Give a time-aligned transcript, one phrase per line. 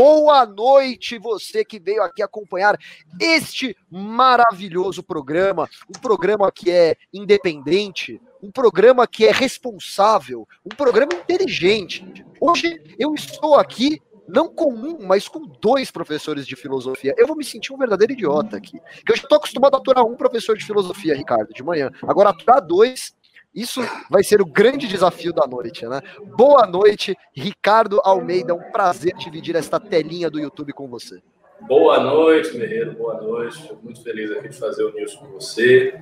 [0.00, 2.78] boa noite, você que veio aqui acompanhar
[3.20, 11.12] este maravilhoso programa, um programa que é independente, um programa que é responsável, um programa
[11.12, 12.24] inteligente.
[12.40, 17.14] Hoje eu estou aqui não com um, mas com dois professores de filosofia.
[17.18, 18.80] Eu vou me sentir um verdadeiro idiota aqui.
[19.04, 21.90] Que eu já estou acostumado a aturar um professor de filosofia, Ricardo, de manhã.
[22.08, 23.14] Agora, aturar dois,
[23.54, 26.00] isso vai ser o grande desafio da noite, né?
[26.36, 28.52] Boa noite, Ricardo Almeida.
[28.52, 31.20] É um prazer dividir esta telinha do YouTube com você.
[31.62, 32.92] Boa noite, Guerreiro.
[32.92, 33.60] Boa noite.
[33.60, 36.00] Estou muito feliz aqui de fazer o news com você.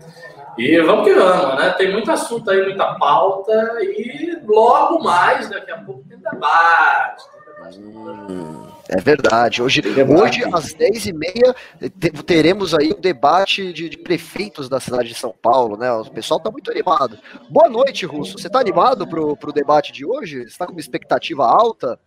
[0.56, 1.70] E vamos que vamos, né?
[1.70, 3.52] Tem muito assunto aí, muita pauta.
[3.80, 7.24] E logo mais, daqui a pouco, tem debate.
[8.30, 9.60] Hum, é verdade.
[9.60, 11.54] Hoje, hoje às 10h30,
[12.24, 15.90] teremos aí um debate de, de, prefeitos da cidade de São Paulo, né?
[15.92, 17.18] O pessoal está muito animado.
[17.50, 18.38] Boa noite, Russo.
[18.38, 20.38] Você está animado para o debate de hoje?
[20.38, 21.98] Você está com uma expectativa alta?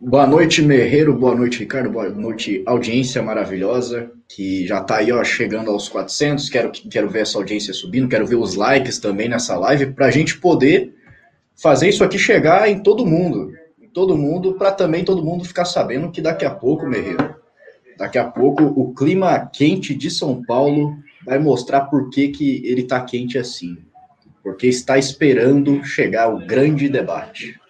[0.00, 1.14] Boa noite, Merreiro.
[1.14, 1.90] Boa noite, Ricardo.
[1.90, 6.48] Boa noite, audiência maravilhosa, que já está aí, ó, chegando aos 400.
[6.50, 10.10] Quero, quero ver essa audiência subindo, quero ver os likes também nessa live, para a
[10.10, 10.94] gente poder
[11.54, 13.57] fazer isso aqui chegar em todo mundo
[13.98, 17.34] todo mundo, para também todo mundo ficar sabendo que daqui a pouco, Merreiro,
[17.96, 20.96] daqui a pouco o clima quente de São Paulo
[21.26, 23.76] vai mostrar por que, que ele está quente assim.
[24.40, 27.60] Porque está esperando chegar o grande debate.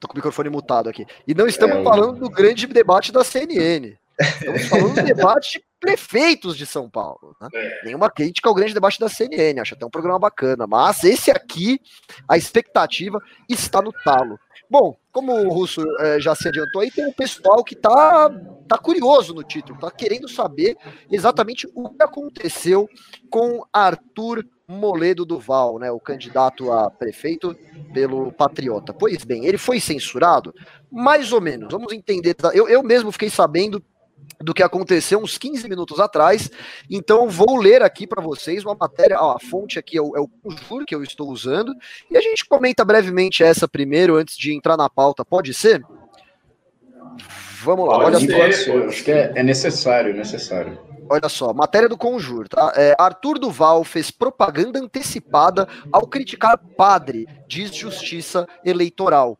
[0.00, 1.04] Tô com o microfone mutado aqui.
[1.26, 3.98] E não estamos é, falando do grande debate da CNN.
[4.18, 7.36] Estamos falando do debate de prefeitos de São Paulo.
[7.40, 7.48] Né?
[7.54, 7.84] É.
[7.84, 10.66] Nenhuma crítica ao grande debate da CNN, acho até um programa bacana.
[10.66, 11.80] Mas esse aqui,
[12.28, 14.38] a expectativa está no talo.
[14.70, 18.30] Bom, como o Russo é, já se adiantou aí, tem um pessoal que tá,
[18.68, 20.76] tá curioso no título, tá querendo saber
[21.10, 22.88] exatamente o que aconteceu
[23.30, 27.56] com Arthur Moledo Duval, né, o candidato a prefeito
[27.94, 28.92] pelo Patriota.
[28.92, 30.54] Pois bem, ele foi censurado?
[30.90, 31.72] Mais ou menos.
[31.72, 32.36] Vamos entender.
[32.52, 33.82] Eu, eu mesmo fiquei sabendo
[34.40, 36.50] do que aconteceu uns 15 minutos atrás.
[36.90, 39.18] Então, vou ler aqui para vocês uma matéria.
[39.20, 41.74] Ó, a fonte aqui é o, é o Conjuro que eu estou usando.
[42.10, 45.24] E a gente comenta brevemente essa primeiro, antes de entrar na pauta.
[45.24, 45.82] Pode ser?
[47.62, 47.98] Vamos lá.
[47.98, 48.78] Pode olha ser, só.
[48.86, 50.78] Acho que é, é necessário, necessário.
[51.10, 52.72] Olha só, matéria do Conjur, tá?
[52.76, 59.38] É, Arthur Duval fez propaganda antecipada ao criticar padre, diz Justiça Eleitoral.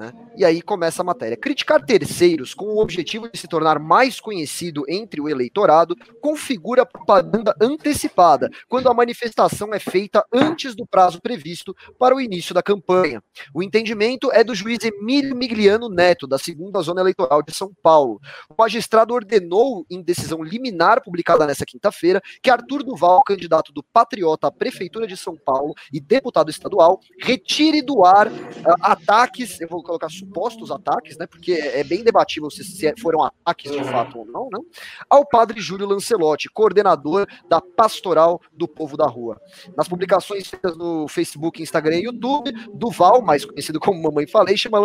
[0.00, 0.14] Né?
[0.34, 1.36] E aí começa a matéria.
[1.36, 7.54] Criticar terceiros com o objetivo de se tornar mais conhecido entre o eleitorado configura propaganda
[7.60, 13.22] antecipada, quando a manifestação é feita antes do prazo previsto para o início da campanha.
[13.52, 18.18] O entendimento é do juiz Emílio Migliano Neto, da segunda zona eleitoral de São Paulo.
[18.48, 24.46] O magistrado ordenou, em decisão liminar publicada nesta quinta-feira, que Arthur Duval, candidato do Patriota
[24.46, 28.32] à Prefeitura de São Paulo e deputado estadual, retire do ar uh,
[28.80, 31.26] ataques, eu vou colocar supostos ataques, né?
[31.26, 34.64] Porque é bem debatível se, se foram ataques de fato ou não, não,
[35.08, 39.40] ao padre Júlio Lancelotti, coordenador da Pastoral do Povo da Rua.
[39.76, 44.78] Nas publicações feitas no Facebook, Instagram e YouTube, Duval, mais conhecido como Mamãe Falei, chama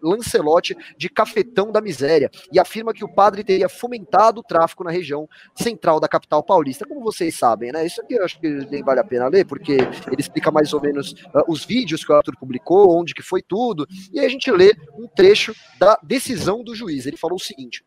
[0.00, 4.90] Lancelotti de cafetão da miséria e afirma que o padre teria fomentado o tráfico na
[4.90, 6.86] região central da capital paulista.
[6.86, 7.84] Como vocês sabem, né?
[7.84, 10.80] Isso aqui eu acho que nem vale a pena ler, porque ele explica mais ou
[10.80, 14.41] menos uh, os vídeos que o Arthur publicou, onde que foi tudo, e a gente
[14.50, 17.06] ler um trecho da decisão do juiz.
[17.06, 17.84] Ele falou o seguinte: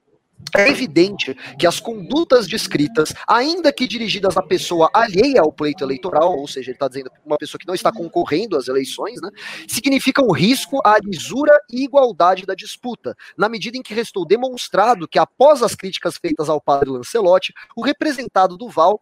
[0.54, 6.38] é evidente que as condutas descritas, ainda que dirigidas à pessoa alheia ao pleito eleitoral,
[6.38, 9.30] ou seja, ele está dizendo uma pessoa que não está concorrendo às eleições, né,
[9.68, 15.20] significam risco à lisura e igualdade da disputa, na medida em que restou demonstrado que,
[15.20, 19.02] após as críticas feitas ao padre Lancelotti, o representado do Val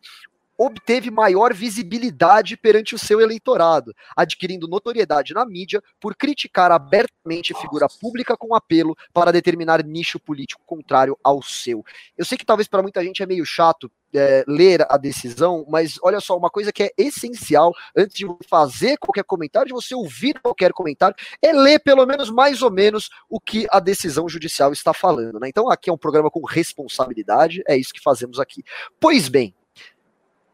[0.57, 7.87] obteve maior visibilidade perante o seu eleitorado, adquirindo notoriedade na mídia por criticar abertamente figura
[7.87, 11.83] pública com apelo para determinar nicho político contrário ao seu.
[12.17, 15.97] Eu sei que talvez para muita gente é meio chato é, ler a decisão, mas
[16.01, 20.39] olha só, uma coisa que é essencial antes de fazer qualquer comentário, de você ouvir
[20.39, 24.93] qualquer comentário, é ler pelo menos mais ou menos o que a decisão judicial está
[24.93, 25.39] falando.
[25.39, 25.49] Né?
[25.49, 28.63] Então aqui é um programa com responsabilidade, é isso que fazemos aqui.
[28.99, 29.53] Pois bem,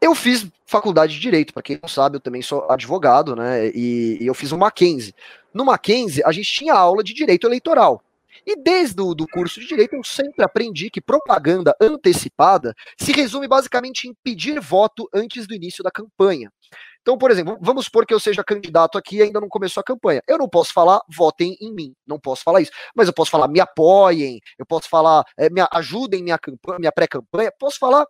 [0.00, 3.68] eu fiz faculdade de Direito, para quem não sabe, eu também sou advogado, né?
[3.68, 5.14] E, e, eu fiz o Mackenzie.
[5.52, 8.02] No Mackenzie, a gente tinha aula de Direito Eleitoral.
[8.46, 13.46] E desde o do curso de Direito, eu sempre aprendi que propaganda antecipada se resume
[13.46, 16.50] basicamente em pedir voto antes do início da campanha.
[17.02, 19.84] Então, por exemplo, vamos supor que eu seja candidato aqui e ainda não começou a
[19.84, 20.22] campanha.
[20.28, 22.72] Eu não posso falar votem em mim, não posso falar isso.
[22.94, 26.92] Mas eu posso falar me apoiem, eu posso falar é, me ajudem minha campanha, minha
[26.92, 28.06] pré-campanha, posso falar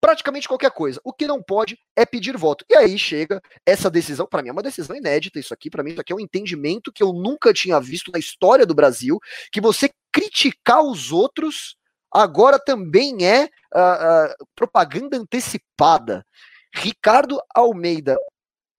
[0.00, 1.00] praticamente qualquer coisa.
[1.04, 2.64] O que não pode é pedir voto.
[2.68, 5.90] E aí chega essa decisão, para mim é uma decisão inédita isso aqui, para mim
[5.90, 9.18] isso aqui é um entendimento que eu nunca tinha visto na história do Brasil,
[9.52, 11.76] que você criticar os outros
[12.12, 16.26] agora também é uh, uh, propaganda antecipada.
[16.74, 18.16] Ricardo Almeida,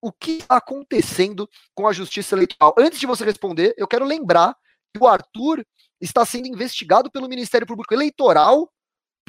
[0.02, 2.74] o que está acontecendo com a justiça eleitoral?
[2.78, 4.56] Antes de você responder, eu quero lembrar
[4.94, 5.64] que o Arthur
[6.00, 8.70] está sendo investigado pelo Ministério Público Eleitoral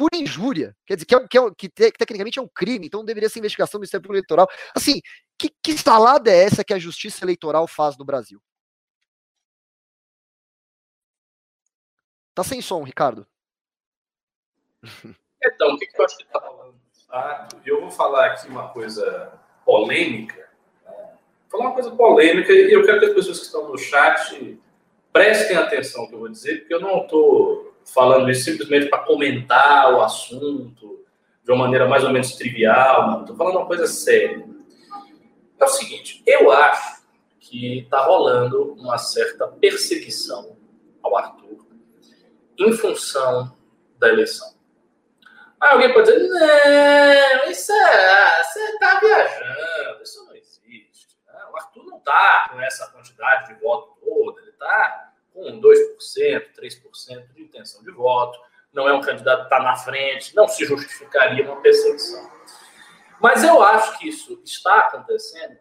[0.03, 0.77] por injúria.
[0.85, 3.29] Quer dizer, que, é, que, é, que, te, que tecnicamente é um crime, então deveria
[3.29, 4.49] ser investigação do Ministério Público Eleitoral.
[4.75, 5.01] Assim,
[5.39, 8.43] que, que salada é essa que a justiça eleitoral faz no Brasil?
[12.35, 13.27] Tá sem som, Ricardo.
[15.45, 16.77] Então, o que, que eu acho que está falando?
[17.11, 20.49] Ah, eu vou falar aqui uma coisa polêmica.
[20.85, 21.19] Né?
[21.51, 24.57] Falar uma coisa polêmica e eu quero que as pessoas que estão no chat
[25.13, 29.01] prestem atenção no que eu vou dizer, porque eu não estou falando isso simplesmente para
[29.01, 31.05] comentar o assunto
[31.43, 33.21] de uma maneira mais ou menos trivial, não.
[33.21, 34.45] Estou falando uma coisa séria.
[35.59, 37.03] É o seguinte, eu acho
[37.41, 40.57] que está rolando uma certa perseguição
[41.03, 41.67] ao Arthur
[42.59, 43.57] em função
[43.99, 44.53] da eleição.
[45.61, 51.17] Aí alguém pode dizer, não, isso é, você está viajando, isso não existe.
[51.27, 51.41] Né?
[51.53, 55.63] O Arthur não está com essa quantidade de voto toda, ele está com 2%,
[56.55, 58.39] 3% de intenção de voto,
[58.73, 62.31] não é um candidato que está na frente, não se justificaria uma perseguição.
[63.21, 65.59] Mas eu acho que isso está acontecendo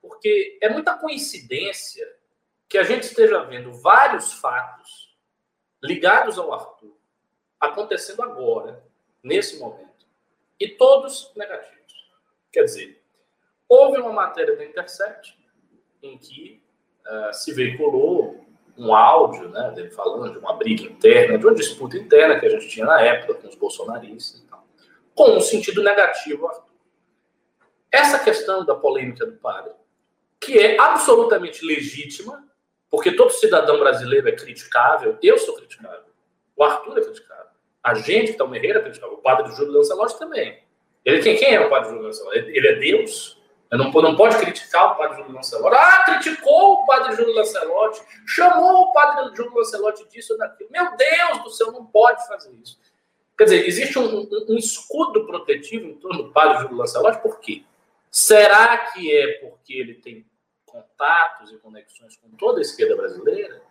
[0.00, 2.06] porque é muita coincidência
[2.68, 5.16] que a gente esteja vendo vários fatos
[5.82, 6.96] ligados ao Arthur
[7.60, 8.84] acontecendo agora,
[9.22, 10.06] nesse momento.
[10.58, 12.10] E todos negativos.
[12.50, 13.02] Quer dizer,
[13.68, 15.38] houve uma matéria da Intercept
[16.02, 16.62] em que
[17.06, 18.44] uh, se veiculou
[18.76, 22.50] um áudio né, dele falando de uma briga interna, de uma disputa interna que a
[22.50, 24.66] gente tinha na época com os bolsonaristas e tal,
[25.14, 26.50] com um sentido negativo.
[27.90, 29.72] Essa questão da polêmica do padre,
[30.40, 32.44] que é absolutamente legítima,
[32.90, 36.10] porque todo cidadão brasileiro é criticável, eu sou criticável,
[36.56, 37.52] o Arthur é criticável.
[37.82, 40.62] A gente, então, Merreira, o padre Júlio Lancelotti também.
[41.04, 42.38] Ele, quem, quem é o padre Júlio Lancelotti?
[42.38, 43.41] Ele é Deus?
[43.72, 45.76] Não, não pode criticar o padre Júlio Lancelotti.
[45.76, 50.70] Ah, criticou o padre Júlio Lancelotti, chamou o padre Júlio Lancelotti disso ou daquilo.
[50.70, 52.78] Meu Deus do céu, não pode fazer isso.
[53.36, 57.64] Quer dizer, existe um, um, escudo protetivo em torno do padre Júlio Lancelotti, por quê?
[58.10, 60.26] Será que é porque ele tem
[60.66, 63.62] contatos e conexões com toda a esquerda brasileira?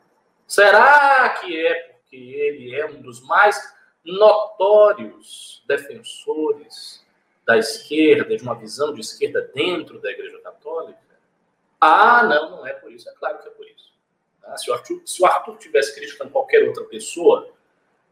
[0.48, 3.56] Será que é porque ele é um dos mais
[4.03, 7.00] notórios defensores
[7.51, 11.00] da esquerda, de uma visão de esquerda dentro da Igreja Católica?
[11.80, 13.09] Ah, não, não é por isso.
[13.09, 13.92] É claro que é por isso.
[14.44, 17.51] Ah, se, o Arthur, se o Arthur tivesse criticando qualquer outra pessoa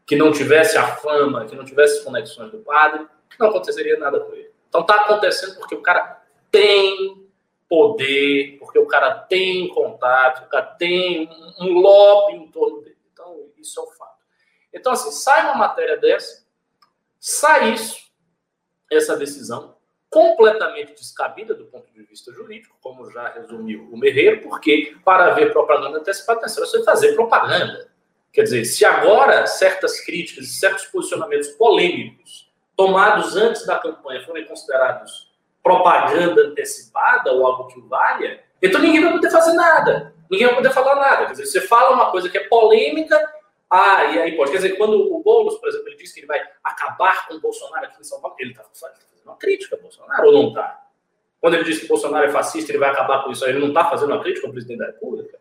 [0.04, 3.06] que não tivesse a fama, que não tivesse conexões do padre,
[3.38, 4.50] não aconteceria nada com ele.
[4.68, 7.28] Então está acontecendo porque o cara tem
[7.68, 12.98] poder, porque o cara tem contato, o cara tem um lobby em torno dele.
[13.12, 14.18] Então, isso é o fato.
[14.72, 16.44] Então, assim, sai uma matéria dessa,
[17.18, 18.09] sai isso,
[18.90, 19.76] essa decisão,
[20.10, 25.52] completamente descabida do ponto de vista jurídico, como já resumiu o Merreiro, porque para haver
[25.52, 27.88] propaganda antecipada, é você fazer propaganda.
[28.32, 34.46] Quer dizer, se agora certas críticas e certos posicionamentos polêmicos tomados antes da campanha forem
[34.46, 35.30] considerados
[35.62, 40.14] propaganda antecipada ou algo que valha, então ninguém vai poder fazer nada.
[40.30, 41.26] Ninguém vai poder falar nada.
[41.26, 43.20] Quer dizer, você fala uma coisa que é polêmica
[43.70, 44.50] ah, e aí pode.
[44.50, 47.40] Quer dizer, quando o Boulos, por exemplo, ele diz que ele vai acabar com o
[47.40, 50.86] Bolsonaro aqui em São Paulo, ele está fazendo uma crítica ao Bolsonaro ou não está?
[51.40, 53.88] Quando ele diz que Bolsonaro é fascista, ele vai acabar com isso, ele não está
[53.88, 55.38] fazendo uma crítica ao presidente da República?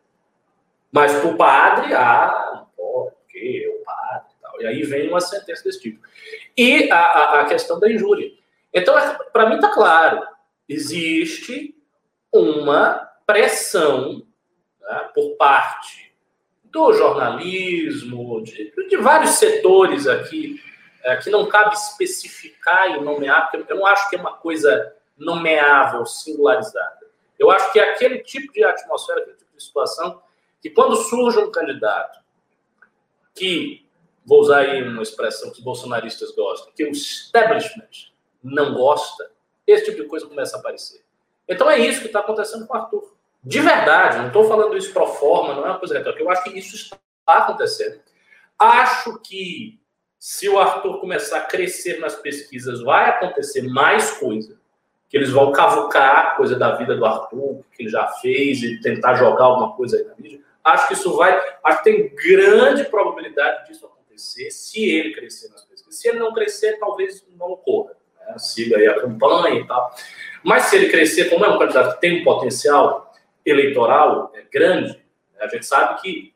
[0.92, 4.62] Mas para o padre, ah, não pode, porque é o padre e tal.
[4.62, 6.08] E aí vem uma sentença desse tipo.
[6.56, 8.32] E a, a, a questão da injúria.
[8.72, 10.22] Então, é, para mim está claro,
[10.68, 11.76] existe
[12.32, 14.24] uma pressão
[14.80, 16.09] né, por parte
[16.72, 20.62] do jornalismo, de, de vários setores aqui,
[21.04, 24.94] é, que não cabe especificar e nomear, porque eu não acho que é uma coisa
[25.18, 27.08] nomeável, singularizada.
[27.38, 30.22] Eu acho que é aquele tipo de atmosfera, aquele tipo de situação,
[30.62, 32.20] que quando surge um candidato
[33.34, 33.86] que,
[34.26, 38.12] vou usar aí uma expressão que os bolsonaristas gostam, que o establishment
[38.44, 39.32] não gosta,
[39.66, 41.02] esse tipo de coisa começa a aparecer.
[41.48, 43.19] Então é isso que está acontecendo com o Arthur.
[43.44, 46.22] De verdade, não estou falando isso pro forma, não é uma coisa retórica.
[46.22, 48.00] Eu acho que isso está acontecendo.
[48.58, 49.80] Acho que
[50.20, 54.60] se o Arthur começar a crescer nas pesquisas, vai acontecer mais coisa.
[55.08, 59.16] Que eles vão cavucar coisa da vida do Arthur, que ele já fez, e tentar
[59.16, 60.42] jogar alguma coisa aí na mídia.
[60.64, 61.36] Acho que isso vai.
[61.64, 66.00] Acho que tem grande probabilidade disso acontecer se ele crescer nas pesquisas.
[66.00, 67.96] Se ele não crescer, talvez não ocorra.
[68.28, 68.38] Né?
[68.38, 69.96] siga aí a campanha e tal.
[70.44, 73.09] Mas se ele crescer, como é um candidato que tem um potencial
[73.46, 75.02] eleitoral é, grande,
[75.40, 76.34] a gente sabe que.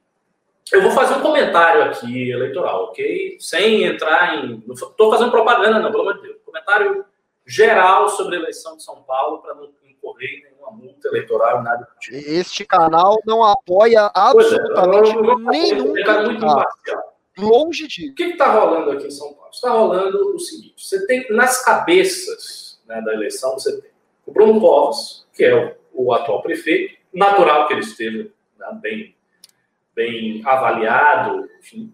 [0.71, 3.37] Eu vou fazer um comentário aqui eleitoral, ok?
[3.39, 4.63] Sem entrar em.
[4.65, 6.37] Não estou fazendo propaganda, não, pelo amor de Deus.
[6.45, 7.05] Comentário
[7.45, 11.85] geral sobre a eleição de São Paulo, para não incorrer em nenhuma multa eleitoral, nada
[11.85, 12.15] do tipo.
[12.15, 15.97] Este canal não apoia absolutamente é, nenhum.
[15.97, 17.13] É muito imparcial.
[17.37, 18.11] Longe de.
[18.11, 19.49] O que está rolando aqui em São Paulo?
[19.51, 23.91] Está rolando o seguinte: você tem nas cabeças né, da eleição, você tem
[24.25, 29.15] o Bruno Covas, que é o, o atual prefeito, natural que ele esteja né, bem,
[29.95, 31.93] bem avaliado, enfim,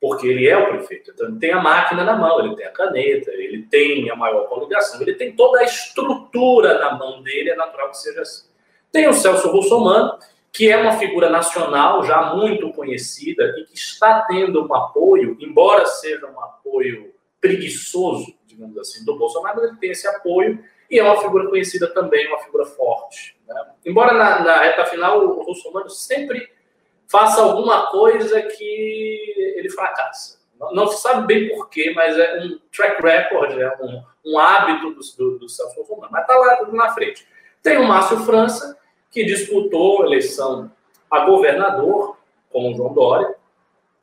[0.00, 1.10] porque ele é o prefeito.
[1.12, 4.48] Então, ele tem a máquina na mão, ele tem a caneta, ele tem a maior
[4.48, 8.48] coligação, ele tem toda a estrutura na mão dele, é natural que seja assim.
[8.90, 10.18] Tem o Celso Russomano,
[10.52, 15.86] que é uma figura nacional já muito conhecida e que está tendo um apoio, embora
[15.86, 21.16] seja um apoio preguiçoso, digamos assim, do Bolsonaro, ele tem esse apoio e é uma
[21.16, 23.34] figura conhecida também, uma figura forte.
[23.48, 23.54] Né?
[23.86, 26.46] Embora na, na, reta final o Russomano sempre
[27.10, 30.38] faça alguma coisa que ele fracassa.
[30.72, 35.00] Não, se sabe bem porquê, mas é um track record, é um, um hábito do,
[35.16, 35.82] do, do Celso.
[36.10, 37.26] Mas está lá na frente.
[37.62, 38.78] Tem o Márcio França,
[39.10, 40.70] que disputou a eleição
[41.10, 42.18] a governador
[42.50, 43.34] com o João Dória,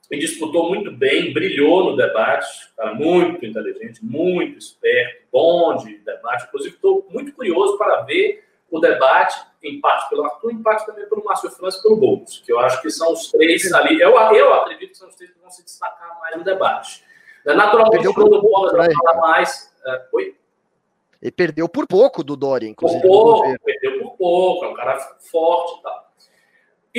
[0.09, 6.45] e disputou muito bem, brilhou no debate, cara muito inteligente, muito esperto, bom de debate.
[6.47, 11.07] Inclusive, estou muito curioso para ver o debate, em parte pelo Arthur, em parte também
[11.07, 13.99] pelo Márcio França e pelo Boulos, que eu acho que são os três ali.
[13.99, 17.03] Eu, eu acredito que são os três que vão se destacar mais no debate.
[17.45, 19.73] Naturalmente, o Bruno Covas vai falar mais.
[19.85, 20.35] Uh, oi?
[21.21, 23.01] Ele perdeu por pouco do Dória, inclusive.
[23.01, 26.08] Por pouco, perdeu por pouco, é um cara forte e tal.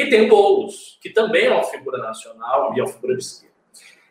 [0.00, 3.54] E tem Boulos, que também é uma figura nacional e é uma figura de esquerda.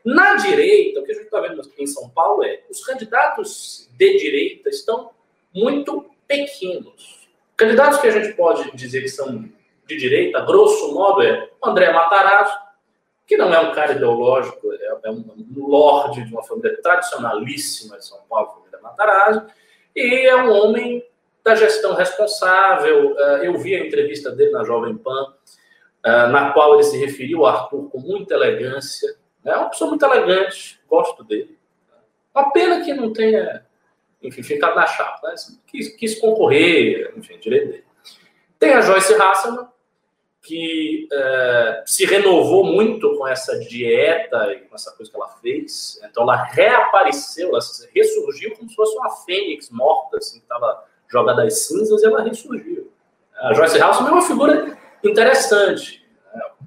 [0.05, 3.89] Na direita, o que a gente está vendo aqui em São Paulo é os candidatos
[3.97, 5.09] de direita estão
[5.53, 7.27] muito pequenos.
[7.57, 9.49] Candidatos que a gente pode dizer que são
[9.87, 12.55] de direita, grosso modo, é o André Matarazzo,
[13.25, 15.25] que não é um cara ideológico, é, é um,
[15.57, 19.47] um lorde de uma família tradicionalíssima de São Paulo, família Matarazzo,
[19.95, 21.03] e é um homem
[21.43, 23.17] da gestão responsável.
[23.17, 25.33] Eh, eu vi a entrevista dele na Jovem Pan,
[26.03, 29.15] na qual ele se referiu ao Arthur com muita elegância.
[29.45, 31.57] É uma pessoa muito elegante, gosto dele.
[32.33, 33.65] Uma pena que não tenha,
[34.21, 35.29] enfim, ficado na chapa.
[35.29, 35.35] Né?
[35.67, 37.83] Quis, quis concorrer, enfim, direito dele.
[38.57, 39.67] Tem a Joyce Hasselman,
[40.41, 45.99] que uh, se renovou muito com essa dieta e com essa coisa que ela fez.
[46.03, 47.59] Então ela reapareceu, ela
[47.93, 52.23] ressurgiu como se fosse uma fênix morta, assim, que estava jogada às cinzas, e ela
[52.23, 52.91] ressurgiu.
[53.35, 56.05] A Joyce Hasselman é uma figura interessante,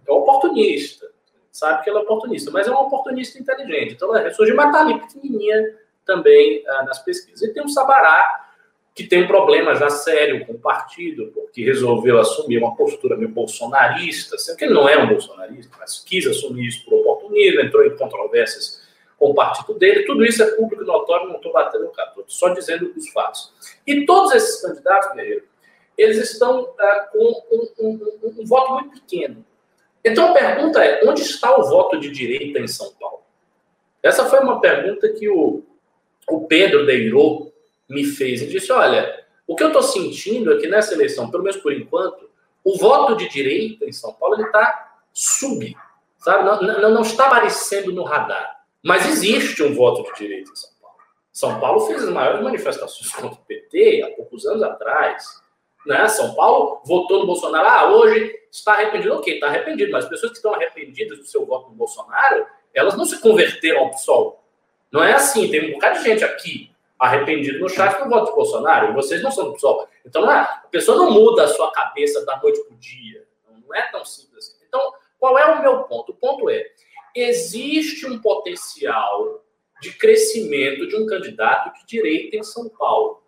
[0.06, 1.08] é oportunista,
[1.50, 3.94] sabe que ela é oportunista, mas é uma oportunista inteligente.
[3.94, 7.42] Então ela ressurge, mas está ali pequenininha também ah, nas pesquisas.
[7.42, 8.50] E tem o Sabará,
[8.94, 13.30] que tem um problema já sério com o partido, porque resolveu assumir uma postura meio
[13.30, 17.84] bolsonarista, sendo que ele não é um bolsonarista, mas quis assumir isso por oportunismo, entrou
[17.86, 18.82] em controvérsias
[19.18, 20.04] com o partido dele.
[20.04, 23.52] Tudo isso é público notório, não estou batendo cara, estou só dizendo os fatos.
[23.86, 25.44] E todos esses candidatos, Guerreiro,
[25.96, 29.44] eles estão uh, com um, um, um, um, voto muito pequeno.
[30.04, 33.22] Então a pergunta é: onde está o voto de direita em São Paulo?
[34.02, 35.62] Essa foi uma pergunta que o,
[36.28, 37.52] o Pedro Deirô
[37.88, 38.42] me fez.
[38.42, 41.72] Ele disse: olha, o que eu estou sentindo é que nessa eleição, pelo menos por
[41.72, 42.28] enquanto,
[42.64, 45.76] o voto de direita em São Paulo está sub,
[46.18, 46.44] sabe?
[46.44, 48.62] Não, não, não está aparecendo no radar.
[48.82, 50.96] Mas existe um voto de direita em São Paulo.
[51.32, 55.41] São Paulo fez as maiores manifestações contra o PT há poucos anos atrás.
[55.86, 56.08] Né?
[56.08, 57.66] São Paulo votou no Bolsonaro.
[57.66, 59.14] Ah, hoje está arrependido.
[59.14, 62.96] Ok, está arrependido, mas as pessoas que estão arrependidas do seu voto no Bolsonaro, elas
[62.96, 64.42] não se converteram ao PSOL.
[64.90, 65.50] Não é assim.
[65.50, 69.20] Tem um bocado de gente aqui arrependido no chat no voto do Bolsonaro, e vocês
[69.22, 69.88] não são do PSOL.
[70.06, 73.24] Então, é, a pessoa não muda a sua cabeça da noite para o dia.
[73.66, 74.64] Não é tão simples assim.
[74.68, 76.12] Então, qual é o meu ponto?
[76.12, 76.64] O ponto é,
[77.14, 79.42] existe um potencial
[79.80, 83.21] de crescimento de um candidato de direita em São Paulo.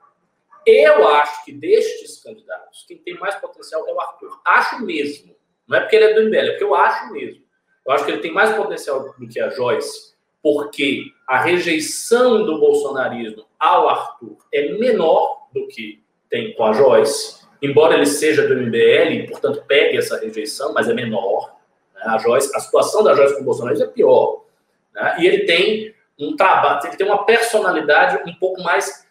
[0.67, 4.41] Eu acho que destes candidatos, quem tem mais potencial é o Arthur.
[4.45, 5.35] Acho mesmo.
[5.67, 7.45] Não é porque ele é do MBL, é porque eu acho mesmo.
[7.87, 12.59] Eu acho que ele tem mais potencial do que a Joyce, porque a rejeição do
[12.59, 18.55] bolsonarismo ao Arthur é menor do que tem com a Joyce, embora ele seja do
[18.55, 21.55] MBL portanto, pegue essa rejeição, mas é menor.
[21.95, 22.03] Né?
[22.07, 24.45] A, Joyce, a situação da Joyce com o bolsonarismo é pior.
[24.95, 25.17] Né?
[25.21, 29.04] E ele tem um trabalho, ele tem uma personalidade um pouco mais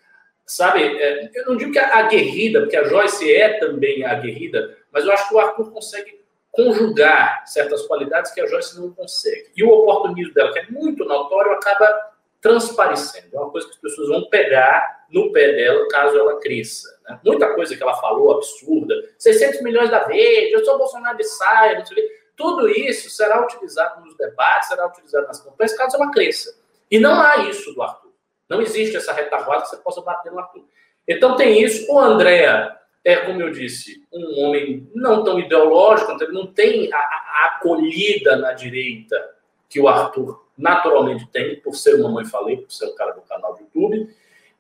[0.46, 0.84] sabe?
[0.84, 5.12] É, eu não digo que a aguerrida, porque a Joyce é também aguerrida, mas eu
[5.12, 6.22] acho que o Arthur consegue
[6.52, 9.52] conjugar certas qualidades que a Joyce não consegue.
[9.56, 13.28] E o oportunismo dela, que é muito notório, acaba transparecendo.
[13.34, 17.00] É uma coisa que as pessoas vão pegar no pé dela caso ela cresça.
[17.08, 17.20] Né?
[17.24, 21.80] Muita coisa que ela falou absurda, 600 milhões da vez, eu sou Bolsonaro de saia,
[21.80, 22.24] não sei o quê.
[22.36, 26.56] Tudo isso será utilizado nos debates, será utilizado nas campanhas, caso ela cresça.
[26.92, 28.03] E não há isso do Arthur.
[28.50, 30.66] Não existe essa retaguarda que você possa bater no Arthur.
[31.08, 31.92] Então tem isso.
[31.92, 32.74] O André
[33.04, 37.52] é, como eu disse, um homem não tão ideológico, então ele não tem a, a
[37.58, 39.36] acolhida na direita
[39.68, 43.22] que o Arthur naturalmente tem, por ser uma mãe falei, por ser o cara do
[43.22, 44.16] canal do YouTube.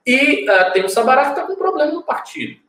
[0.06, 2.60] E uh, tem o Sabará que está com problema no partido.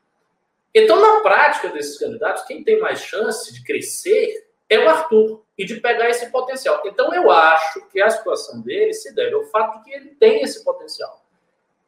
[0.73, 5.65] Então, na prática desses candidatos, quem tem mais chance de crescer é o Arthur e
[5.65, 6.83] de pegar esse potencial.
[6.85, 10.43] Então, eu acho que a situação dele se deve ao fato de que ele tem
[10.43, 11.25] esse potencial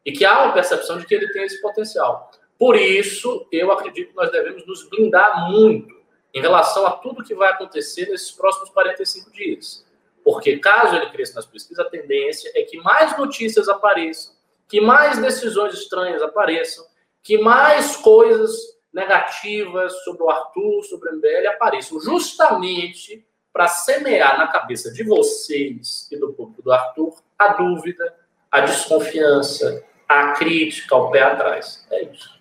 [0.04, 2.30] e que há uma percepção de que ele tem esse potencial.
[2.58, 5.94] Por isso, eu acredito que nós devemos nos blindar muito
[6.32, 9.84] em relação a tudo que vai acontecer nesses próximos 45 dias.
[10.22, 14.34] Porque caso ele cresça nas pesquisas, a tendência é que mais notícias apareçam,
[14.68, 16.84] que mais decisões estranhas apareçam,
[17.22, 18.52] que mais coisas
[18.92, 26.06] negativas sobre o Arthur, sobre o MBL apareçam, justamente para semear na cabeça de vocês
[26.12, 28.14] e do público do Arthur a dúvida,
[28.52, 31.86] a desconfiança, a crítica, o pé atrás.
[31.90, 32.38] É isso.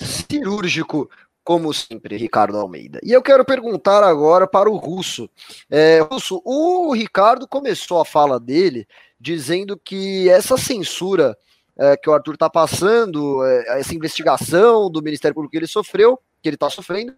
[0.00, 1.10] Cirúrgico,
[1.44, 2.98] como sempre, Ricardo Almeida.
[3.02, 5.28] E eu quero perguntar agora para o Russo.
[5.70, 8.88] É, Russo, o Ricardo começou a fala dele
[9.20, 11.36] dizendo que essa censura
[11.78, 16.18] é, que o Arthur está passando, é, essa investigação do Ministério Público que ele sofreu,
[16.40, 17.14] que ele está sofrendo,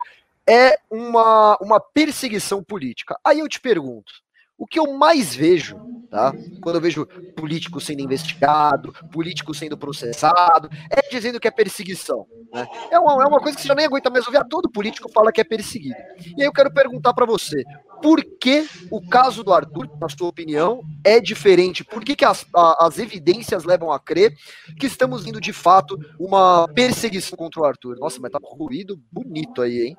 [0.49, 3.19] é uma, uma perseguição política.
[3.25, 4.13] Aí eu te pergunto,
[4.59, 5.77] o que eu mais vejo,
[6.11, 6.33] tá?
[6.63, 12.27] Quando eu vejo político sendo investigado, político sendo processado, é dizendo que é perseguição.
[12.53, 12.67] Né?
[12.91, 14.43] É, uma, é uma coisa que você já nem aguenta mais ouvir.
[14.49, 15.97] Todo político fala que é perseguido.
[16.37, 17.65] E aí eu quero perguntar para você:
[18.03, 21.85] por que o caso do Arthur, na sua opinião, é diferente?
[21.85, 24.35] Por que, que as, a, as evidências levam a crer
[24.81, 27.99] que estamos indo de fato uma perseguição contra o Arthur?
[27.99, 29.97] Nossa, mas tá ruído bonito aí, hein?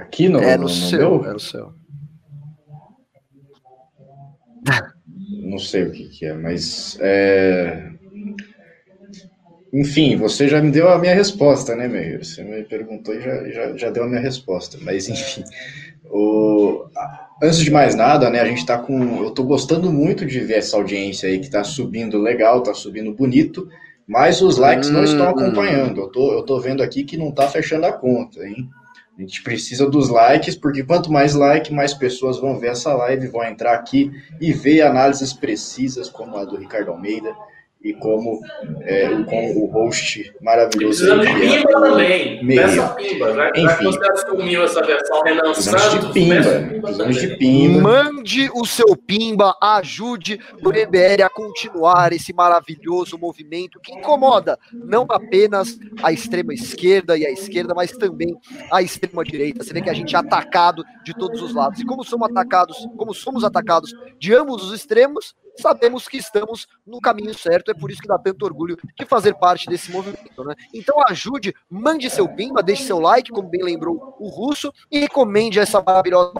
[0.00, 1.30] Aqui no, é no, no seu, meu?
[1.30, 1.72] É no seu.
[5.42, 7.90] Não sei o que, que é, mas é...
[9.72, 12.22] enfim, você já me deu a minha resposta, né, meu?
[12.22, 14.78] Você me perguntou e já, já, já deu a minha resposta.
[14.80, 15.44] Mas enfim,
[16.10, 16.84] o...
[17.42, 19.22] antes de mais nada, né, a gente tá com.
[19.22, 23.12] Eu tô gostando muito de ver essa audiência aí que tá subindo legal, tá subindo
[23.12, 23.68] bonito,
[24.06, 25.30] mas os likes hum, não estão hum.
[25.30, 26.00] acompanhando.
[26.00, 28.68] Eu tô, eu tô vendo aqui que não tá fechando a conta, hein?
[29.20, 33.28] A gente precisa dos likes, porque quanto mais like, mais pessoas vão ver essa live,
[33.28, 37.36] vão entrar aqui e ver análises precisas, como a do Ricardo Almeida,
[37.82, 38.40] e como
[38.82, 41.06] é, com o host maravilhoso.
[41.06, 42.46] Precisamos de pimba é também.
[42.46, 43.34] Peça pimba.
[43.34, 46.80] Já, Enfim, já que você assumiu essa versão Renan Santos, de pimba.
[46.82, 47.80] Precisamos de pimba.
[47.80, 55.06] Mande o seu pimba, ajude o MBL a continuar esse maravilhoso movimento que incomoda não
[55.08, 58.36] apenas a extrema esquerda e a esquerda, mas também
[58.70, 59.64] a extrema direita.
[59.64, 61.80] Você vê que a gente é atacado de todos os lados.
[61.80, 67.00] E como somos atacados, como somos atacados de ambos os extremos, sabemos que estamos no
[67.00, 70.54] caminho certo, é por isso que dá tanto orgulho de fazer parte desse movimento, né?
[70.74, 75.58] Então ajude, mande seu pimba, deixe seu like, como bem lembrou o Russo, e recomende
[75.58, 76.32] essa maravilhosa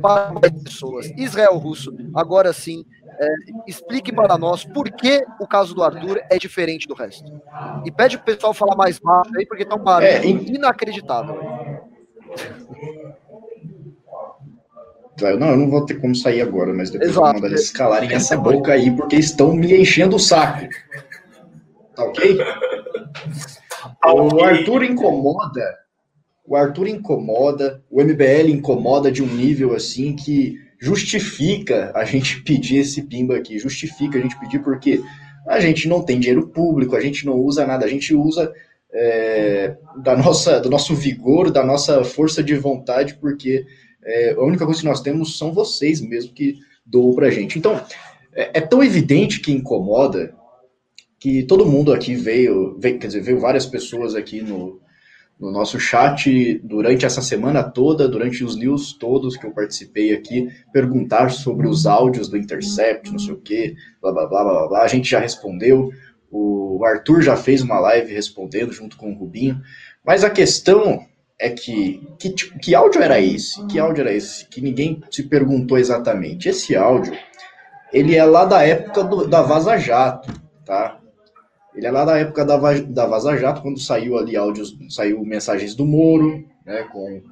[0.00, 1.10] para mais pessoas.
[1.16, 2.84] Israel Russo, agora sim,
[3.18, 3.28] é,
[3.66, 7.30] explique para nós por que o caso do Arthur é diferente do resto.
[7.84, 11.38] E pede pro pessoal falar mais baixo aí, porque tá um barulho é, inacreditável.
[15.20, 17.26] Não, eu não vou ter como sair agora, mas depois Exato.
[17.26, 20.68] eu vou mandar eles calarem essa boca aí, porque estão me enchendo o saco.
[21.94, 22.38] Tá ok?
[24.04, 25.78] O Arthur incomoda.
[26.46, 32.78] O Arthur incomoda, o MBL incomoda de um nível assim que justifica a gente pedir
[32.78, 33.58] esse pimba aqui.
[33.58, 35.00] Justifica a gente pedir porque
[35.46, 38.52] a gente não tem dinheiro público, a gente não usa nada, a gente usa
[38.92, 43.66] é, da nossa, do nosso vigor, da nossa força de vontade, porque
[44.04, 47.58] é, a única coisa que nós temos são vocês mesmo que doam pra gente.
[47.58, 47.80] Então,
[48.34, 50.34] é, é, tão evidente que incomoda
[51.18, 54.80] que todo mundo aqui veio, veio, quer dizer, veio várias pessoas aqui no,
[55.40, 60.48] no nosso chat durante essa semana toda, durante os news todos que eu participei aqui,
[60.72, 64.82] perguntar sobre os áudios do Intercept, não sei o que, blá blá blá blá blá.
[64.82, 65.90] A gente já respondeu,
[66.30, 69.62] o Arthur já fez uma live respondendo junto com o Rubinho,
[70.04, 71.06] mas a questão
[71.38, 73.64] é que, que que áudio era esse?
[73.66, 74.46] Que áudio era esse?
[74.48, 76.48] Que ninguém se perguntou exatamente.
[76.48, 77.12] Esse áudio,
[77.92, 80.32] ele é lá da época do, da Vaza Jato,
[80.64, 81.00] tá?
[81.74, 85.74] Ele é lá da época da, da Vaza Jato, quando saiu ali áudios, saiu mensagens
[85.74, 87.22] do Moro, né, com...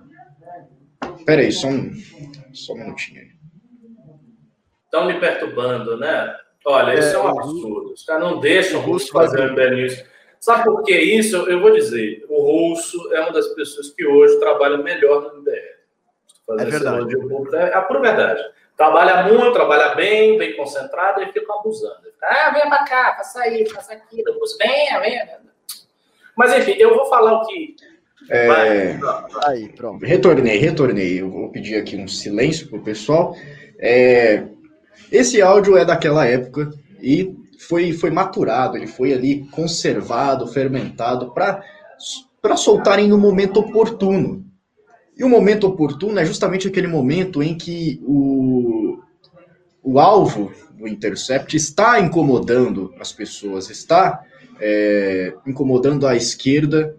[1.24, 1.92] Pera aí, só um,
[2.52, 3.28] só um minutinho aí.
[4.84, 6.34] estão me perturbando, né?
[6.64, 7.92] Olha, isso é, é um absurdo.
[7.92, 10.04] Os caras não deixam o russo fazer o MBL News.
[10.42, 11.36] Sabe por que isso?
[11.48, 12.26] Eu vou dizer.
[12.28, 15.52] O russo é uma das pessoas que hoje trabalha melhor no MBL.
[16.58, 17.14] É verdade.
[17.54, 18.42] É a pura verdade.
[18.76, 22.12] Trabalha muito, trabalha bem, bem concentrado e fica abusando.
[22.20, 24.36] Ah, vem pra cá, faça isso, faça aquilo.
[24.60, 25.28] Venha, venha.
[26.36, 27.76] Mas enfim, eu vou falar o que.
[28.28, 28.98] É...
[29.46, 30.04] Aí, pronto.
[30.04, 31.20] Retornei, retornei.
[31.20, 33.36] Eu vou pedir aqui um silêncio pro pessoal.
[33.78, 34.42] É...
[35.12, 36.68] Esse áudio é daquela época
[37.00, 37.32] e
[37.68, 44.44] foi, foi maturado, ele foi ali conservado, fermentado para soltarem no momento oportuno.
[45.16, 48.98] E o momento oportuno é justamente aquele momento em que o,
[49.82, 54.24] o alvo do Intercept está incomodando as pessoas, está
[54.60, 56.96] é, incomodando a esquerda.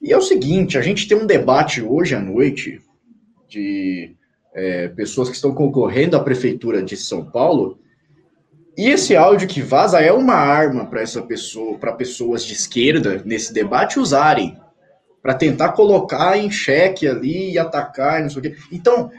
[0.00, 2.80] E é o seguinte: a gente tem um debate hoje à noite
[3.48, 4.14] de
[4.54, 7.78] é, pessoas que estão concorrendo à prefeitura de São Paulo.
[8.78, 13.20] E esse áudio que vaza é uma arma para essa pessoa, para pessoas de esquerda
[13.24, 14.56] nesse debate usarem
[15.20, 18.56] para tentar colocar em xeque ali e atacar, não sei o quê.
[18.70, 19.10] Então,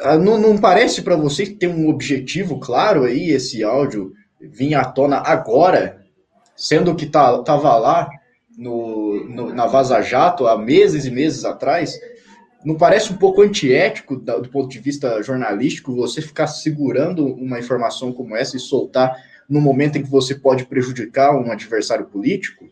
[0.00, 4.76] ah, não, não parece para você que tem um objetivo claro aí esse áudio vir
[4.76, 6.06] à tona agora,
[6.54, 8.08] sendo que tá, tava lá
[8.56, 11.98] no, no, na Vaza Jato há meses e meses atrás?
[12.64, 18.12] Não parece um pouco antiético do ponto de vista jornalístico você ficar segurando uma informação
[18.12, 19.16] como essa e soltar
[19.48, 22.68] no momento em que você pode prejudicar um adversário político?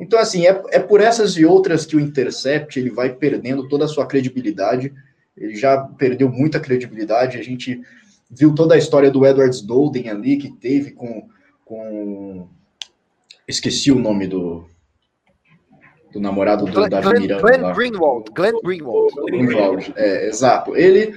[0.00, 3.84] Então, assim, é, é por essas e outras que o Intercept ele vai perdendo toda
[3.84, 4.92] a sua credibilidade.
[5.36, 7.36] Ele já perdeu muita credibilidade.
[7.36, 7.80] A gente
[8.30, 11.28] viu toda a história do Edward Snowden ali, que teve com.
[11.64, 12.48] com...
[13.46, 14.68] Esqueci o nome do,
[16.18, 17.42] do namorado do Glenn, Davi Miranda.
[17.42, 18.30] Glenn Greenwald.
[18.34, 19.14] Glenn Greenwald.
[19.26, 20.76] Greenwald, é, exato.
[20.76, 21.14] Ele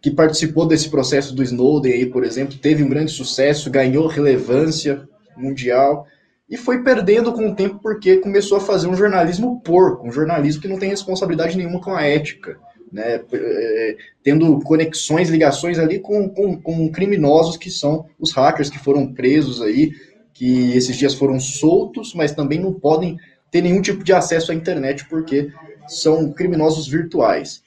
[0.00, 5.08] que participou desse processo do Snowden aí, por exemplo, teve um grande sucesso, ganhou relevância
[5.36, 6.06] mundial
[6.48, 10.62] e foi perdendo com o tempo porque começou a fazer um jornalismo porco, um jornalismo
[10.62, 12.56] que não tem responsabilidade nenhuma com a ética,
[12.92, 13.20] né?
[13.32, 19.12] É, tendo conexões, ligações ali com, com, com criminosos que são os hackers que foram
[19.12, 19.92] presos aí,
[20.32, 23.18] que esses dias foram soltos, mas também não podem
[23.50, 25.50] ter nenhum tipo de acesso à internet porque
[25.86, 27.62] são criminosos virtuais.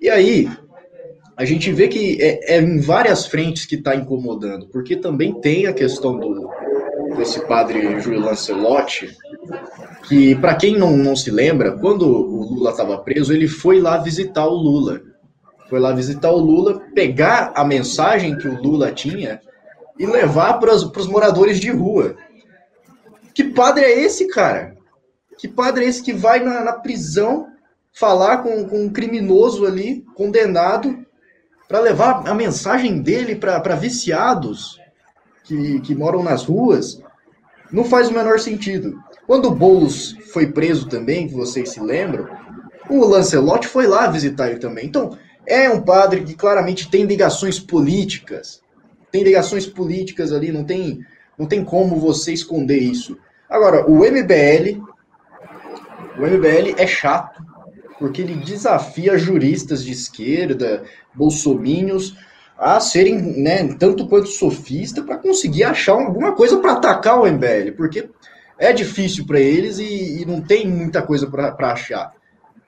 [0.00, 0.48] E aí,
[1.36, 5.66] a gente vê que é, é em várias frentes que está incomodando, porque também tem
[5.66, 6.50] a questão do,
[7.16, 9.16] desse padre Júlio Lancelotti,
[10.08, 13.98] que, para quem não, não se lembra, quando o Lula estava preso, ele foi lá
[13.98, 15.00] visitar o Lula.
[15.68, 19.40] Foi lá visitar o Lula, pegar a mensagem que o Lula tinha
[19.98, 22.16] e levar para os moradores de rua.
[23.32, 24.73] Que padre é esse, cara?
[25.38, 27.48] Que padre é esse que vai na, na prisão
[27.92, 31.04] falar com, com um criminoso ali, condenado,
[31.68, 34.80] para levar a mensagem dele para viciados
[35.44, 37.00] que, que moram nas ruas?
[37.72, 38.98] Não faz o menor sentido.
[39.26, 42.28] Quando o Boulos foi preso também, que vocês se lembram,
[42.88, 44.86] o Lancelotti foi lá visitar ele também.
[44.86, 45.16] Então,
[45.46, 48.62] é um padre que claramente tem ligações políticas.
[49.10, 51.00] Tem ligações políticas ali, não tem,
[51.38, 53.16] não tem como você esconder isso.
[53.48, 54.82] Agora, o MBL
[56.18, 57.42] o MBL é chato,
[57.98, 62.16] porque ele desafia juristas de esquerda, bolsomínios,
[62.58, 67.72] a serem né, tanto quanto sofista para conseguir achar alguma coisa para atacar o MBL,
[67.76, 68.08] porque
[68.58, 72.12] é difícil para eles e, e, não tem muita coisa para achar.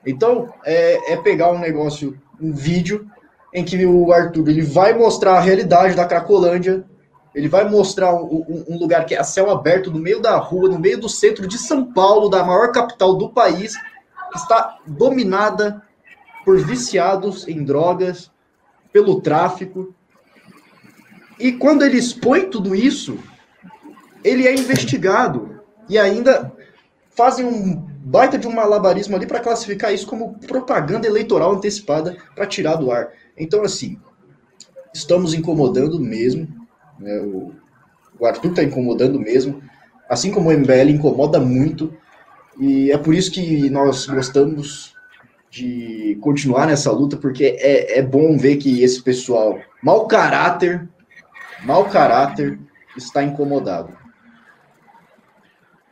[0.04, 3.06] Então, é, é, pegar um negócio, um vídeo,
[3.54, 6.84] em que o Arthur ele vai mostrar a realidade da Cracolândia
[7.36, 10.70] ele vai mostrar um, um, lugar que é a céu aberto, no meio da rua,
[10.70, 13.76] no meio do centro de São Paulo, da maior capital do país,
[14.32, 15.82] que está dominada
[16.46, 18.30] por viciados em drogas,
[18.90, 19.94] pelo tráfico.
[21.38, 23.18] E quando ele expõe tudo isso,
[24.24, 25.60] ele é investigado.
[25.90, 26.50] E ainda
[27.10, 32.46] fazem um baita de um malabarismo ali para classificar isso como propaganda eleitoral antecipada para
[32.46, 33.10] tirar do ar.
[33.36, 34.00] Então, assim,
[34.94, 36.55] estamos incomodando mesmo.
[36.98, 37.18] Né?
[37.20, 37.52] O,
[38.18, 39.62] o Arthur está incomodando mesmo,
[40.08, 41.92] assim como o MBL incomoda muito,
[42.58, 44.94] e é por isso que nós gostamos
[45.50, 50.88] de continuar nessa luta, porque é, é bom ver que esse pessoal, mau caráter,
[51.64, 52.58] mau caráter,
[52.96, 53.95] está incomodado.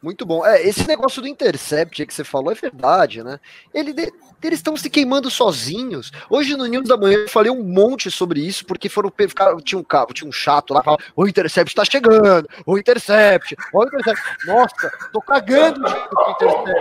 [0.05, 0.45] Muito bom.
[0.45, 3.41] É, esse negócio do intercept que você falou é verdade, né?
[3.73, 3.95] Ele,
[4.43, 6.13] eles estão se queimando sozinhos.
[6.29, 9.11] Hoje no News da Manhã eu falei um monte sobre isso, porque foram
[9.65, 13.83] tinha um carro, tinha um chato lá, falava, o intercept está chegando, o intercept, o
[13.83, 14.47] intercept.
[14.47, 16.81] Nossa, tô cagando de intercept.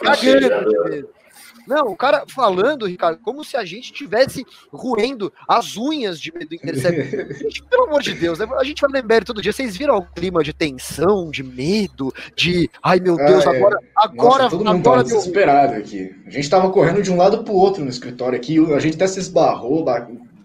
[0.00, 1.19] Cagando de
[1.66, 6.48] Não, o cara falando, Ricardo, como se a gente tivesse roendo as unhas de medo
[6.48, 7.34] do Intercept.
[7.42, 8.46] gente, pelo amor de Deus, né?
[8.58, 9.52] a gente vai lembrar todo dia.
[9.52, 13.78] Vocês viram o clima de tensão, de medo, de ai meu Deus, ah, agora.
[13.80, 13.86] É.
[13.96, 16.14] Agora, Nossa, todo mundo agora tava desesperado aqui.
[16.26, 18.58] A gente tava correndo de um lado pro outro no escritório aqui.
[18.74, 19.84] A gente até se esbarrou,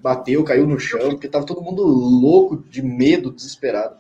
[0.02, 3.96] bateu, caiu no chão, porque tava todo mundo louco, de medo, desesperado.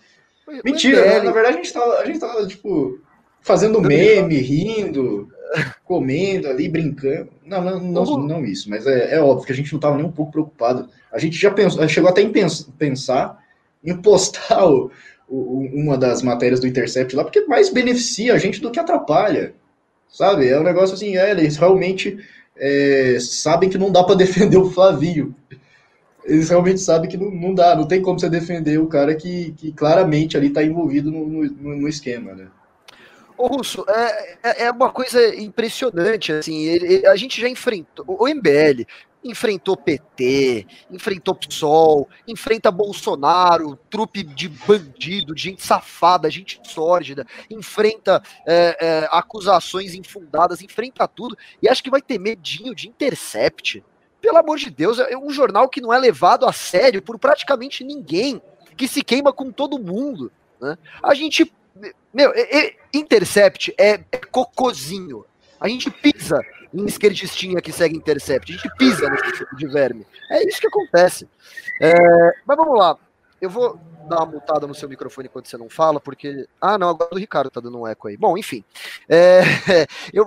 [0.63, 1.21] Mentira, né?
[1.21, 2.99] na verdade a gente tava, a gente tava tipo,
[3.41, 5.27] fazendo meme, rindo
[5.83, 7.29] comendo ali, brincando.
[7.45, 10.05] Não, não, não, não isso, mas é, é, óbvio que a gente não estava nem
[10.05, 10.89] um pouco preocupado.
[11.11, 13.39] A gente já pensou, chegou até em pens, pensar
[13.83, 14.91] em postar o,
[15.27, 19.53] o, uma das matérias do Intercept lá, porque mais beneficia a gente do que atrapalha.
[20.09, 20.47] Sabe?
[20.47, 22.17] É um negócio assim, é, eles realmente
[22.55, 25.35] é, sabem que não dá para defender o Flavinho.
[26.23, 29.53] Eles realmente sabem que não, não dá, não tem como você defender o cara que,
[29.57, 32.47] que claramente ali está envolvido no, no, no esquema, né?
[33.37, 38.27] Ô, Russo, é, é, é uma coisa impressionante, assim, ele, a gente já enfrentou, o
[38.27, 38.85] MBL
[39.25, 48.21] enfrentou PT, enfrentou PSOL, enfrenta Bolsonaro, trupe de bandido, de gente safada, gente sórdida, enfrenta
[48.45, 53.83] é, é, acusações infundadas, enfrenta tudo, e acho que vai ter medinho de Intercept.
[54.21, 57.83] Pelo amor de Deus, é um jornal que não é levado a sério por praticamente
[57.83, 58.41] ninguém,
[58.77, 60.31] que se queima com todo mundo.
[60.61, 60.77] Né?
[61.01, 61.51] A gente
[62.13, 62.33] meu,
[62.93, 65.25] intercept é, é cocozinho.
[65.59, 66.41] A gente pisa
[66.73, 68.51] em esquerdistinha que segue intercept.
[68.51, 70.05] A gente pisa tipo de verme.
[70.29, 71.27] É isso que acontece.
[71.81, 71.93] É,
[72.45, 72.97] mas vamos lá.
[73.41, 76.47] Eu vou dar uma mutada no seu microfone quando você não fala, porque.
[76.59, 78.17] Ah, não, agora o Ricardo tá dando um eco aí.
[78.17, 78.63] Bom, enfim.
[79.09, 79.41] É,
[80.13, 80.25] eu,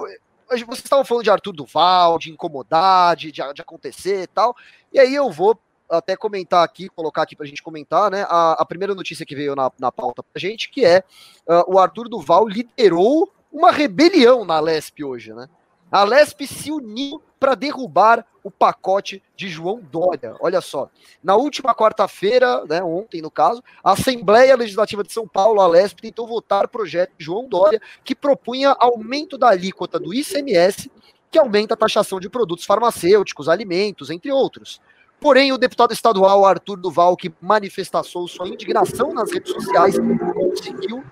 [0.49, 4.57] vocês estavam falando de Arthur Duval, de incomodar, de, de acontecer e tal.
[4.93, 5.59] E aí eu vou
[5.89, 8.27] até comentar aqui, colocar aqui para a gente comentar, né?
[8.29, 11.03] A, a, primeira notícia que veio na, na pauta a gente, que é
[11.47, 15.49] uh, o Arthur Duval liderou uma rebelião na Lesp hoje, né?
[15.91, 20.35] A Lesp se uniu para derrubar o pacote de João Dória.
[20.41, 20.91] Olha só,
[21.23, 26.01] na última quarta-feira, né, ontem no caso, a Assembleia Legislativa de São Paulo, a Lesp,
[26.01, 30.91] tentou votar o projeto de João Dória que propunha aumento da alíquota do ICMS,
[31.31, 34.81] que aumenta a taxação de produtos farmacêuticos, alimentos, entre outros.
[35.21, 39.97] Porém, o deputado estadual Arthur Duval, que manifestou sua indignação nas redes sociais,
[40.35, 41.03] conseguiu.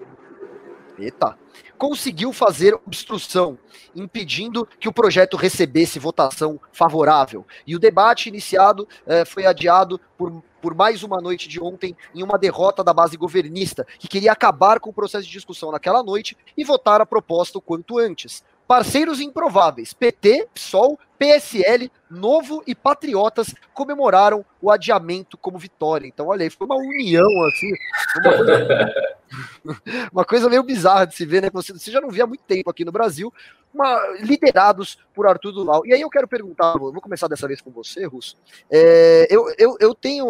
[0.99, 1.37] Eita!
[1.77, 3.59] Conseguiu fazer obstrução,
[3.95, 7.45] impedindo que o projeto recebesse votação favorável.
[7.66, 12.23] E o debate iniciado eh, foi adiado por, por mais uma noite de ontem em
[12.23, 16.35] uma derrota da base governista, que queria acabar com o processo de discussão naquela noite
[16.57, 18.42] e votar a proposta o quanto antes.
[18.66, 26.07] Parceiros improváveis, PT, PSOL, PSL, Novo e Patriotas comemoraram o adiamento como vitória.
[26.07, 27.72] Então, olha aí, foi uma união, assim,
[28.18, 28.92] uma coisa,
[30.12, 31.50] uma coisa meio bizarra de se ver, né?
[31.52, 33.33] Você, você já não via há muito tempo aqui no Brasil,
[33.77, 35.87] uma, liderados por Arthur Duval.
[35.87, 38.37] E aí eu quero perguntar, vou começar dessa vez com você, Russo.
[38.71, 40.27] É, eu, eu, eu tenho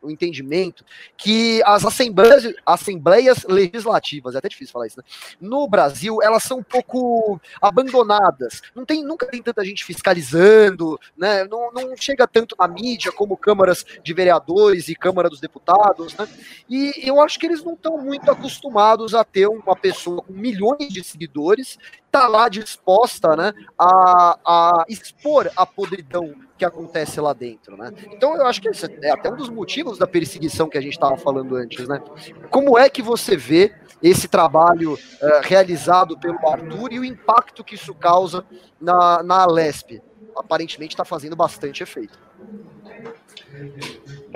[0.00, 0.84] o entendimento
[1.16, 5.04] que as assembleias, assembleias legislativas, é até difícil falar isso, né?
[5.40, 8.62] No Brasil, elas são um pouco abandonadas.
[8.74, 11.44] Não tem, nunca tem tanta gente fiscalizando, né?
[11.44, 16.26] Não, não chega tanto na mídia como câmaras de vereadores e Câmara dos Deputados, né?
[16.68, 20.88] E eu acho que eles não estão muito acostumados a ter uma pessoa com milhões
[20.88, 21.78] de seguidores
[22.18, 27.92] tá lá disposta né, a, a expor a podridão que acontece lá dentro, né?
[28.10, 30.94] Então eu acho que esse é até um dos motivos da perseguição que a gente
[30.94, 32.02] estava falando antes, né?
[32.50, 34.98] Como é que você vê esse trabalho uh,
[35.42, 38.44] realizado pelo Arthur e o impacto que isso causa
[38.80, 40.02] na, na Alesp?
[40.36, 42.18] Aparentemente está fazendo bastante efeito.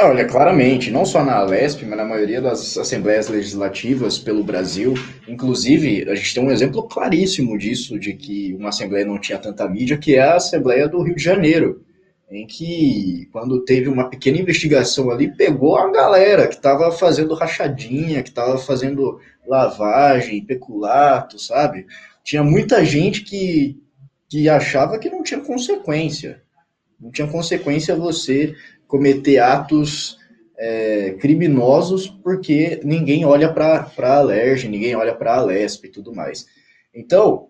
[0.05, 4.95] Olha, claramente, não só na Alesp, mas na maioria das assembleias legislativas pelo Brasil.
[5.29, 9.69] Inclusive, a gente tem um exemplo claríssimo disso, de que uma assembleia não tinha tanta
[9.69, 11.85] mídia, que é a Assembleia do Rio de Janeiro,
[12.29, 18.25] em que, quando teve uma pequena investigação ali, pegou a galera que estava fazendo rachadinha,
[18.25, 21.87] que estava fazendo lavagem, peculato, sabe?
[22.25, 23.81] Tinha muita gente que,
[24.29, 26.43] que achava que não tinha consequência.
[27.01, 28.55] Não tinha consequência você
[28.93, 30.19] cometer atos
[30.59, 36.15] é, criminosos porque ninguém olha para a Alerj, ninguém olha para a Alesp e tudo
[36.15, 36.45] mais.
[36.95, 37.49] Então,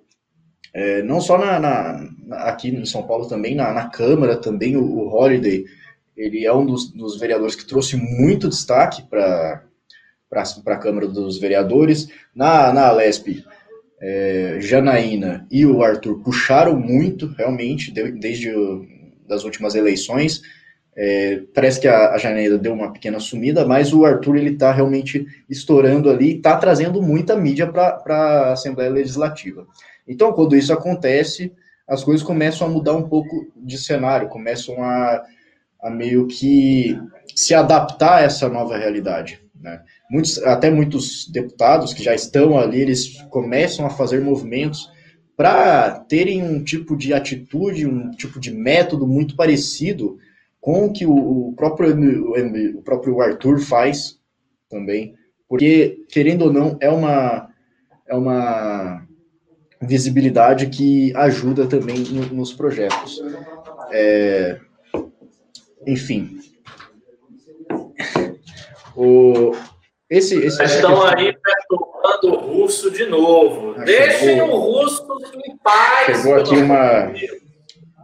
[0.73, 4.85] é, não só na, na, aqui em São Paulo também, na, na Câmara também, o,
[4.85, 5.65] o, Holiday,
[6.17, 9.65] ele é um dos, dos vereadores que trouxe muito destaque para
[10.31, 12.09] a Câmara dos Vereadores.
[12.33, 13.45] Na, na Alesp,
[14.01, 18.87] é, Janaína e o Arthur puxaram muito, realmente, desde o,
[19.27, 20.41] das últimas eleições,
[20.95, 24.71] é, parece que a, a Janeiro deu uma pequena sumida, mas o Arthur ele está
[24.73, 29.67] realmente estourando ali, está trazendo muita mídia para a Assembleia Legislativa.
[30.07, 31.53] Então, quando isso acontece,
[31.89, 35.23] as coisas começam a mudar um pouco de cenário, começam a,
[35.83, 36.99] a meio que
[37.35, 39.41] se adaptar a essa nova realidade.
[39.59, 39.81] Né?
[40.11, 44.91] Muitos, até muitos deputados que já estão ali, eles começam a fazer movimentos
[45.37, 50.19] para terem um tipo de atitude, um tipo de método muito parecido
[50.63, 51.93] com o que o, próprio,
[52.79, 54.17] o, próprio Arthur faz
[54.71, 55.15] também,
[55.49, 57.51] porque, querendo ou não, é uma,
[58.07, 59.05] é uma
[59.83, 63.21] visibilidade que ajuda também no, nos projetos.
[63.91, 64.61] É,
[65.85, 66.39] enfim.
[68.97, 69.57] O,
[70.09, 73.75] esse, esse estão aí perturbando o russo de novo.
[73.77, 75.05] Ah, Deixem o russo
[75.45, 76.19] em paz.
[76.19, 77.13] Chegou aqui uma,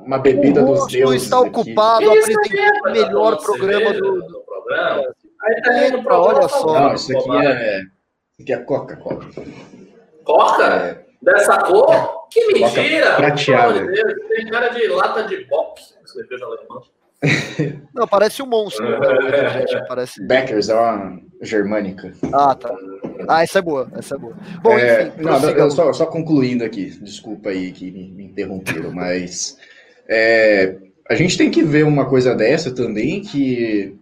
[0.09, 1.25] uma bebida o dos deuses.
[1.25, 5.15] está ocupado apresentando o melhor programa do, do programa.
[5.43, 6.81] Aí tá indo para olha só.
[6.81, 9.21] Não, isso aqui é, isso aqui é Coca-Cola.
[10.25, 10.65] Coca?
[10.65, 11.05] É.
[11.21, 12.29] Dessa cor?
[12.31, 13.17] Que mentira!
[13.17, 13.87] Prateada.
[14.29, 16.81] Tem cara de lata de box, cerveja alemã.
[17.93, 18.87] Não, parece um monstro.
[18.87, 20.25] É, parece...
[20.25, 22.13] Beckers é uma germânica.
[22.33, 22.73] Ah, tá.
[23.29, 24.35] Ah, essa é boa, essa é boa.
[24.63, 29.59] Bom, é, enfim, não, só, só, concluindo aqui, desculpa aí que me, me interromperam, mas
[30.09, 30.77] é,
[31.09, 33.97] a gente tem que ver uma coisa dessa também que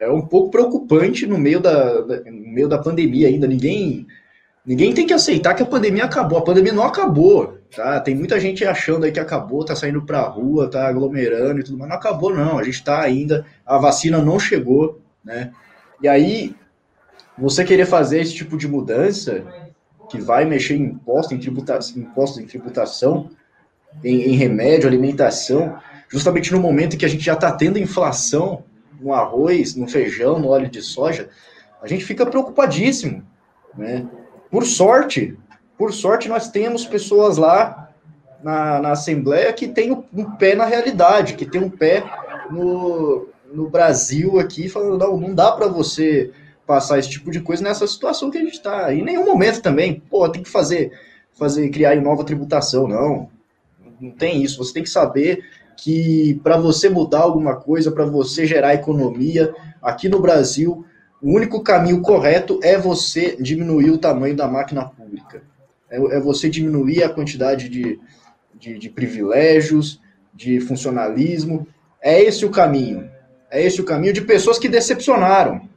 [0.00, 3.46] é um pouco preocupante no meio da, no meio da pandemia ainda.
[3.46, 4.06] Ninguém
[4.64, 6.38] Ninguém tem que aceitar que a pandemia acabou.
[6.38, 7.98] A pandemia não acabou, tá?
[8.00, 11.78] Tem muita gente achando aí que acabou, tá saindo pra rua, tá aglomerando e tudo,
[11.78, 12.58] mas não acabou não.
[12.58, 15.52] A gente tá ainda, a vacina não chegou, né?
[16.00, 16.54] E aí,
[17.36, 19.44] você querer fazer esse tipo de mudança,
[20.08, 23.30] que vai mexer em imposto, em tributação, impostos em tributação,
[24.04, 25.76] em, em remédio, alimentação,
[26.08, 28.64] justamente no momento em que a gente já está tendo inflação
[29.00, 31.28] no arroz, no feijão, no óleo de soja,
[31.82, 33.22] a gente fica preocupadíssimo,
[33.76, 34.06] né?
[34.50, 35.36] Por sorte,
[35.76, 37.90] por sorte, nós temos pessoas lá
[38.42, 42.04] na, na Assembleia que tem um pé na realidade, que tem um pé
[42.50, 46.30] no, no Brasil aqui, falando, não, não dá para você
[46.66, 48.94] passar esse tipo de coisa nessa situação que a gente está.
[48.94, 50.92] Em nenhum momento também, pô, tem que fazer,
[51.32, 53.28] fazer criar nova tributação, não.
[54.02, 54.58] Não tem isso.
[54.58, 55.44] Você tem que saber
[55.76, 60.84] que para você mudar alguma coisa, para você gerar economia aqui no Brasil,
[61.22, 65.42] o único caminho correto é você diminuir o tamanho da máquina pública.
[65.88, 68.00] É, é você diminuir a quantidade de,
[68.58, 70.00] de, de privilégios,
[70.34, 71.64] de funcionalismo.
[72.00, 73.08] É esse o caminho.
[73.48, 75.68] É esse o caminho de pessoas que decepcionaram,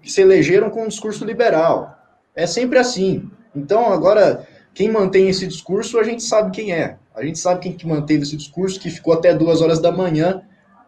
[0.00, 1.98] que se elegeram com um discurso liberal.
[2.36, 3.28] É sempre assim.
[3.54, 6.98] Então, agora, quem mantém esse discurso, a gente sabe quem é.
[7.14, 10.42] A gente sabe quem que manteve esse discurso, que ficou até duas horas da manhã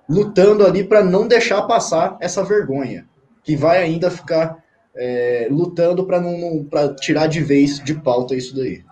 [0.09, 3.07] lutando ali para não deixar passar essa vergonha
[3.43, 4.63] que vai ainda ficar
[4.97, 8.83] é, lutando para não, não para tirar de vez de pauta isso daí.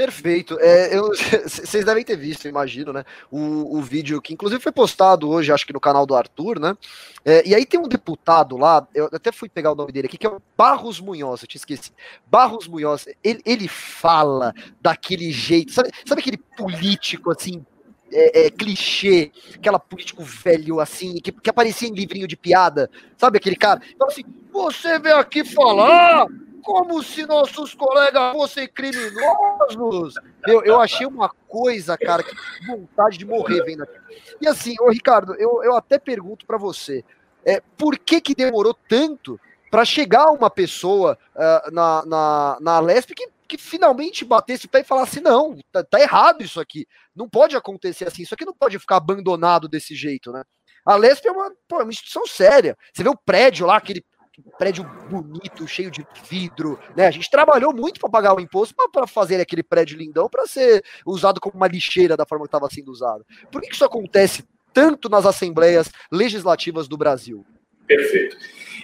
[0.00, 0.56] Perfeito.
[0.58, 0.96] É,
[1.44, 3.04] vocês devem ter visto, imagino, né?
[3.30, 6.74] O, o vídeo que inclusive foi postado hoje, acho que no canal do Arthur, né?
[7.22, 10.16] É, e aí tem um deputado lá, eu até fui pegar o nome dele aqui,
[10.16, 11.92] que é o Barros Munhoz, eu te esqueci.
[12.26, 17.62] Barros Munhoz, ele, ele fala daquele jeito, sabe, sabe aquele político assim,
[18.10, 23.36] é, é, clichê, aquela político velho assim, que, que aparecia em livrinho de piada, sabe
[23.36, 23.82] aquele cara?
[23.94, 26.26] Então assim, você veio aqui falar
[26.60, 30.14] como se nossos colegas fossem criminosos.
[30.46, 32.34] Eu, eu achei uma coisa, cara, que
[32.66, 33.98] vontade de morrer vendo aqui.
[34.40, 37.04] E assim, ô Ricardo, eu, eu até pergunto para você,
[37.44, 43.14] é, por que que demorou tanto para chegar uma pessoa uh, na, na, na Lesp
[43.14, 46.86] que que finalmente batesse o pé e falasse: não, tá, tá, errado isso aqui.
[47.14, 48.22] Não pode acontecer assim.
[48.22, 50.44] Isso aqui não pode ficar abandonado desse jeito, né?
[50.86, 52.78] A Lesp é uma, pô, é uma instituição séria.
[52.92, 54.04] Você vê o prédio lá, aquele
[54.58, 57.06] prédio bonito, cheio de vidro, né?
[57.06, 60.82] A gente trabalhou muito para pagar o imposto para fazer aquele prédio lindão para ser
[61.06, 63.24] usado como uma lixeira da forma que estava sendo usado.
[63.50, 67.44] Por que isso acontece tanto nas assembleias legislativas do Brasil?
[67.86, 68.36] Perfeito.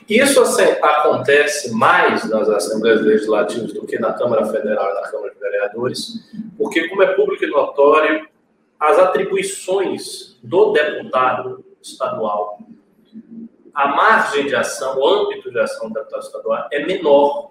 [0.09, 0.40] Isso
[0.83, 6.31] acontece mais nas Assembleias Legislativas do que na Câmara Federal e na Câmara de Vereadores,
[6.57, 8.29] porque, como é público e notório,
[8.79, 12.59] as atribuições do deputado estadual,
[13.77, 17.50] a margem de ação, o âmbito de ação do deputado estadual é menor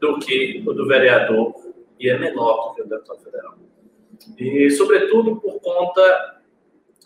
[0.00, 1.54] do que o do vereador
[1.98, 3.54] e é menor do que o do deputado federal.
[4.38, 6.40] E, sobretudo, por conta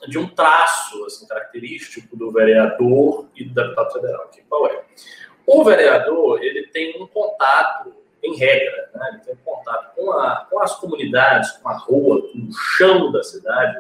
[0.07, 4.28] de um traço assim, característico do vereador e do deputado federal.
[4.28, 4.84] Que qual é?
[5.47, 9.09] O vereador ele tem um contato, em regra, né?
[9.12, 13.11] ele tem um contato com, a, com as comunidades, com a rua, com o chão
[13.11, 13.78] da cidade,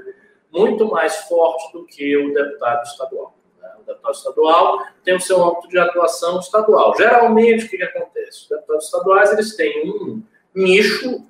[0.50, 3.39] muito mais forte do que o deputado estadual.
[3.84, 6.96] Deputado estadual tem o seu âmbito de atuação estadual.
[6.96, 8.42] Geralmente, o que, que acontece?
[8.42, 10.22] Os deputados estaduais eles têm um
[10.54, 11.26] nicho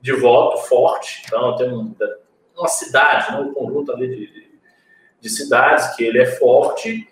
[0.00, 1.22] de voto forte.
[1.26, 1.94] Então, tem um,
[2.56, 4.58] uma cidade, né, um conjunto ali de,
[5.20, 7.08] de cidades que ele é forte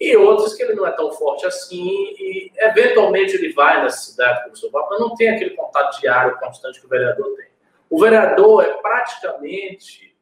[0.00, 4.48] e outras que ele não é tão forte assim, e eventualmente ele vai nessa cidade
[4.48, 7.48] com seu papo, mas não tem aquele contato diário constante que o vereador tem.
[7.90, 10.16] O vereador é praticamente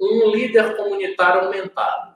[0.00, 2.15] um líder comunitário aumentado.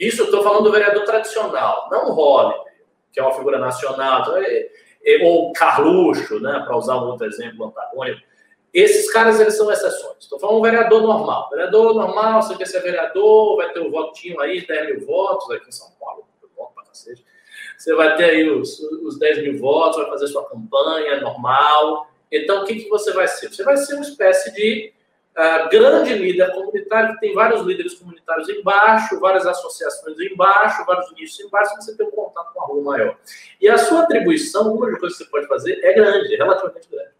[0.00, 2.64] Isso eu estou falando do vereador tradicional, não o Holliday,
[3.12, 4.68] que é uma figura nacional, então, é,
[5.04, 8.22] é, ou Carluxo, né, para usar um outro exemplo antagônico.
[8.72, 10.16] Esses caras, eles são exceções.
[10.20, 11.48] Estou falando um vereador normal.
[11.50, 15.68] Vereador normal, você quer ser vereador, vai ter um votinho aí, 10 mil votos aqui
[15.68, 16.30] em São Paulo
[16.90, 17.24] cacete.
[17.76, 22.10] Você vai ter aí os, os 10 mil votos, vai fazer sua campanha normal.
[22.30, 23.48] Então, o que, que você vai ser?
[23.48, 24.92] Você vai ser uma espécie de
[25.70, 31.76] grande líder comunitário, que tem vários líderes comunitários embaixo, várias associações embaixo, vários nichos embaixo,
[31.76, 33.16] você tem um contato com a rua maior.
[33.60, 36.88] E a sua atribuição, uma das coisas que você pode fazer, é grande, é relativamente
[36.90, 37.10] grande.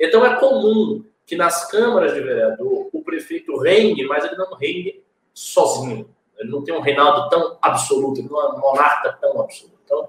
[0.00, 5.04] Então, é comum que nas câmaras de vereador o prefeito reine, mas ele não reine
[5.34, 6.08] sozinho.
[6.38, 9.78] Ele não tem um reinado tão absoluto, ele não é um monarca tão absoluto.
[9.84, 10.08] Então,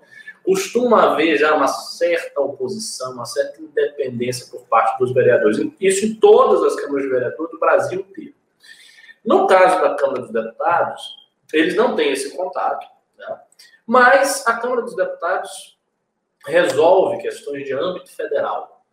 [0.50, 5.60] costuma haver já uma certa oposição, uma certa independência por parte dos vereadores.
[5.80, 8.34] Isso em todas as câmaras de vereadores do Brasil inteiro.
[9.24, 11.04] No caso da Câmara dos Deputados,
[11.54, 12.84] eles não têm esse contato,
[13.16, 13.40] né?
[13.86, 15.78] mas a Câmara dos Deputados
[16.44, 18.84] resolve questões de âmbito federal,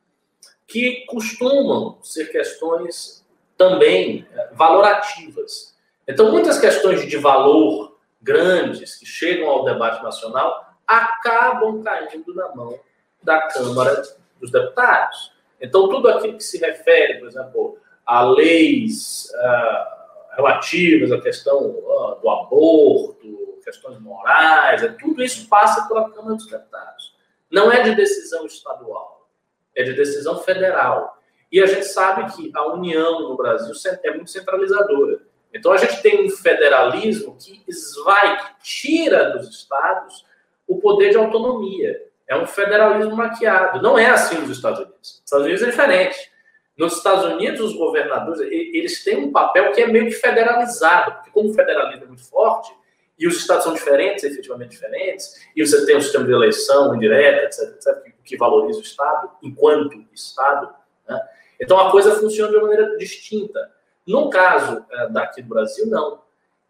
[0.67, 3.27] que costumam ser questões
[3.57, 5.75] também eh, valorativas.
[6.07, 12.79] Então, muitas questões de valor grandes que chegam ao debate nacional acabam caindo na mão
[13.23, 14.03] da Câmara
[14.41, 15.33] dos Deputados.
[15.61, 22.21] Então, tudo aquilo que se refere, por exemplo, a leis uh, relativas à questão uh,
[22.21, 27.17] do aborto, questões morais, é, tudo isso passa pela Câmara dos Deputados.
[27.51, 29.29] Não é de decisão estadual,
[29.75, 31.21] é de decisão federal.
[31.51, 33.75] E a gente sabe que a União no Brasil
[34.05, 35.21] é muito centralizadora.
[35.53, 40.25] Então a gente tem um federalismo que esvai, que tira dos estados
[40.67, 42.03] o poder de autonomia.
[42.29, 43.81] É um federalismo maquiado.
[43.81, 44.99] Não é assim nos Estados Unidos.
[44.99, 46.33] Nos Estados Unidos é diferente.
[46.77, 51.31] Nos Estados Unidos, os governadores eles têm um papel que é meio que federalizado, porque
[51.31, 52.71] como o federalismo é muito forte,
[53.19, 57.45] e os estados são diferentes, efetivamente diferentes, e você tem um sistema de eleição indireta,
[57.45, 60.75] etc, etc que valoriza o Estado enquanto Estado,
[61.09, 61.19] né?
[61.61, 63.73] então a coisa funciona de uma maneira distinta.
[64.07, 66.21] No caso é, daqui do Brasil, não.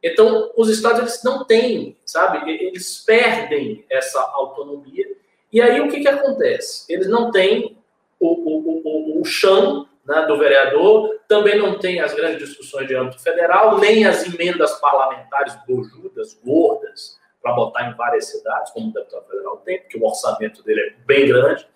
[0.02, 2.50] Então, os estados eles não têm, sabe?
[2.50, 5.06] Eles perdem essa autonomia.
[5.52, 6.92] E aí o que, que acontece?
[6.92, 7.76] Eles não têm
[8.20, 12.94] o, o, o, o chão né, do vereador, também não tem as grandes discussões de
[12.94, 18.92] âmbito federal, nem as emendas parlamentares bojudas, gordas, para botar em várias cidades, como o
[18.92, 21.66] deputado federal tem, porque o orçamento dele é bem grande.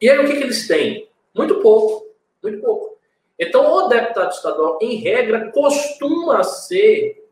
[0.00, 1.08] E aí o que, que eles têm?
[1.34, 2.06] Muito pouco,
[2.42, 2.97] muito pouco.
[3.38, 7.28] Então, o deputado estadual, em regra, costuma ser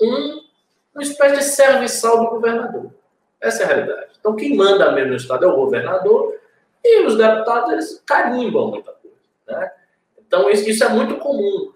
[0.00, 0.42] um,
[0.94, 2.92] uma espécie de serviçal do governador.
[3.40, 4.10] Essa é a realidade.
[4.18, 6.38] Então, quem manda mesmo no estado é o governador
[6.84, 9.16] e os deputados eles carimbam muita coisa.
[9.46, 9.72] Né?
[10.18, 11.72] Então, isso, isso é muito comum.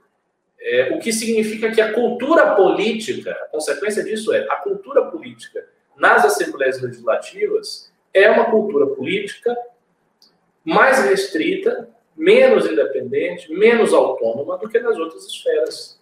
[0.60, 5.66] É, o que significa que a cultura política, a consequência disso é a cultura política
[5.96, 9.56] nas assembleias legislativas é uma cultura política
[10.64, 16.00] mais restrita menos independente, menos autônoma do que nas outras esferas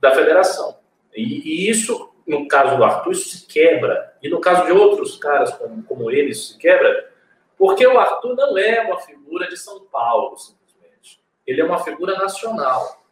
[0.00, 0.78] da federação.
[1.14, 4.16] E, e, isso, no caso do Arthur, isso se quebra.
[4.22, 7.10] E no caso de outros caras como, como ele, isso se quebra,
[7.56, 11.20] porque o Arthur não é uma figura de São Paulo, simplesmente.
[11.46, 13.04] Ele é uma figura nacional.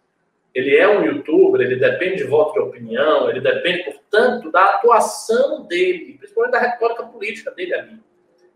[0.55, 5.65] Ele é um youtuber, ele depende de voto de opinião, ele depende, portanto, da atuação
[5.67, 8.01] dele, principalmente da retórica política dele ali.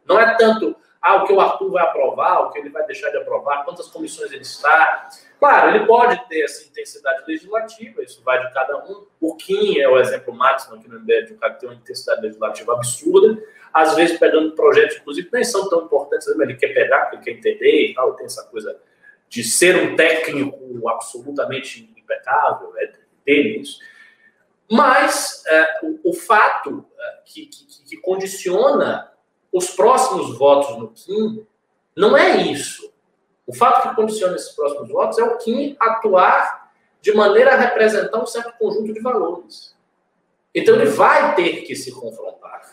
[0.06, 3.08] Não é tanto ah, o que o Arthur vai aprovar, o que ele vai deixar
[3.10, 5.08] de aprovar, quantas comissões ele está.
[5.38, 9.06] Claro, ele pode ter essa intensidade legislativa, isso vai de cada um.
[9.18, 11.74] O Kim é o exemplo máximo aqui no MBL de um cara que tem uma
[11.74, 13.42] intensidade legislativa absurda,
[13.72, 17.30] às vezes pegando projetos, inclusive, que nem são tão importantes, mas ele quer pegar, porque
[17.30, 18.78] ele quer entender e tal, tem essa coisa
[19.28, 22.92] de ser um técnico absolutamente impecável, é
[23.24, 23.78] dele isso.
[24.70, 29.10] Mas é, o, o, fato é, que, que, que condiciona
[29.52, 31.46] os próximos votos no Kim
[31.96, 32.92] não é isso.
[33.46, 36.70] O fato que condiciona esses próximos votos é o Kim atuar
[37.00, 39.74] de maneira a representar um certo conjunto de valores.
[40.54, 42.70] Então ele vai ter que se confrontar.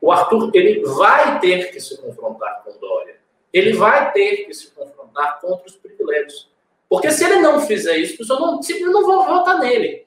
[0.00, 3.16] O Arthur ele vai ter que se confrontar com Dória.
[3.52, 6.50] Ele vai ter que se confrontar contra os privilégios.
[6.88, 10.06] Porque se ele não fizer isso, as não, simplesmente não vão votar nele.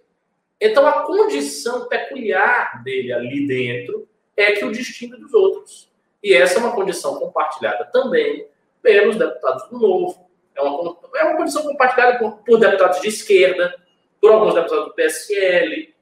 [0.61, 5.89] Então a condição peculiar dele ali dentro é que o destino dos outros.
[6.24, 8.47] E essa é uma condição compartilhada também
[8.82, 13.76] pelos deputados do Novo, É uma, é uma condição compartilhada por, por deputados de esquerda,
[14.22, 15.93] por alguns deputados do PSL,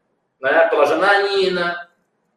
[0.41, 1.89] né, pela Janaína,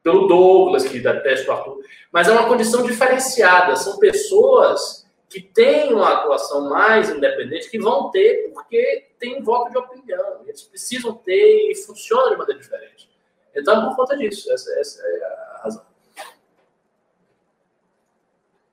[0.02, 1.84] pelo Douglas, que detesta o Arthur.
[2.12, 3.76] Mas é uma condição diferenciada.
[3.76, 9.78] São pessoas que têm uma atuação mais independente, que vão ter porque tem voto de
[9.78, 10.42] opinião.
[10.46, 13.08] Eles precisam ter e funciona de maneira diferente.
[13.54, 15.49] Então, por conta disso, essa, essa é a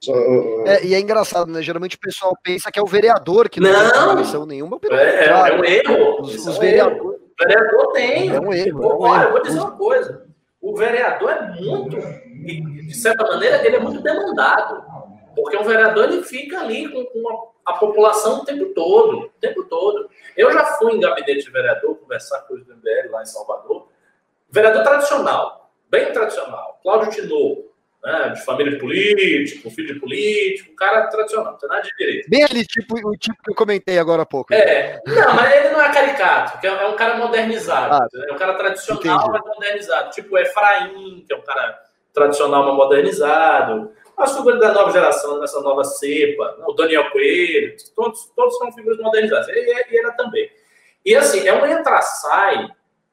[0.05, 0.67] razão.
[0.67, 1.61] É, e é engraçado, né?
[1.61, 4.79] Geralmente o pessoal pensa que é o vereador que não, não tem comissão nenhuma.
[4.91, 6.21] É, é, é, um erro.
[6.21, 7.19] Os, os vereadores.
[7.19, 8.29] O vereador tem.
[8.29, 8.83] É um erro.
[8.83, 9.27] É um Olha, erro.
[9.27, 10.27] eu vou dizer uma coisa.
[10.61, 14.83] O vereador é muito, de certa maneira, ele é muito demandado.
[15.35, 19.19] Porque o vereador ele fica ali com, com a, a, população o tempo todo.
[19.19, 20.09] O tempo todo.
[20.35, 23.87] Eu já fui em gabinete de vereador conversar com os do MBL lá em Salvador.
[24.49, 26.79] Vereador tradicional, bem tradicional.
[26.81, 27.66] Cláudio Tinoco
[28.03, 31.91] né, de família de político, filho de político, um cara tradicional, não tem nada de
[31.97, 32.29] direito.
[32.29, 34.53] Bem ali, tipo, o tipo que eu comentei agora há pouco.
[34.53, 38.37] É, não, mas ele não é caricato, que é um cara modernizado, ah, é um
[38.37, 39.29] cara tradicional, entendi.
[39.31, 41.79] mas modernizado, tipo o Efraim, que é um cara
[42.13, 47.75] tradicional, mas modernizado, as figuras da nova geração, dessa nova cepa, né, o Daniel Coelho,
[47.95, 50.49] todos, todos são figuras modernizadas, e ele, ele também.
[51.05, 52.67] E assim, é um entra-sai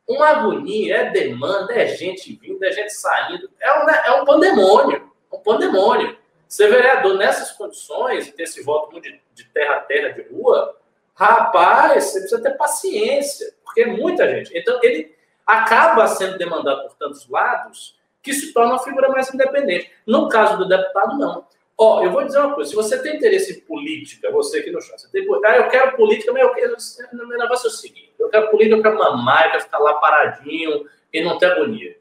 [0.08, 3.50] uma agonia, é demanda, é gente vindo, é gente saindo.
[3.60, 5.10] É um, é um pandemônio.
[5.32, 6.16] Um pandemônio.
[6.46, 10.76] Ser vereador nessas condições, ter esse voto de, de terra a terra, de rua,
[11.14, 14.56] rapaz, você precisa ter paciência, porque é muita gente.
[14.56, 15.14] Então, ele
[15.46, 19.90] acaba sendo demandado por tantos lados que se torna uma figura mais independente.
[20.06, 21.46] No caso do deputado, não.
[21.76, 24.80] Ó, eu vou dizer uma coisa: se você tem interesse em política, você aqui no
[24.80, 25.26] chão, você tem.
[25.44, 26.76] Ah, eu quero política, mas eu quero.
[27.12, 29.94] Meu negócio é o seguinte: eu quero política, eu quero mamar, eu quero ficar lá
[29.94, 31.96] paradinho e não ter agonia.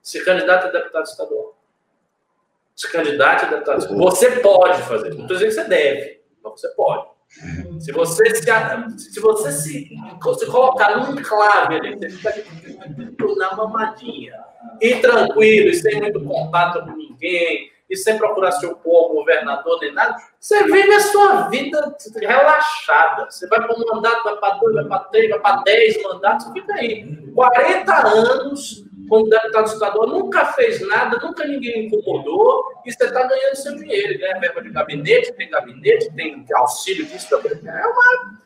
[0.00, 1.58] Se candidato a deputado estadual.
[2.74, 4.10] Se candidato a deputado estadual.
[4.10, 5.14] Você pode fazer.
[5.14, 7.08] Não estou dizendo que você deve, mas você pode.
[7.80, 12.34] Se você se, se, você se, se colocar num clave ali, você fica
[13.36, 14.32] na mamadinha,
[14.80, 19.92] e tranquilo, e sem muito contato com ninguém e sem procurar seu povo, governador, nem
[19.92, 23.30] nada, você vive a sua vida relaxada.
[23.30, 26.52] Você vai para um mandato, vai para dois, vai para três, vai para dez mandatos,
[26.52, 27.16] fica aí.
[27.34, 33.56] 40 anos como deputado estadual, nunca fez nada, nunca ninguém incomodou, e você está ganhando
[33.56, 34.18] seu dinheiro.
[34.18, 37.58] Ganha verba de gabinete, tem gabinete, tem auxílio disso também.
[37.66, 38.38] É uma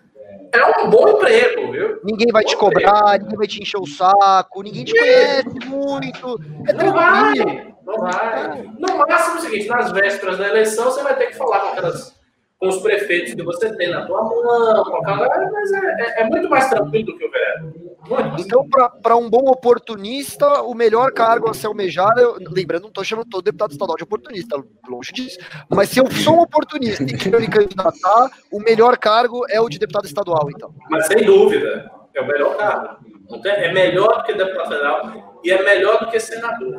[0.52, 2.00] é um bom emprego, viu?
[2.04, 3.22] Ninguém vai te cobrar, emprego.
[3.22, 6.40] ninguém vai te encher o saco, ninguém te conhece muito.
[6.68, 8.62] É não vai, não vai.
[8.78, 11.68] No máximo é o seguinte, nas vésperas da eleição, você vai ter que falar com
[11.68, 12.22] aquelas
[12.62, 16.48] com os prefeitos que você tem na tua mão, com mas é, é, é, muito
[16.48, 17.72] mais tranquilo do que o vereador.
[18.38, 18.64] Então,
[19.02, 23.28] para um bom oportunista, o melhor cargo a ser almejado, eu, lembrando, não estou chamando
[23.28, 27.40] todo deputado estadual de oportunista, longe disso, mas se eu sou um oportunista e quero
[27.40, 30.72] me candidatar, o melhor cargo é o de deputado estadual, então.
[30.88, 32.96] Mas sem dúvida, é o melhor cargo.
[33.44, 36.76] É melhor do que deputado federal e é melhor do que senador.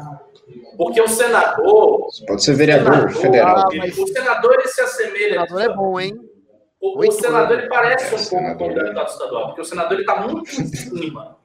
[0.78, 2.08] Porque o senador.
[2.28, 3.58] Pode ser vereador senador, federal.
[3.58, 3.98] Ah, mas...
[3.98, 5.44] O senador ele se assemelha.
[5.44, 6.30] O senador é bom, hein?
[6.80, 10.02] O, o senador ele parece um pouco com o deputado estadual, porque o senador ele
[10.02, 11.38] está muito em cima.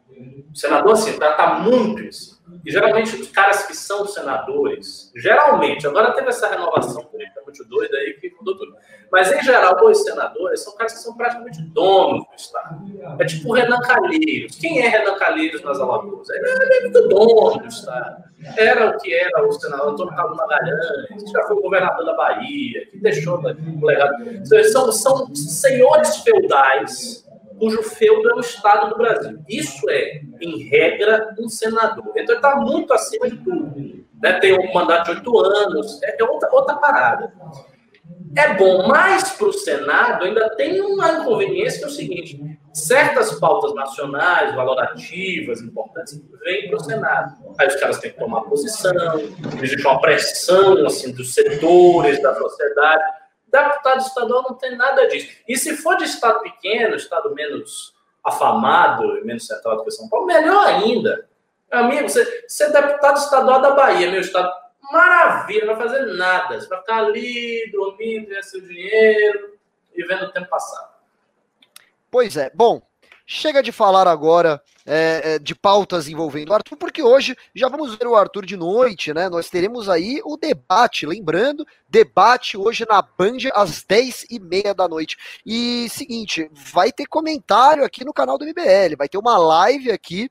[0.53, 2.38] O senador, assim, está tá muito em cima.
[2.64, 7.96] E geralmente os caras que são senadores, geralmente, agora teve essa renovação política muito doida
[7.96, 8.76] aí que mudou tudo.
[9.11, 12.78] Mas em geral, os senadores são caras que são praticamente donos do Estado.
[13.18, 14.57] É tipo Renan Calheiros.
[14.57, 16.28] Quem é Renan Calheiros nas Alagoas?
[16.30, 18.24] Ele é muito dono do Estado.
[18.57, 22.86] Era o que era o senador Antônio Carlos Magalhães, que já foi governador da Bahia,
[22.86, 24.14] que deixou o legado.
[24.70, 27.27] São, são senhores feudais
[27.59, 29.38] cujo feudo é o Estado do Brasil.
[29.48, 32.12] Isso é, em regra, um senador.
[32.16, 34.06] Então ele está muito acima de tudo.
[34.22, 34.32] Né?
[34.40, 37.32] Tem um mandato de oito anos, é, é outra, outra parada.
[38.36, 43.38] É bom, mas para o Senado ainda tem uma inconveniência que é o seguinte: certas
[43.38, 47.34] pautas nacionais, valorativas, importantes, vêm para o Senado.
[47.59, 48.92] Aí os caras têm que tomar posição,
[49.62, 53.02] existe uma pressão assim, dos setores da sociedade.
[53.51, 55.36] Deputado estadual não tem nada disso.
[55.46, 57.94] E se for de estado pequeno, estado menos
[58.24, 61.28] afamado, menos central do que São Paulo, melhor ainda.
[61.72, 64.53] Meu amigo, você, você é deputado estadual da Bahia, meu estado,
[64.90, 66.61] maravilha, não vai fazer nada.
[66.61, 69.59] Você vai ficar ali, dormindo, ganhando seu dinheiro
[69.94, 70.99] e vendo o tempo passar.
[72.11, 72.51] Pois é.
[72.55, 72.82] Bom,
[73.30, 77.94] chega de falar agora é, é, de pautas envolvendo o Arthur, porque hoje já vamos
[77.94, 79.28] ver o Arthur de noite, né?
[79.28, 84.88] Nós teremos aí o debate, lembrando, debate hoje na Band às 10 e meia da
[84.88, 85.18] noite.
[85.44, 90.30] E seguinte, vai ter comentário aqui no canal do MBL, vai ter uma live aqui.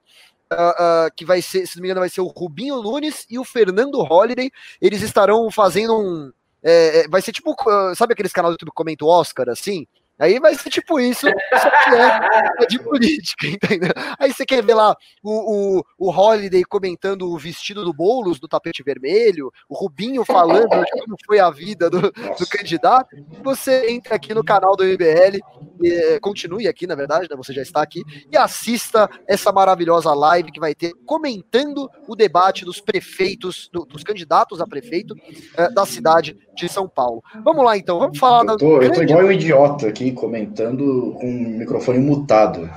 [0.50, 3.38] Uh, uh, que vai ser, se não me engano, vai ser o Rubinho Nunes e
[3.38, 4.50] o Fernando Holliday.
[4.82, 6.32] Eles estarão fazendo um.
[6.64, 9.50] É, é vai ser tipo, uh, sabe aqueles canais do YouTube que comenta o Oscar,
[9.50, 9.86] assim?
[10.20, 13.94] Aí vai ser tipo isso, só que é, de política, entendeu?
[14.18, 18.48] Aí você quer ver lá o, o, o Holiday comentando o vestido do Boulos do
[18.48, 24.16] tapete vermelho, o Rubinho falando de como foi a vida do, do candidato, você entra
[24.16, 25.40] aqui no canal do MBL,
[25.84, 28.02] e, continue aqui, na verdade, né, você já está aqui,
[28.32, 34.04] e assista essa maravilhosa live que vai ter comentando o debate dos prefeitos, do, dos
[34.04, 35.14] candidatos a prefeito
[35.56, 37.22] é, da cidade de São Paulo.
[37.44, 38.86] Vamos lá então, vamos falar eu tô, da.
[38.86, 42.70] Eu tô igual um idiota aqui comentando com o microfone mutado.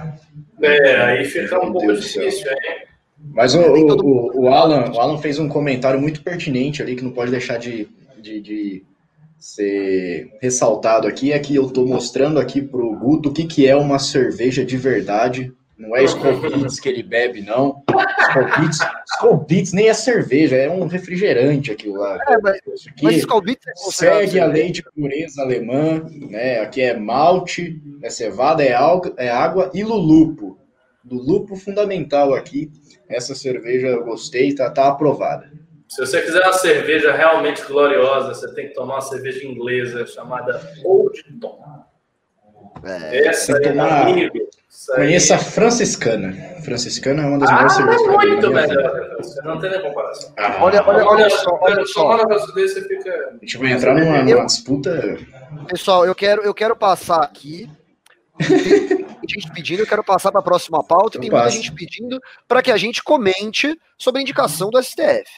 [0.63, 2.91] É, aí fica um Meu pouco Deus difícil, hein?
[3.33, 7.11] Mas o, o, o, Alan, o Alan fez um comentário muito pertinente ali que não
[7.11, 7.87] pode deixar de,
[8.21, 8.85] de, de
[9.39, 11.33] ser ressaltado aqui.
[11.33, 14.65] É que eu estou mostrando aqui para o Guto o que, que é uma cerveja
[14.65, 15.53] de verdade.
[15.81, 16.39] Não é Skull
[16.83, 17.83] que ele bebe, não.
[19.49, 22.19] Beats, nem é cerveja, é um refrigerante aquilo lá.
[22.29, 22.57] É, mas,
[22.87, 23.25] aqui mas
[23.67, 26.61] é segue a lei de pureza alemã, né?
[26.61, 30.59] Aqui é malte, é cevada, é, alga, é água e lulupo.
[31.03, 32.71] Lulupo fundamental aqui.
[33.09, 35.51] Essa cerveja eu gostei, tá, tá aprovada.
[35.89, 40.61] Se você quiser uma cerveja realmente gloriosa, você tem que tomar uma cerveja inglesa chamada
[40.85, 41.59] Old Tom.
[42.85, 44.03] É, Essa aí, tomar...
[44.03, 44.40] amigo,
[44.87, 46.33] Conheça a franciscana.
[46.63, 48.03] Franciscana é uma das ah, maiores cervejas.
[48.03, 49.17] É muito melhor.
[49.45, 50.33] Não tem nem comparação.
[50.37, 52.25] Ah, olha, olha, olha só, olha só.
[52.55, 53.11] Desse, fica...
[53.11, 55.19] A gente vai entrar numa, numa disputa.
[55.69, 57.71] Pessoal, eu quero, eu quero passar aqui.
[58.39, 61.19] Tem gente pedindo, eu quero passar para a próxima pauta.
[61.19, 61.43] Eu tem passo.
[61.45, 65.31] muita gente pedindo para que a gente comente sobre a indicação do STF.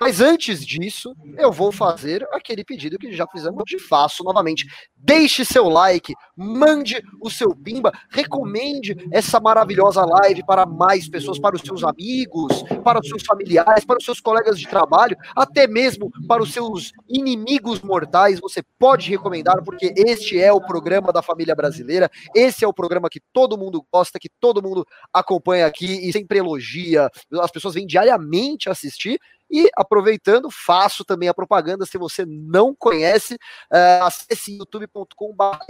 [0.00, 4.66] Mas antes disso, eu vou fazer aquele pedido que já fizemos de faço novamente.
[4.96, 11.54] Deixe seu like, mande o seu bimba, recomende essa maravilhosa live para mais pessoas, para
[11.54, 16.10] os seus amigos, para os seus familiares, para os seus colegas de trabalho, até mesmo
[16.26, 18.40] para os seus inimigos mortais.
[18.40, 23.10] Você pode recomendar, porque este é o programa da família brasileira, esse é o programa
[23.10, 27.10] que todo mundo gosta, que todo mundo acompanha aqui e sempre elogia.
[27.42, 29.20] As pessoas vêm diariamente assistir
[29.50, 31.84] e aproveitando, faço também a propaganda.
[31.84, 35.66] Se você não conhece, uh, acesse youtube.com.br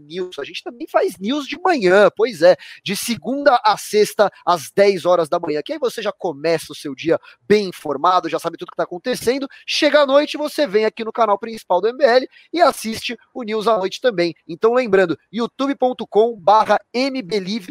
[0.00, 0.38] News.
[0.38, 5.04] A gente também faz news de manhã, pois é, de segunda a sexta, às 10
[5.04, 5.60] horas da manhã.
[5.64, 8.84] Que aí você já começa o seu dia bem informado, já sabe tudo que está
[8.84, 9.46] acontecendo.
[9.66, 13.68] Chega à noite, você vem aqui no canal principal do MBL e assiste o News
[13.68, 14.34] à noite também.
[14.48, 16.40] Então, lembrando, youtube.com.br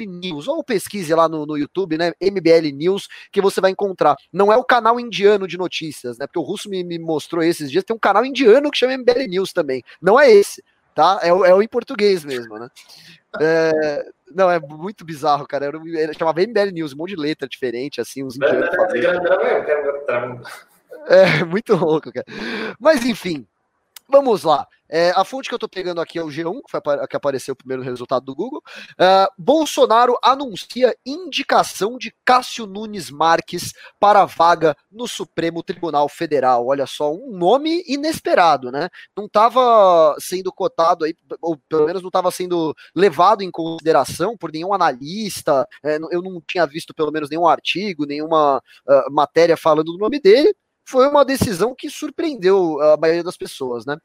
[0.08, 0.48] News.
[0.48, 2.14] Ou pesquise lá no, no YouTube, né?
[2.22, 4.16] MBL News, que você vai encontrar.
[4.32, 6.28] Não é o canal indiano indiano de notícias, né?
[6.28, 9.28] Porque o Russo me, me mostrou esses dias, tem um canal indiano que chama MBL
[9.28, 9.84] News também.
[10.02, 10.64] Não é esse,
[10.94, 11.20] tá?
[11.22, 12.70] É, é o em português mesmo, né?
[13.40, 15.68] É, não, é muito bizarro, cara.
[15.68, 18.70] Ele chamava MBL News, um monte de letra diferente, assim, uns indianos.
[21.08, 22.26] É, muito louco, cara.
[22.80, 23.48] Mas enfim,
[24.10, 24.68] vamos lá.
[24.92, 27.56] É, a fonte que eu estou pegando aqui é o G1, que, foi, que apareceu
[27.56, 28.62] primeiro no resultado do Google.
[28.94, 36.66] Uh, Bolsonaro anuncia indicação de Cássio Nunes Marques para vaga no Supremo Tribunal Federal.
[36.66, 38.90] Olha só, um nome inesperado, né?
[39.16, 44.52] Não estava sendo cotado aí, ou pelo menos não estava sendo levado em consideração por
[44.52, 45.68] nenhum analista.
[45.84, 50.20] É, eu não tinha visto pelo menos nenhum artigo, nenhuma uh, matéria falando do nome
[50.20, 50.52] dele
[50.90, 53.96] foi uma decisão que surpreendeu a maioria das pessoas, né?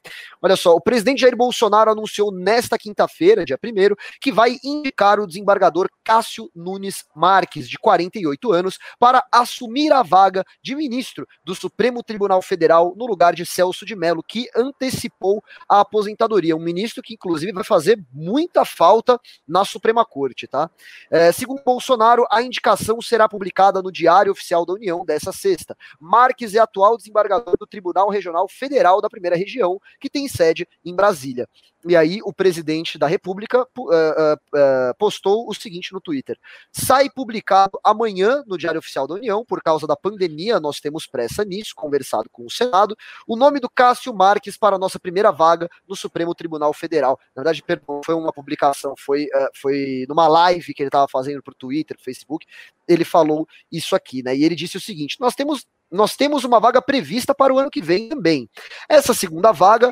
[0.42, 5.26] Olha só, o presidente Jair Bolsonaro anunciou nesta quinta-feira, dia 1 que vai indicar o
[5.26, 12.02] desembargador Cássio Nunes Marques, de 48 anos, para assumir a vaga de ministro do Supremo
[12.02, 16.54] Tribunal Federal no lugar de Celso de Mello, que antecipou a aposentadoria.
[16.54, 19.18] Um ministro que, inclusive, vai fazer muita falta
[19.48, 20.70] na Suprema Corte, tá?
[21.10, 25.74] É, segundo Bolsonaro, a indicação será publicada no Diário Oficial da União dessa sexta.
[25.98, 30.66] Marques é a atual desembargador do Tribunal Regional Federal da Primeira Região, que tem sede
[30.84, 31.48] em Brasília.
[31.86, 36.38] E aí o presidente da República uh, uh, uh, postou o seguinte no Twitter:
[36.72, 41.44] sai publicado amanhã no Diário Oficial da União, por causa da pandemia, nós temos pressa
[41.44, 42.96] nisso, conversado com o Senado,
[43.28, 47.18] o nome do Cássio Marques para a nossa primeira vaga no Supremo Tribunal Federal.
[47.36, 51.52] Na verdade, perdão, foi uma publicação, foi, foi numa live que ele estava fazendo para
[51.52, 52.46] o Twitter, Facebook,
[52.88, 54.34] ele falou isso aqui, né?
[54.34, 57.70] E ele disse o seguinte: nós temos nós temos uma vaga prevista para o ano
[57.70, 58.48] que vem também.
[58.88, 59.90] Essa segunda vaga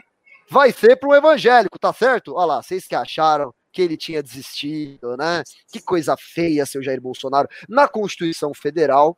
[0.51, 2.35] vai ser para o evangélico, tá certo?
[2.35, 5.43] Olha lá, vocês que acharam que ele tinha desistido, né?
[5.73, 7.49] Que coisa feia, seu Jair Bolsonaro.
[7.69, 9.17] Na Constituição Federal,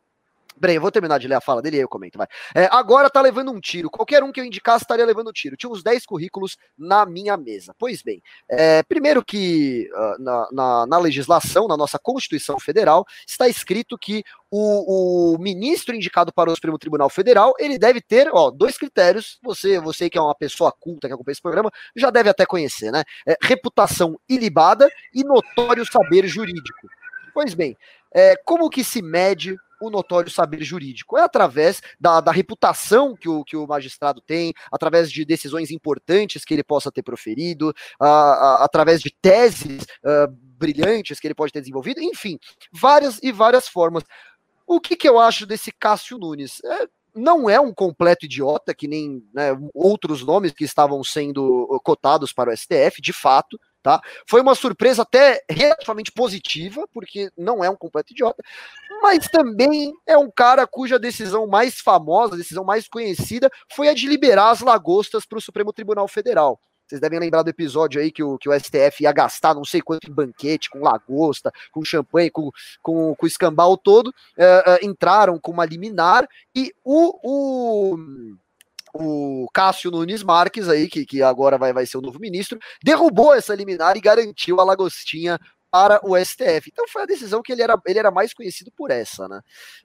[0.57, 2.27] Bem, eu vou terminar de ler a fala dele e aí eu comento, vai.
[2.55, 3.89] É, agora tá levando um tiro.
[3.89, 5.57] Qualquer um que eu indicasse estaria levando um tiro.
[5.57, 7.75] Tinha uns 10 currículos na minha mesa.
[7.77, 13.49] Pois bem, é, primeiro que uh, na, na, na, legislação, na nossa Constituição Federal, está
[13.49, 18.49] escrito que o, o, ministro indicado para o Supremo Tribunal Federal, ele deve ter, ó,
[18.49, 19.37] dois critérios.
[19.43, 22.91] Você, você que é uma pessoa culta que acompanha esse programa, já deve até conhecer,
[22.91, 23.03] né?
[23.27, 26.87] É, reputação ilibada e notório saber jurídico.
[27.33, 27.75] Pois bem,
[28.13, 31.17] é, como que se mede o notório saber jurídico?
[31.17, 36.43] É através da, da reputação que o, que o magistrado tem, através de decisões importantes
[36.43, 41.51] que ele possa ter proferido, a, a, através de teses uh, brilhantes que ele pode
[41.51, 42.37] ter desenvolvido, enfim,
[42.71, 44.03] várias e várias formas.
[44.67, 46.59] O que, que eu acho desse Cássio Nunes?
[46.63, 52.33] É, não é um completo idiota, que nem né, outros nomes que estavam sendo cotados
[52.33, 54.01] para o STF, de fato, Tá?
[54.27, 58.41] Foi uma surpresa até relativamente positiva, porque não é um completo idiota,
[58.99, 64.07] mas também é um cara cuja decisão mais famosa, decisão mais conhecida, foi a de
[64.07, 66.59] liberar as lagostas para o Supremo Tribunal Federal.
[66.87, 69.83] Vocês devem lembrar do episódio aí que o, que o STF ia gastar não sei
[69.83, 72.49] quanto em banquete, com lagosta, com champanhe, com,
[72.81, 74.07] com, com escambau todo.
[74.07, 77.97] Uh, uh, entraram com uma liminar e o, o
[78.97, 83.33] o Cássio Nunes Marques aí, que, que agora vai, vai ser o novo ministro, derrubou
[83.33, 85.37] essa liminar e garantiu a lagostinha
[85.69, 86.69] para o STF.
[86.71, 89.41] Então foi a decisão que ele era, ele era mais conhecido por essa, né?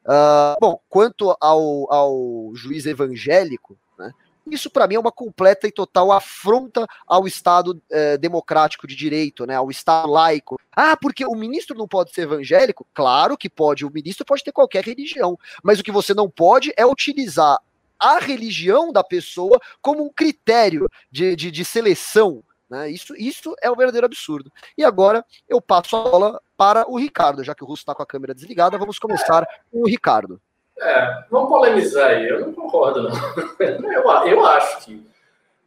[0.06, 4.12] Uh, bom, quanto ao, ao juiz evangélico, né?
[4.48, 9.46] Isso para mim é uma completa e total afronta ao Estado eh, democrático de direito,
[9.46, 9.54] né?
[9.54, 10.58] Ao Estado laico.
[10.74, 12.86] Ah, porque o ministro não pode ser evangélico?
[12.92, 13.84] Claro que pode.
[13.84, 17.58] O ministro pode ter qualquer religião, mas o que você não pode é utilizar
[18.00, 22.42] a religião da pessoa como um critério de, de, de seleção.
[22.68, 22.90] Né?
[22.90, 24.50] Isso, isso é um verdadeiro absurdo.
[24.78, 28.02] E agora eu passo a bola para o Ricardo, já que o Russo está com
[28.02, 30.40] a câmera desligada, vamos começar com o Ricardo.
[30.78, 33.10] É, vamos polemizar aí, eu não concordo, não.
[33.60, 35.06] Eu, eu acho que,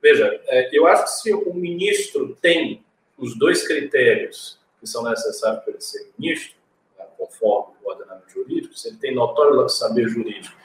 [0.01, 2.83] veja, é, eu acho que se o ministro tem
[3.17, 6.55] os dois critérios que são necessários para ele ser ministro,
[6.97, 10.62] né, conforme o ordenamento jurídico, se ele tem notório saber jurídico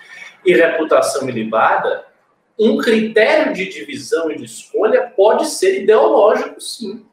[0.48, 2.06] e reputação ilibada,
[2.58, 7.04] um critério de divisão e de escolha pode ser ideológico, sim.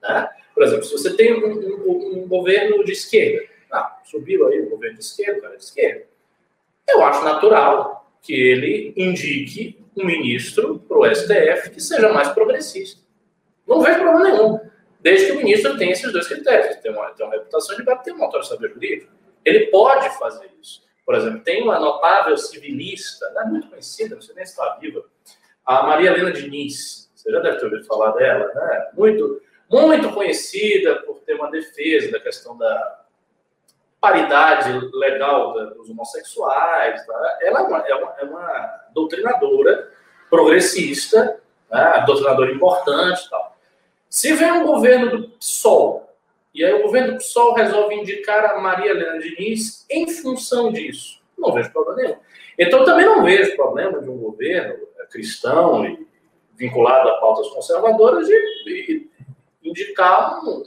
[0.00, 0.28] Né?
[0.54, 4.70] Por exemplo, se você tem um, um, um governo de esquerda, ah, subiu aí o
[4.70, 6.04] governo de esquerda, cara de esquerda,
[6.88, 13.00] eu acho natural que ele indique um ministro para o STF que seja mais progressista.
[13.66, 14.60] Não vejo problema nenhum,
[15.00, 18.12] desde que o ministro tenha esses dois critérios, tem uma, tem uma reputação de ter
[18.12, 19.10] um autor saber jurídico.
[19.44, 20.88] Ele pode fazer isso.
[21.10, 24.76] Por exemplo, tem uma notável civilista, não é muito conhecida, não sei nem se está
[24.76, 25.04] viva,
[25.66, 27.10] a Maria Helena Diniz.
[27.12, 28.90] Você já deve ter ouvido falar dela, né?
[28.96, 33.00] Muito, muito conhecida por ter uma defesa da questão da
[34.00, 37.04] paridade legal dos homossexuais.
[37.04, 37.38] Tá?
[37.42, 39.90] Ela é uma, é, uma, é uma, doutrinadora
[40.30, 42.04] progressista, né?
[42.06, 43.56] doutrinadora importante tal.
[44.08, 45.99] Se vem um governo do PSOL,
[46.54, 51.20] e aí o governo do PSOL resolve indicar a Maria Helena Diniz em função disso.
[51.38, 52.16] Não vejo problema nenhum.
[52.58, 56.06] Então também não vejo problema de um governo é, cristão e
[56.56, 59.10] vinculado a pautas conservadoras de, de
[59.62, 60.64] indicar um,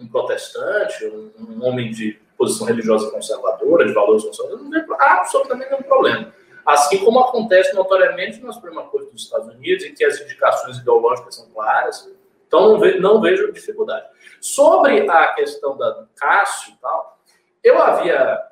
[0.00, 5.70] um protestante, um, um, homem de posição religiosa conservadora, de valores conservadores, não vejo absolutamente
[5.70, 6.32] nenhum problema.
[6.64, 11.36] Assim como acontece notoriamente na Suprema Corte dos Estados Unidos, em que as indicações ideológicas
[11.36, 12.12] são claras,
[12.46, 14.06] então não vejo, não vejo dificuldade.
[14.40, 17.18] Sobre a questão da Cássio e tal,
[17.62, 18.42] eu havia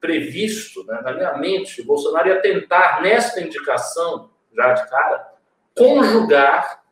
[0.00, 5.32] previsto, né, na minha mente, o Bolsonaro ia tentar, nesta indicação, já de cara,
[5.76, 6.82] conjugar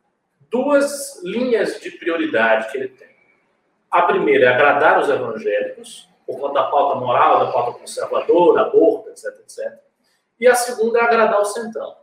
[0.49, 3.15] duas linhas de prioridade que ele tem.
[3.89, 9.09] A primeira é agradar os evangélicos, por conta da pauta moral, da pauta conservadora, aborto,
[9.09, 9.79] etc, etc.
[10.39, 11.95] E a segunda é agradar o centrão.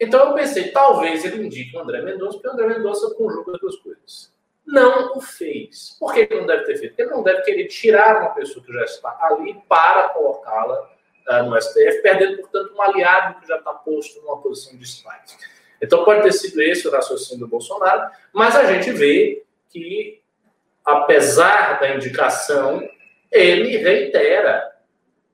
[0.00, 3.60] Então eu pensei, talvez ele indique o André Mendonça, porque o André Mendonça conjuga as
[3.60, 4.35] duas coisas.
[4.66, 5.96] Não o fez.
[5.98, 6.90] Por que ele não deve ter feito?
[6.90, 10.90] Porque ele não deve querer tirar uma pessoa que já está ali para colocá-la
[11.28, 15.36] uh, no STF, perdendo, portanto, um aliado que já está posto numa posição de strike.
[15.80, 20.22] Então pode ter sido esse o raciocínio do Bolsonaro, mas a gente vê que,
[20.84, 22.82] apesar da indicação,
[23.30, 24.72] ele reitera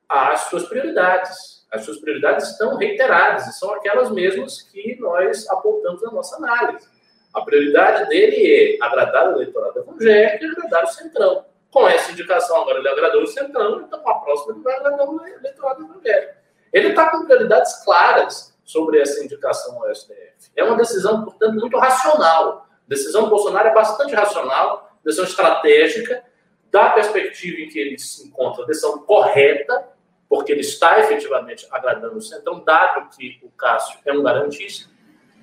[0.09, 6.03] as suas prioridades as suas prioridades estão reiteradas e são aquelas mesmas que nós apontamos
[6.03, 6.87] na nossa análise.
[7.33, 11.45] A prioridade dele é agradar o eleitorado evangélico e agradar o centrão.
[11.71, 15.27] Com essa indicação, agora ele agradou o centrão, então a próxima ele vai agradar o
[15.27, 16.35] eleitorado evangélico.
[16.73, 20.51] Ele está com prioridades claras sobre essa indicação ao STF.
[20.55, 22.67] É uma decisão, portanto, muito racional.
[22.69, 26.23] A decisão do Bolsonaro é bastante racional, decisão estratégica,
[26.71, 29.89] da perspectiva em que ele se encontra, decisão correta,
[30.27, 34.89] porque ele está efetivamente agradando o Centrão, dado que o Cássio é um garantista,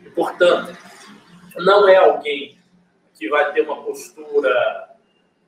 [0.04, 0.76] e, portanto,
[1.58, 2.58] não é alguém
[3.14, 4.90] que vai ter uma postura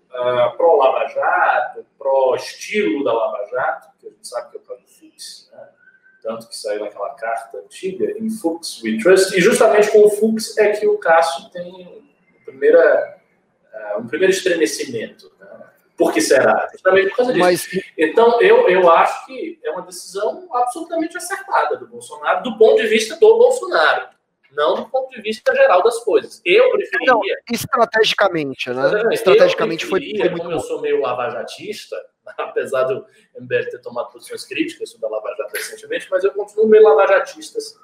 [0.10, 4.82] uh, pró-Lava Jato, pró-estilo da Lava Jato, que a gente sabe que é o plano
[4.86, 5.70] Fux, né?
[6.22, 10.58] tanto que saiu naquela carta antiga, em Fux We Trust, e justamente com o Fux
[10.58, 12.04] é que o Cássio tem
[12.46, 13.18] primeira,
[13.74, 15.32] uh, um primeiro estremecimento.
[15.40, 15.48] Né?
[15.98, 16.68] Por que será?
[16.72, 17.46] Justamente por causa disso.
[17.46, 17.84] Mas...
[17.98, 22.88] Então, eu, eu acho que é uma decisão absolutamente acertada do Bolsonaro, do ponto de
[22.88, 24.10] vista do Bolsonaro,
[24.56, 26.42] não do ponto de vista geral das coisas.
[26.46, 27.14] Eu preferiria.
[27.14, 27.22] Não,
[27.52, 29.14] estrategicamente, né?
[29.14, 30.38] Estrategicamente foi, foi muito.
[30.38, 30.56] Como bom.
[30.56, 31.96] eu sou meio lavajatista,
[32.38, 33.06] apesar do
[33.40, 37.58] MBL ter tomado posições críticas sobre a Lava Jato recentemente, mas eu continuo meio lavajatista.
[37.58, 37.76] Assim.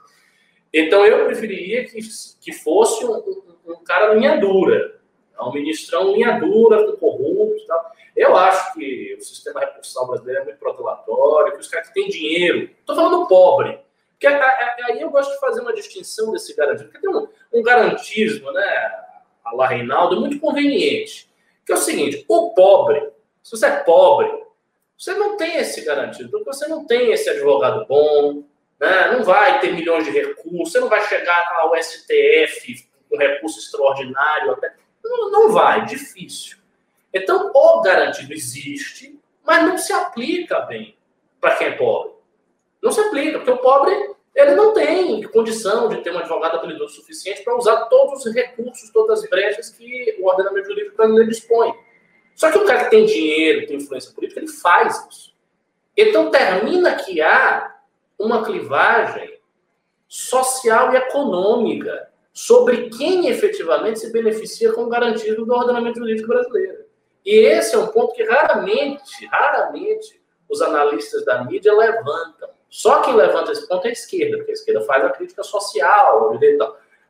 [0.73, 1.99] Então, eu preferiria que,
[2.41, 4.99] que fosse um, um, um cara linha dura,
[5.39, 7.91] um ministrão linha dura, com corrupto e tal.
[8.15, 12.09] Eu acho que o sistema recursal brasileiro é muito protelatório, que os caras que têm
[12.09, 12.69] dinheiro.
[12.79, 13.79] Estou falando do pobre.
[14.19, 16.91] Porque aí eu gosto de fazer uma distinção desse garantismo.
[16.91, 18.91] Porque tem um, um garantismo, né,
[19.45, 21.29] a la Reinaldo, muito conveniente.
[21.63, 23.11] Que é o seguinte: o pobre,
[23.43, 24.31] se você é pobre,
[24.97, 28.43] você não tem esse garantismo, porque você não tem esse advogado bom,
[28.79, 33.59] né, não vai ter milhões de recursos, você não vai chegar ao STF com recurso
[33.59, 34.51] extraordinário.
[34.51, 36.57] Até, não, não vai, difícil.
[37.13, 40.97] Então, o garantido existe, mas não se aplica bem
[41.39, 42.16] para quem é pobre.
[42.87, 46.95] Não se aplica, porque o pobre ele não tem condição de ter um advogado habilidoso
[46.95, 51.73] suficiente para usar todos os recursos, todas as brechas que o ordenamento jurídico brasileiro dispõe.
[52.33, 55.35] Só que o cara que tem dinheiro, tem influência política, ele faz isso.
[55.97, 57.75] Então termina que há
[58.17, 59.37] uma clivagem
[60.07, 66.85] social e econômica sobre quem efetivamente se beneficia com o garantismo do ordenamento jurídico brasileiro.
[67.25, 72.55] E esse é um ponto que raramente, raramente os analistas da mídia levantam.
[72.69, 76.39] Só quem levanta esse ponto é a esquerda, porque a esquerda faz a crítica social.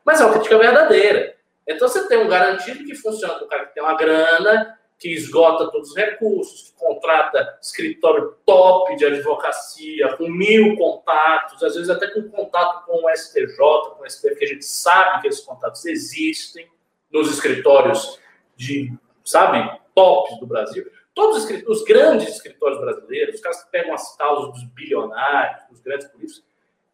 [0.04, 1.36] Mas é uma crítica verdadeira.
[1.66, 5.70] Então você tem um garantido que funciona o cara que tem uma grana, que esgota
[5.70, 12.08] todos os recursos, que contrata escritório top de advocacia, com mil contatos, às vezes até
[12.08, 15.84] com contato com o STJ, com o STF, que a gente sabe que esses contatos
[15.84, 16.68] existem
[17.12, 18.18] nos escritórios
[18.56, 18.92] de,
[19.24, 20.90] sabe, tops do Brasil.
[21.18, 25.80] Todos os, os grandes escritórios brasileiros, os caras que pegam as causas dos bilionários, dos
[25.80, 26.44] grandes políticos,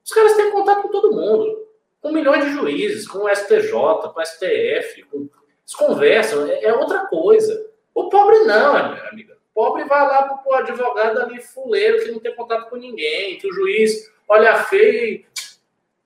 [0.03, 1.68] os caras têm contato com todo mundo,
[2.01, 5.18] com milhões de juízes, com o STJ, com o STF, com...
[5.18, 7.70] eles conversam, é, é outra coisa.
[7.95, 9.35] O pobre não, minha amiga.
[9.35, 13.37] O pobre vai lá para o advogado ali fuleiro que não tem contato com ninguém,
[13.37, 15.22] que o juiz olha feio,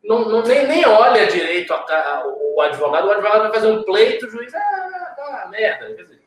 [0.03, 3.85] não, não, nem, nem olha direito a, a, o advogado, o advogado vai fazer um
[3.85, 5.95] pleito, o juiz, ah, ah merda.
[5.95, 6.18] Quer dizer,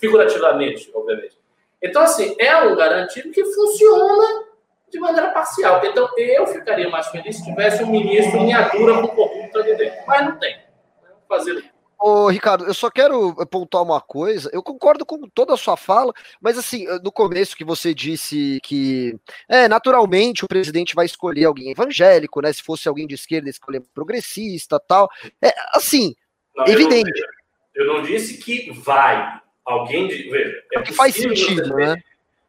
[0.00, 1.38] figurativamente, obviamente.
[1.82, 4.44] Então, assim, é um garantido que funciona
[4.90, 5.80] de maneira parcial.
[5.84, 9.98] Então, eu ficaria mais feliz se tivesse um ministro em com corrupto ali dentro.
[10.06, 10.58] Mas não tem.
[11.28, 11.62] Fazer
[12.02, 14.48] Ô, Ricardo, eu só quero pontuar uma coisa.
[14.54, 19.14] Eu concordo com toda a sua fala, mas assim, no começo que você disse que,
[19.46, 22.50] é, naturalmente o presidente vai escolher alguém evangélico, né?
[22.54, 25.10] Se fosse alguém de esquerda, escolher progressista, tal.
[25.44, 26.14] É, assim,
[26.56, 27.20] não, evidente.
[27.74, 29.38] Eu não, eu não, disse que vai.
[29.70, 32.02] Alguém de, veja, é que faz sentido, né?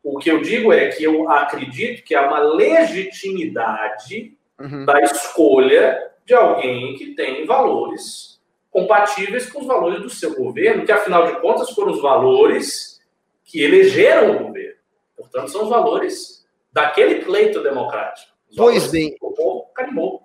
[0.03, 4.85] O que eu digo é que eu acredito que há uma legitimidade uhum.
[4.85, 8.41] da escolha de alguém que tem valores
[8.71, 12.99] compatíveis com os valores do seu governo, que afinal de contas foram os valores
[13.45, 14.79] que elegeram o governo.
[15.15, 16.43] Portanto, são os valores
[16.73, 18.31] daquele pleito democrático.
[18.57, 19.15] Pois bem.
[19.21, 20.20] O povo carimbou.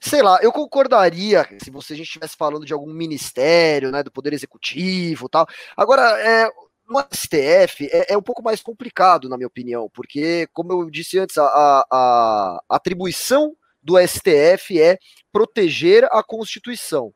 [0.00, 4.10] Sei lá, eu concordaria se você a gente estivesse falando de algum ministério, né, do
[4.10, 5.46] Poder Executivo tal.
[5.76, 6.48] Agora, é,
[6.88, 11.18] no STF é, é, um pouco mais complicado, na minha opinião, porque, como eu disse
[11.18, 14.98] antes, a, a, a atribuição do STF é
[15.32, 17.12] proteger a Constituição.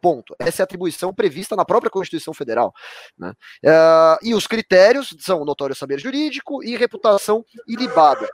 [0.00, 0.36] Ponto.
[0.38, 2.72] Essa é a atribuição prevista na própria Constituição Federal.
[3.18, 3.32] Né?
[3.64, 8.28] Uh, e os critérios são notório saber jurídico e reputação ilibada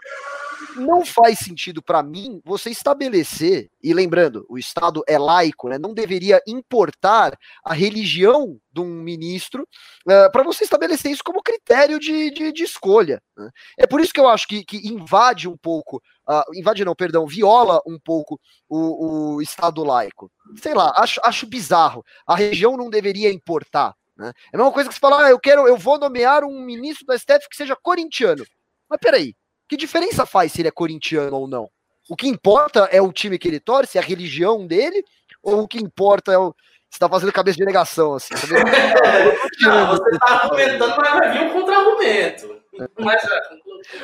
[0.76, 5.94] não faz sentido para mim você estabelecer, e lembrando, o Estado é laico, né, não
[5.94, 9.62] deveria importar a religião de um ministro
[10.06, 13.20] uh, eh, para você estabelecer isso como critério de, de, de escolha.
[13.36, 13.50] Né?
[13.78, 17.26] É por isso que eu acho que, que invade um pouco, uh, invade não, perdão,
[17.26, 20.30] viola um pouco o, o Estado laico.
[20.56, 22.02] Sei lá, acho, acho bizarro.
[22.26, 23.94] A religião não deveria importar.
[24.16, 24.32] Né?
[24.52, 27.06] É a mesma coisa que você falar, ah, eu quero, eu vou nomear um ministro
[27.06, 28.44] da STF que seja corintiano.
[28.88, 29.34] Mas peraí,
[29.72, 31.70] que diferença faz se ele é corintiano ou não?
[32.10, 35.02] O que importa é o time que ele torce, é a religião dele,
[35.42, 36.54] ou o que importa é o.
[36.90, 38.34] Você tá fazendo cabeça de negação, assim.
[39.62, 42.60] Tá não, você tá argumentando, mas vai vir um contra-argumento.
[42.98, 43.22] Mas,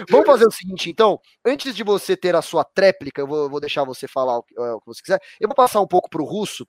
[0.08, 1.20] Vamos fazer o seguinte, então.
[1.44, 4.58] Antes de você ter a sua tréplica, eu vou, vou deixar você falar o que,
[4.58, 5.20] o que, você quiser.
[5.38, 6.66] Eu vou passar um pouco para o Russo,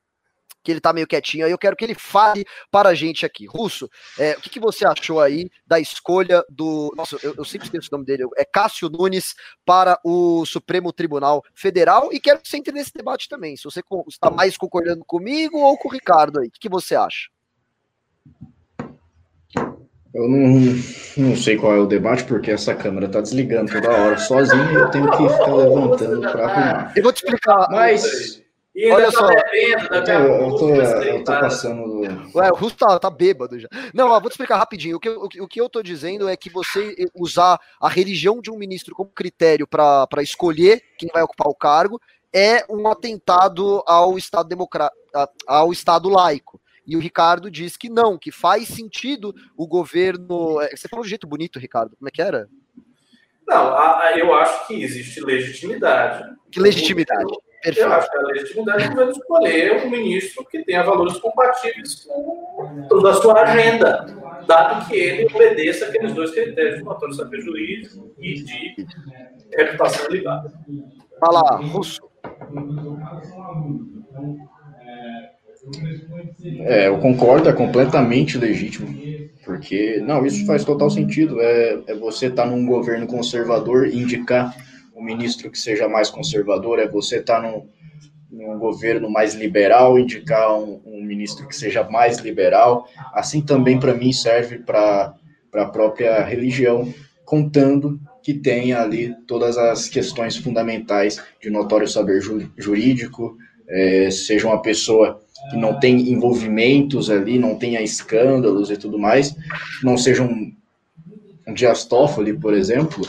[0.69, 1.51] que ele tá meio quietinho aí.
[1.51, 3.47] Eu quero que ele fale para a gente aqui.
[3.47, 6.93] Russo, é, o que, que, você achou aí da escolha do.
[6.95, 8.23] Nossa, eu, eu, sempre esqueço o nome dele.
[8.37, 9.33] É Cássio Nunes
[9.65, 12.09] para o Supremo Tribunal Federal.
[12.13, 13.57] E quero que você entre nesse debate também.
[13.57, 16.47] Se você está mais concordando comigo ou com o Ricardo aí.
[16.47, 17.29] O que, que você acha?
[20.13, 20.75] Eu não,
[21.17, 24.75] não sei qual é o debate, porque essa câmera tá desligando toda hora sozinha e
[24.75, 26.93] eu tenho que ficar levantando para arrumar.
[26.95, 27.67] Eu vou te explicar.
[27.69, 28.41] Mas.
[28.75, 32.01] Olha só, eu tô, eu tô, eu tô passando.
[32.35, 33.67] Ué, o Russo tá, tá bêbado já.
[33.93, 34.97] Não, ó, vou te explicar rapidinho.
[34.97, 38.51] O que, o, o que eu tô dizendo é que você usar a religião de
[38.51, 41.99] um ministro como critério para escolher quem vai ocupar o cargo
[42.31, 44.97] é um atentado ao Estado democrático,
[45.47, 46.61] ao Estado laico.
[46.85, 50.59] E o Ricardo diz que não, que faz sentido o governo.
[50.61, 51.95] É, você falou de um jeito bonito, Ricardo.
[51.97, 52.47] Como é que era?
[53.49, 56.23] Não, a, a, eu acho que existe legitimidade.
[56.51, 57.33] Que legitimidade?
[57.63, 57.87] Perfeito.
[57.87, 62.87] Eu acho que a legitimidade é o escolher um ministro que tenha valores compatíveis com
[62.87, 64.05] toda a sua agenda,
[64.45, 68.85] dado que ele obedeça aqueles dois critérios de notório saber juiz e de
[69.57, 70.53] reputação ligada.
[71.19, 72.07] Fala, Russo.
[76.61, 78.87] É, eu concordo, é completamente legítimo.
[79.49, 81.41] Porque, não, isso faz total sentido.
[81.41, 84.55] É, é você estar tá num governo conservador indicar
[84.95, 87.67] um ministro que seja mais conservador, é você estar tá num,
[88.29, 92.87] num governo mais liberal, indicar um, um, ministro que seja mais liberal.
[93.11, 95.15] Assim também, para mim, serve para
[95.55, 96.93] a própria religião,
[97.25, 102.21] contando que tenha ali todas as questões fundamentais de notório saber
[102.55, 103.35] jurídico,
[103.67, 105.19] é, seja uma pessoa
[105.49, 109.35] que não tem envolvimentos ali, não tenha escândalos e tudo mais,
[109.83, 110.53] não seja um,
[111.47, 113.07] um por exemplo.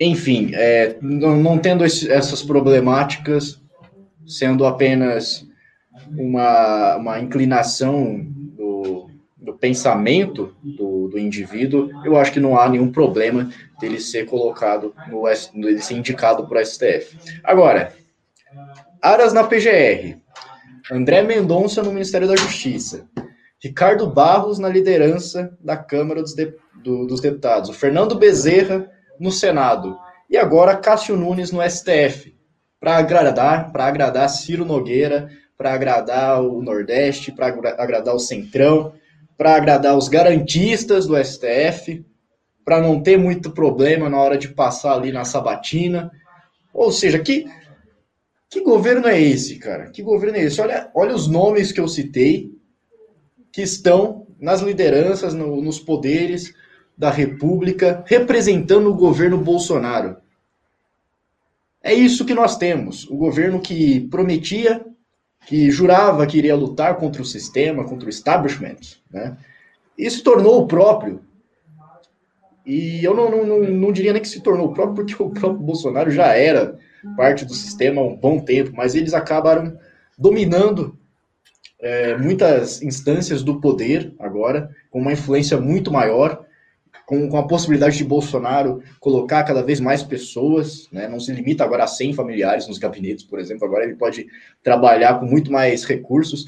[0.00, 3.60] Enfim, é, não, não, tendo esse, essas problemáticas,
[4.26, 5.44] sendo apenas
[6.16, 8.24] uma, uma inclinação
[8.56, 13.50] do, do pensamento do, do indivíduo, eu acho que não há nenhum problema
[13.80, 17.16] dele ser colocado, no, dele ser indicado para o STF.
[17.42, 17.92] Agora,
[19.00, 20.18] Aras na PGR,
[20.90, 23.08] André Mendonça no Ministério da Justiça,
[23.62, 29.30] Ricardo Barros na liderança da Câmara dos, de, do, dos Deputados, o Fernando Bezerra no
[29.30, 29.96] Senado.
[30.28, 32.36] E agora Cássio Nunes no STF,
[32.80, 38.92] para agradar, para agradar Ciro Nogueira, para agradar o Nordeste, para agradar o Centrão,
[39.36, 42.04] para agradar os garantistas do STF,
[42.64, 46.10] para não ter muito problema na hora de passar ali na sabatina.
[46.72, 47.46] Ou seja, que
[48.50, 49.90] que governo é esse, cara?
[49.90, 50.60] Que governo é esse?
[50.60, 52.50] Olha, olha os nomes que eu citei
[53.52, 56.54] que estão nas lideranças, no, nos poderes
[56.96, 60.16] da República, representando o governo Bolsonaro.
[61.82, 63.08] É isso que nós temos.
[63.08, 64.84] O governo que prometia,
[65.46, 69.36] que jurava que iria lutar contra o sistema, contra o establishment, né?
[69.96, 71.20] Isso tornou o próprio.
[72.64, 75.30] E eu não, não, não, não diria nem que se tornou o próprio, porque o
[75.30, 76.78] próprio Bolsonaro já era
[77.16, 79.78] parte do sistema há um bom tempo, mas eles acabaram
[80.18, 80.98] dominando
[81.80, 86.44] é, muitas instâncias do poder agora, com uma influência muito maior,
[87.06, 91.64] com, com a possibilidade de Bolsonaro colocar cada vez mais pessoas, né, não se limita
[91.64, 94.26] agora a 100 familiares nos gabinetes, por exemplo, agora ele pode
[94.62, 96.44] trabalhar com muito mais recursos.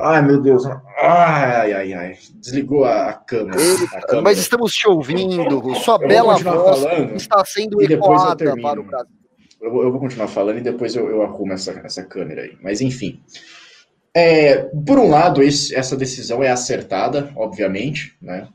[0.00, 0.64] Ai, meu Deus.
[0.98, 2.16] Ai, ai, ai.
[2.34, 3.58] Desligou a, câmera,
[3.92, 4.22] a câmera.
[4.22, 5.74] Mas estamos te ouvindo.
[5.76, 6.84] Sua bela voz
[7.14, 9.18] está sendo ecoada para o Brasil.
[9.60, 12.56] Eu vou, eu vou continuar falando e depois eu, eu arrumo essa, essa câmera aí.
[12.62, 13.20] Mas enfim.
[14.14, 14.56] É,
[14.86, 18.48] por um lado, essa decisão é acertada, obviamente, né?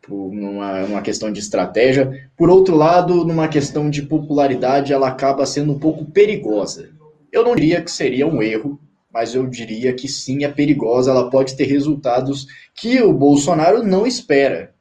[0.00, 2.28] Por numa, numa questão de estratégia.
[2.36, 6.90] Por outro lado, numa questão de popularidade, ela acaba sendo um pouco perigosa.
[7.30, 8.78] Eu não diria que seria um erro,
[9.12, 11.10] mas eu diria que sim, é perigosa.
[11.10, 14.74] Ela pode ter resultados que o Bolsonaro não espera.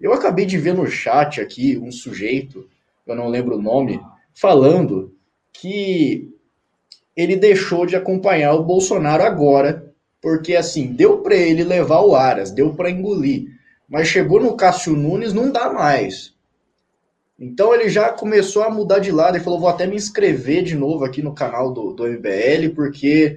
[0.00, 2.68] Eu acabei de ver no chat aqui um sujeito,
[3.06, 4.00] eu não lembro o nome,
[4.40, 5.12] falando
[5.52, 6.30] que
[7.16, 12.52] ele deixou de acompanhar o Bolsonaro agora, porque assim, deu para ele levar o Aras,
[12.52, 13.46] deu para engolir,
[13.88, 16.34] mas chegou no Cássio Nunes, não dá mais.
[17.38, 20.76] Então ele já começou a mudar de lado e falou: vou até me inscrever de
[20.76, 23.36] novo aqui no canal do, do MBL, porque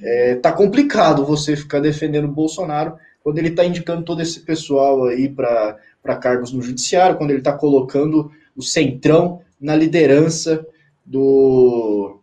[0.00, 5.04] é, tá complicado você ficar defendendo o Bolsonaro quando ele está indicando todo esse pessoal
[5.06, 5.78] aí para
[6.20, 10.66] cargos no judiciário, quando ele está colocando o centrão na liderança
[11.04, 12.20] do,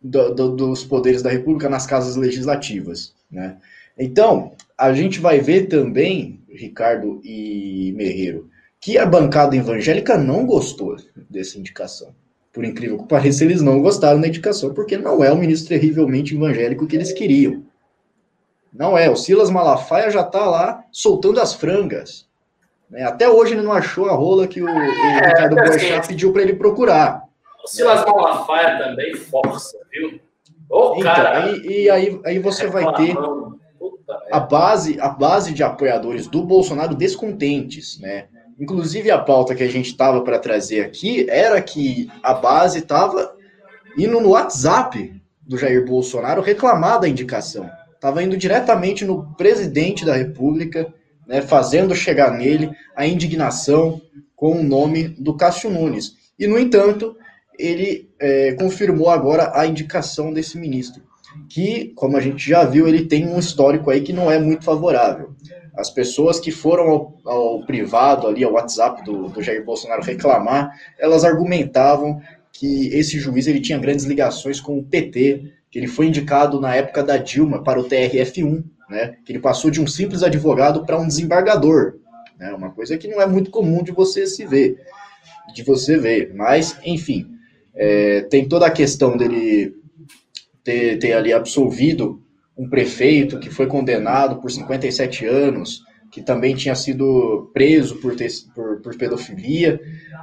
[0.00, 3.14] do, do, dos poderes da República nas casas legislativas.
[3.30, 3.56] Né?
[3.98, 8.48] Então, a gente vai ver também, Ricardo e Merreiro,
[8.80, 10.96] que a bancada evangélica não gostou
[11.28, 12.14] dessa indicação.
[12.52, 16.34] Por incrível que pareça, eles não gostaram da indicação, porque não é o ministro terrivelmente
[16.34, 17.64] evangélico que eles queriam.
[18.72, 19.10] Não é.
[19.10, 22.27] O Silas Malafaia já está lá soltando as frangas.
[22.90, 23.02] Né?
[23.04, 26.32] Até hoje ele não achou a rola que o, é, o Ricardo é, Boechat pediu
[26.32, 27.24] para ele procurar.
[27.64, 30.20] O Silas Malafaia também força, viu?
[30.70, 31.50] Oh, então, cara.
[31.50, 33.16] E, e, aí, aí você é vai ter
[34.30, 38.26] a base, a base de apoiadores do Bolsonaro descontentes, né?
[38.58, 43.34] Inclusive a pauta que a gente estava para trazer aqui era que a base estava
[43.96, 45.14] indo no WhatsApp
[45.46, 47.70] do Jair Bolsonaro reclamar da indicação.
[47.94, 50.92] Estava indo diretamente no presidente da República,
[51.28, 54.00] né, fazendo chegar nele a indignação
[54.34, 56.16] com o nome do Cássio Nunes.
[56.38, 57.14] E, no entanto,
[57.58, 61.02] ele é, confirmou agora a indicação desse ministro,
[61.48, 64.64] que, como a gente já viu, ele tem um histórico aí que não é muito
[64.64, 65.34] favorável.
[65.76, 70.72] As pessoas que foram ao, ao privado, ali, ao WhatsApp do, do Jair Bolsonaro reclamar,
[70.98, 72.20] elas argumentavam
[72.52, 76.74] que esse juiz ele tinha grandes ligações com o PT, que ele foi indicado na
[76.74, 79.16] época da Dilma para o TRF1, né?
[79.24, 81.94] Que ele passou de um simples advogado para um desembargador,
[82.38, 82.52] né?
[82.52, 84.78] Uma coisa que não é muito comum de você se ver,
[85.54, 86.32] de você ver.
[86.34, 87.26] Mas, enfim,
[87.74, 89.74] é, tem toda a questão dele
[90.64, 92.22] ter, ter ali absolvido
[92.56, 98.28] um prefeito que foi condenado por 57 anos, que também tinha sido preso por, ter,
[98.54, 99.80] por, por pedofilia.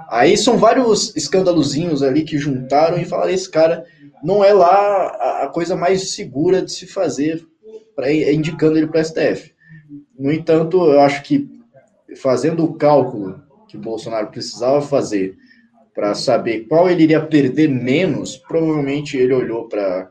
[0.10, 3.86] Aí são vários escandalozinhos ali que juntaram e falaram: esse cara
[4.24, 7.46] não é lá a coisa mais segura de se fazer
[7.96, 9.54] pra, indicando ele para o STF.
[10.18, 11.50] No entanto, eu acho que
[12.16, 15.36] fazendo o cálculo que Bolsonaro precisava fazer
[15.94, 20.10] para saber qual ele iria perder menos, provavelmente ele olhou para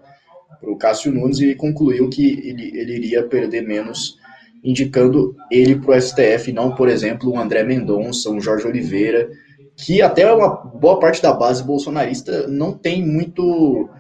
[0.63, 4.17] o Cássio Nunes e concluiu que ele, ele iria perder menos,
[4.63, 9.29] indicando ele para o STF, não, por exemplo, o André Mendonça, o Jorge Oliveira,
[9.77, 13.91] que até uma boa parte da base bolsonarista não tem muito,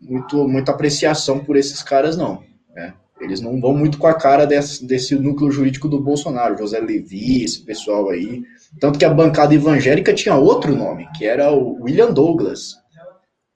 [0.00, 2.42] muito muita apreciação por esses caras, não.
[2.72, 2.94] Né?
[3.26, 7.44] Eles não vão muito com a cara desse, desse núcleo jurídico do Bolsonaro, José Levi,
[7.44, 8.44] esse pessoal aí.
[8.80, 12.76] Tanto que a bancada evangélica tinha outro nome, que era o William Douglas,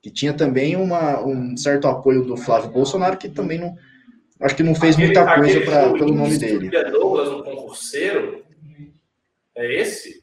[0.02, 3.74] que tinha também uma, um certo apoio do Flávio Bolsonaro, que também não.
[4.40, 6.66] Acho que não fez aquele, muita coisa pra, pelo nome dele.
[6.66, 8.42] William Douglas, um concurseiro,
[9.56, 10.22] é esse?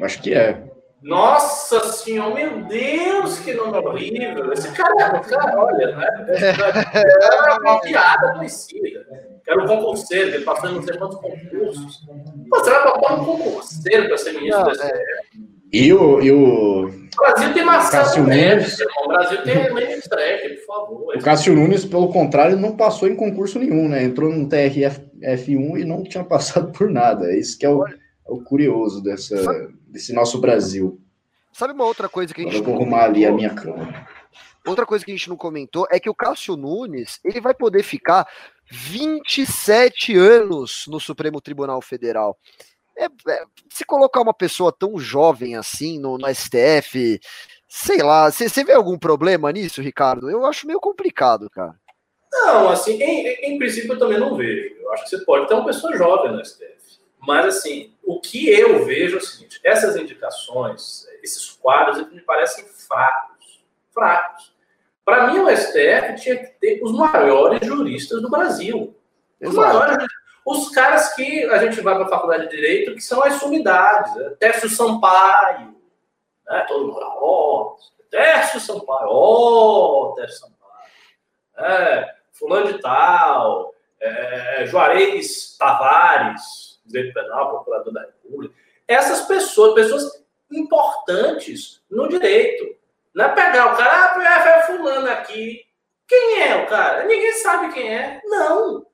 [0.00, 0.67] Acho que é.
[1.02, 4.52] Nossa senhora, meu Deus, que nome horrível.
[4.52, 6.08] Esse cara, cara olha, né?
[6.92, 9.06] Era uma piada conhecida.
[9.46, 12.06] Era um concurseiro, ele passou em não sei quantos concursos.
[12.50, 15.02] Pô, você vai botar um concurseiro para ser ministro não, da é.
[15.72, 16.88] E o, e o.
[16.88, 18.78] O Brasil tem Marcelo Nunes.
[19.04, 21.16] O Brasil tem Lenin Streck, por favor.
[21.16, 24.02] O Cássio Nunes, pelo contrário, não passou em concurso nenhum, né?
[24.02, 27.32] Entrou no TRF1 e não tinha passado por nada.
[27.34, 27.92] Isso que é o, é
[28.26, 29.36] o curioso dessa
[29.88, 31.00] desse nosso Brasil.
[31.52, 32.56] Sabe uma outra coisa que a gente.
[32.56, 34.06] Eu vou arrumar ali a minha cama.
[34.66, 37.82] Outra coisa que a gente não comentou é que o Cássio Nunes ele vai poder
[37.82, 38.28] ficar
[38.70, 42.38] 27 anos no Supremo Tribunal Federal.
[42.96, 47.20] É, é, se colocar uma pessoa tão jovem assim no, no STF,
[47.66, 50.28] sei lá, você vê algum problema nisso, Ricardo?
[50.28, 51.74] Eu acho meio complicado, cara.
[52.30, 54.74] Não, assim, em, em princípio eu também não vejo.
[54.80, 56.77] Eu acho que você pode ter uma pessoa jovem no STF.
[57.28, 62.64] Mas, assim, o que eu vejo é o seguinte: essas indicações, esses quadros, me parecem
[62.64, 63.62] fracos.
[63.92, 64.56] Fracos.
[65.04, 68.96] Para mim, o STF tinha que ter os maiores juristas do Brasil.
[69.42, 70.06] Os maiores
[70.42, 74.14] os caras que a gente vai para a faculdade de direito, que são as sumidades,
[74.14, 74.30] né?
[74.40, 75.76] Tércio Sampaio,
[76.46, 76.64] né?
[76.66, 77.76] todo mundo, ó, oh,
[78.10, 80.56] Tércio Sampaio, ó, oh, Tércio Sampaio,
[81.58, 88.54] é, fulano de tal, é, Juarez Tavares, direito penal, procurador da República.
[88.86, 92.76] Essas pessoas, pessoas importantes no direito.
[93.14, 95.64] Não é pegar o cara, ah, é fulano aqui.
[96.06, 97.04] Quem é o cara?
[97.04, 98.20] Ninguém sabe quem é.
[98.24, 98.86] Não.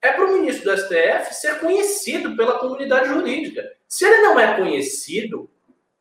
[0.00, 3.72] É para o ministro do STF ser conhecido pela comunidade jurídica.
[3.88, 5.50] Se ele não é conhecido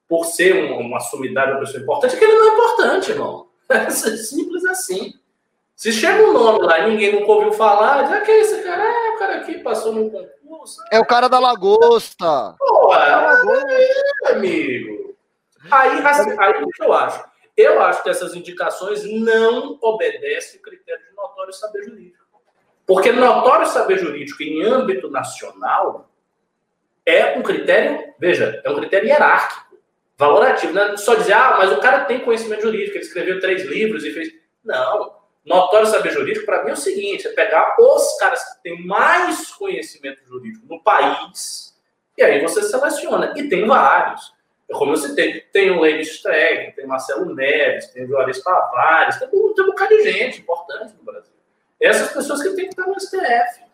[0.08, 3.48] por ser uma, uma sumidade, uma pessoa importante, é que ele não é importante, irmão.
[3.70, 5.14] É simples assim.
[5.76, 8.64] Se chega um nome lá e ninguém nunca ouviu falar, diz, ah, que é esse
[8.64, 8.82] cara?
[8.82, 10.37] É o cara aqui passou num concurso.
[10.92, 12.56] É o cara da lagosta.
[12.94, 15.16] É, é, amigo.
[15.70, 17.24] Aí, assim, aí o que eu acho?
[17.56, 22.26] Eu acho que essas indicações não obedecem o critério de notório saber jurídico.
[22.86, 26.10] Porque notório saber jurídico em âmbito nacional
[27.06, 29.78] é um critério, veja, é um critério hierárquico,
[30.18, 30.74] valorativo.
[30.74, 34.06] Não é só dizer, ah, mas o cara tem conhecimento jurídico, ele escreveu três livros
[34.06, 34.30] e fez.
[34.64, 35.17] Não.
[35.78, 39.52] Notório saber jurídico, para mim, é o seguinte: é pegar os caras que têm mais
[39.52, 41.76] conhecimento jurídico no país,
[42.18, 43.34] e aí você seleciona.
[43.36, 44.34] E tem vários.
[44.70, 49.18] É como eu citei, tem o Lênin Stregg, tem Marcelo Neves, tem o Juarez Tavares,
[49.18, 51.32] tem, tem um bocado de gente importante no Brasil.
[51.80, 53.68] Essas pessoas que têm que estar no STF.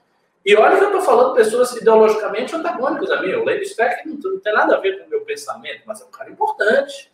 [0.46, 3.34] E olha que eu estou falando pessoas ideologicamente antagônicas a mim.
[3.34, 6.06] O Lênin Stregg não, não tem nada a ver com o meu pensamento, mas é
[6.06, 7.12] um cara importante.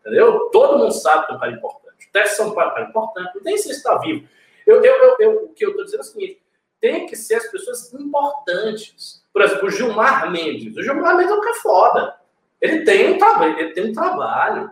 [0.00, 0.48] Entendeu?
[0.50, 1.89] Todo mundo sabe que é um cara importante.
[2.08, 3.34] O Teste São Paulo um cara importante.
[3.34, 4.28] Não tem se está vivo.
[4.66, 6.42] Eu, eu, eu, o que eu estou dizendo é o seguinte:
[6.80, 9.24] tem que ser as pessoas importantes.
[9.32, 10.76] Por exemplo, o Gilmar Mendes.
[10.76, 12.20] O Gilmar Mendes é um cara foda.
[12.60, 14.70] Ele tem um trabalho, ele tem um trabalho.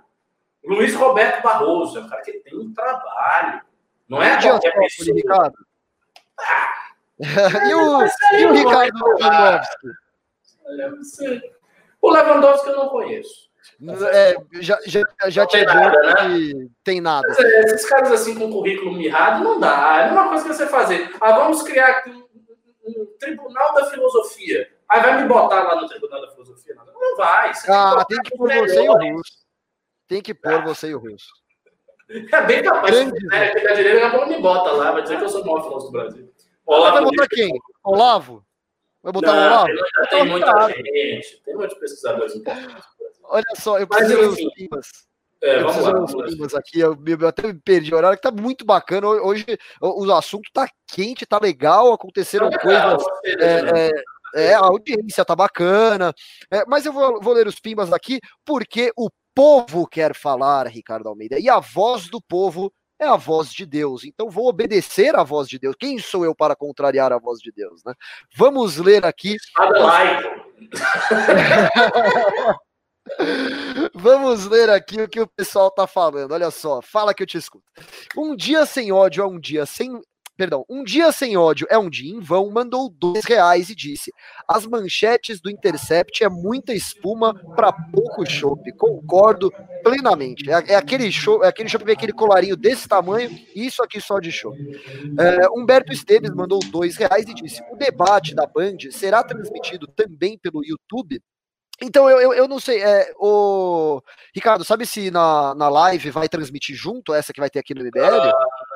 [0.65, 3.63] Luiz Roberto Barroso é um cara que tem um trabalho.
[4.09, 5.15] Não é qualquer pessoa.
[5.15, 5.57] Ricardo.
[6.39, 6.75] Ah,
[7.69, 8.07] e, o,
[8.39, 9.05] e o Ricardo
[10.67, 11.43] Lewandowski?
[12.01, 13.48] O Lewandowski eu não conheço.
[14.13, 16.15] É, já, já, já te adianto né?
[16.17, 17.27] que tem nada.
[17.39, 20.09] É, esses caras assim com currículo mirrado não dá.
[20.09, 21.11] É uma coisa que você fazer.
[21.21, 22.27] Ah, vamos criar aqui um,
[22.85, 24.69] um, um tribunal da filosofia.
[24.89, 26.75] Aí vai me botar lá no tribunal da filosofia?
[26.75, 27.53] Não, não vai.
[27.69, 29.33] ah, tem que pôr você e o russo.
[30.09, 30.65] Tem que pôr ah.
[30.65, 31.29] você e o russo.
[32.09, 32.91] É bem capaz.
[32.91, 33.51] Grande, né?
[33.51, 35.93] Que da direita não me bota lá, vai dizer que eu sou o maior filósofo
[35.93, 36.33] do Brasil.
[36.65, 37.53] Olavo vai botar quem?
[37.85, 38.45] Olavo?
[39.03, 39.67] Vai botar não, o Olavo?
[39.67, 42.85] Tem, tem muita gente, tem muitos pesquisadores importantes.
[43.29, 45.09] Olha só, eu preciso ver os temas.
[45.41, 48.65] É, vamos lá, vamos aqui, eu, eu, até me perdi o horário, que tá muito
[48.65, 49.07] bacana.
[49.07, 49.47] Hoje
[49.81, 53.05] o, o assunto tá quente, tá legal, aconteceram é coisas.
[53.25, 53.91] É, é,
[54.35, 56.13] é, a audiência tá bacana.
[56.51, 61.09] É, mas eu vou, vou ler os pimbas aqui, porque o povo quer falar, Ricardo
[61.09, 61.39] Almeida.
[61.39, 64.03] E a voz do povo é a voz de Deus.
[64.03, 65.77] Então vou obedecer à voz de Deus.
[65.79, 67.95] Quem sou eu para contrariar a voz de Deus, né?
[68.35, 69.37] Vamos ler aqui.
[73.95, 76.33] Vamos ler aqui o que o pessoal tá falando.
[76.33, 77.65] Olha só, fala que eu te escuto.
[78.17, 80.01] Um dia sem ódio é um dia sem
[80.39, 84.13] perdão, um dia sem ódio é um dia em vão, mandou dois reais e disse:
[84.47, 88.73] as manchetes do Intercept é muita espuma para pouco chope.
[88.73, 90.49] Concordo plenamente.
[90.49, 94.31] É, é aquele show, é aquele chope aquele colarinho desse tamanho, isso aqui só de
[94.31, 94.55] show.
[95.19, 100.39] É, Humberto Esteves mandou dois reais e disse: o debate da Band será transmitido também
[100.39, 101.21] pelo YouTube.
[101.81, 104.03] Então, eu, eu, eu, não sei, é, o...
[104.35, 107.83] Ricardo, sabe se na, na live vai transmitir junto essa que vai ter aqui no
[107.83, 108.03] MBL?
[108.05, 108.33] Ah,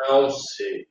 [0.09, 0.87] não sei.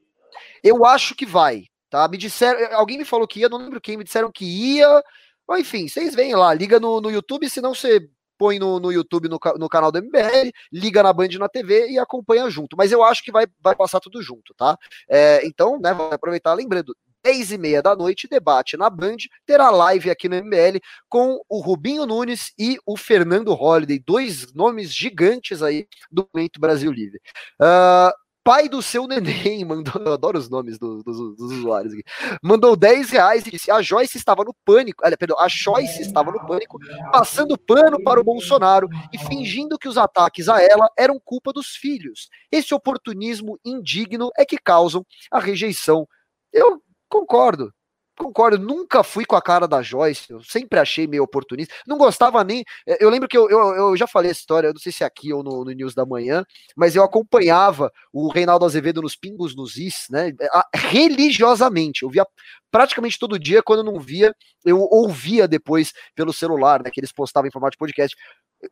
[0.64, 2.08] Eu acho que vai, tá?
[2.08, 5.04] Me disseram, eh, alguém me falou que ia, não lembro quem, me disseram que ia.
[5.48, 8.02] Ou, enfim, vocês veem lá, liga no, no YouTube, se não você
[8.38, 12.00] põe no, no YouTube, no, no, canal do MBL, liga na Band na TV e
[12.00, 12.76] acompanha junto.
[12.76, 14.78] Mas eu acho que vai, vai passar tudo junto, tá?
[15.08, 19.70] É, então, né, vou aproveitar lembrando, 10 e meia da noite, debate na Band, terá
[19.70, 20.80] live aqui no MBL
[21.10, 26.92] com o Rubinho Nunes e o Fernando Holliday, dois nomes gigantes aí do momento Brasil
[26.92, 27.22] Livre.
[27.62, 28.12] Uh,
[28.44, 32.04] pai do seu neném, mandou, eu adoro os nomes do, do, dos usuários aqui,
[32.42, 36.32] mandou 10 reais e disse, a Joyce estava no pânico, olha, perdão, a Joyce estava
[36.32, 36.80] no pânico,
[37.12, 41.68] passando pano para o Bolsonaro e fingindo que os ataques a ela eram culpa dos
[41.76, 42.30] filhos.
[42.52, 46.08] Esse oportunismo indigno é que causam a rejeição.
[46.52, 46.82] Eu
[47.12, 47.74] concordo,
[48.18, 52.44] concordo, nunca fui com a cara da Joyce, eu sempre achei meio oportunista, não gostava
[52.44, 54.92] nem, eh, eu lembro que eu, eu, eu já falei essa história, eu não sei
[54.92, 59.02] se é aqui ou no, no, News da Manhã, mas eu acompanhava o Reinaldo Azevedo
[59.02, 60.32] nos Pingos nos Is, né,
[60.74, 62.26] religiosamente, eu via
[62.72, 64.34] praticamente todo dia, quando não via,
[64.64, 68.16] eu ouvia depois pelo celular, né, que eles postavam em formato de podcast,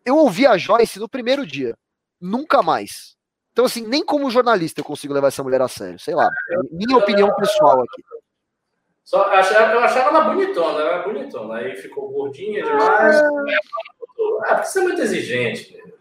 [0.06, 1.76] eu ouvia a Joyce no primeiro dia,
[2.22, 3.18] nunca mais,
[3.52, 6.00] então, assim, nem como jornalista eu consigo levar essa mulher a sério.
[6.00, 6.30] Sei lá.
[6.72, 8.02] Minha opinião pessoal aqui.
[9.10, 11.56] Só, achava, eu achava ela bonitona, ela era bonitona.
[11.56, 13.16] Aí ficou gordinha demais.
[13.16, 13.30] Ah,
[14.44, 15.74] ah porque você é muito exigente.
[15.74, 15.92] Né?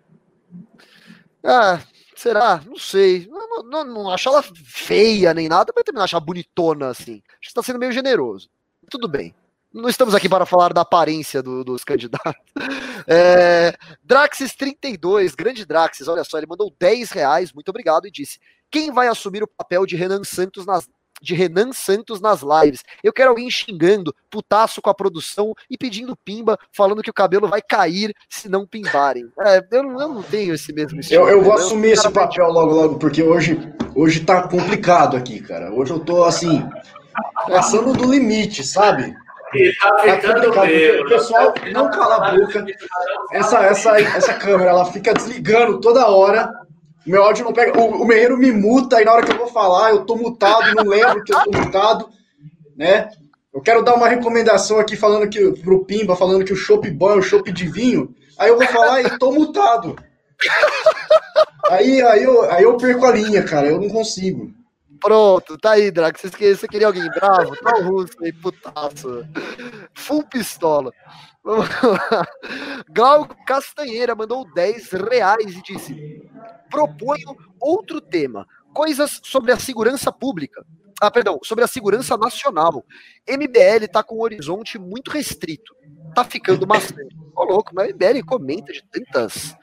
[1.42, 1.80] Ah,
[2.14, 2.60] será?
[2.66, 3.26] Não sei.
[3.30, 7.22] Não, não, não acho ela feia nem nada, mas também não acho ela bonitona assim.
[7.30, 8.50] Acho que está sendo meio generoso.
[8.90, 9.34] Tudo bem.
[9.72, 12.52] Não estamos aqui para falar da aparência do, dos candidatos.
[13.06, 13.72] É,
[14.06, 18.38] Draxis32, grande Draxis, olha só, ele mandou 10 reais, muito obrigado, e disse:
[18.70, 20.86] quem vai assumir o papel de Renan Santos nas,
[21.20, 22.82] de Renan Santos nas lives.
[23.02, 27.48] Eu quero alguém xingando, putaço com a produção e pedindo pimba, falando que o cabelo
[27.48, 29.24] vai cair se não pimbarem.
[29.40, 31.28] É, eu, não, eu não tenho esse mesmo estilo.
[31.28, 33.58] Eu, eu vou assumir esse papel logo, logo, porque hoje,
[33.94, 35.72] hoje tá complicado aqui, cara.
[35.72, 36.66] Hoje eu tô assim,
[37.46, 39.14] passando do limite, sabe?
[39.54, 42.64] E tá ficando tá O pessoal não cala a boca.
[43.32, 46.52] Essa, essa, essa câmera, ela fica desligando toda hora.
[47.08, 47.78] Meu áudio não pega.
[47.80, 50.74] O, o Merreiro me muta e na hora que eu vou falar, eu tô mutado,
[50.74, 52.10] não lembro que eu tô mutado,
[52.76, 53.10] né?
[53.52, 57.10] Eu quero dar uma recomendação aqui falando que pro Pimba, falando que o chopp bom
[57.10, 58.14] é o chopp de vinho.
[58.38, 59.96] Aí eu vou falar e tô mutado.
[61.70, 63.66] Aí, aí, eu, aí eu perco a linha, cara.
[63.66, 64.52] Eu não consigo.
[65.00, 66.18] Pronto, tá aí, Draco.
[66.18, 67.56] Você você queria alguém bravo?
[67.56, 69.26] Tá o russo aí, putaço.
[69.94, 70.92] Full pistola.
[72.90, 76.22] Glauco Castanheira mandou 10 reais e disse:
[76.70, 78.46] proponho outro tema.
[78.72, 80.64] Coisas sobre a segurança pública.
[81.00, 82.84] Ah, perdão, sobre a segurança nacional.
[83.26, 85.74] MBL tá com um horizonte muito restrito.
[86.14, 87.16] Tá ficando maçante.
[87.34, 89.56] Ô, louco, mas MBL comenta de tantas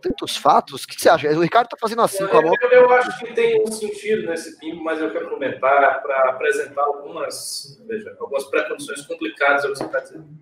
[0.00, 0.84] tantos fatos.
[0.84, 1.28] O que você acha?
[1.28, 2.54] O Ricardo tá fazendo assim com a mão.
[2.60, 6.82] Eu, eu, acho que tem um sentido nesse pimbo, mas eu quero comentar para apresentar
[6.82, 9.64] algumas, veja, algumas pré-condições complicadas.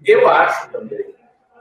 [0.04, 1.14] Eu acho também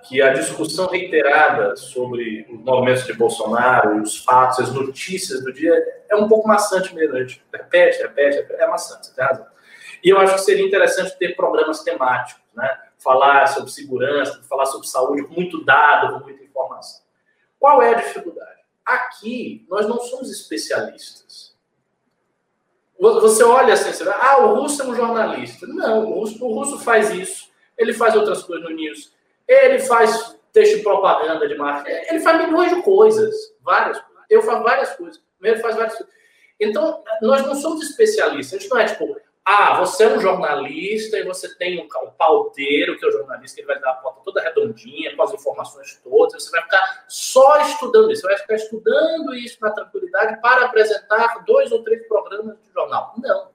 [0.04, 5.74] que a discussão reiterada sobre os movimentos de Bolsonaro, os fatos, as notícias do dia,
[6.10, 7.16] é um pouco maçante mesmo.
[7.16, 9.46] A gente repete, repete, repete é maçante, você tem razão.
[10.04, 12.80] E eu acho que seria interessante ter programas temáticos, né?
[12.98, 17.02] Falar sobre segurança, falar sobre saúde, com muito dado, com muita informação.
[17.62, 18.60] Qual é a dificuldade?
[18.84, 21.56] Aqui, nós não somos especialistas.
[23.00, 25.68] Você olha assim, você vai, ah, o russo é um jornalista.
[25.68, 27.52] Não, o russo, o russo faz isso.
[27.78, 29.14] Ele faz outras coisas no News.
[29.48, 32.04] Ele faz texto de propaganda de marketing.
[32.10, 33.36] Ele faz milhões de coisas.
[33.62, 34.26] Várias coisas.
[34.28, 35.22] Eu faço várias coisas.
[35.44, 36.14] Ele faz várias coisas.
[36.60, 38.58] Então, nós não somos especialistas.
[38.58, 42.98] A gente não é tipo, ah, você é um jornalista e você tem um, pauteiro,
[42.98, 46.00] que é o jornalista, que ele vai dar a porta toda redondinha, com as informações
[46.04, 46.44] todas.
[46.44, 48.22] Você vai ficar só estudando isso.
[48.22, 53.16] Você vai ficar estudando isso na tranquilidade para apresentar dois ou três programas de jornal.
[53.18, 53.50] Não.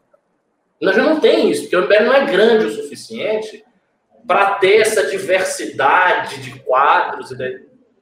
[0.81, 3.65] Nós já não tem isso, porque o MBL não é grande o suficiente
[4.27, 7.31] para ter essa diversidade de quadros.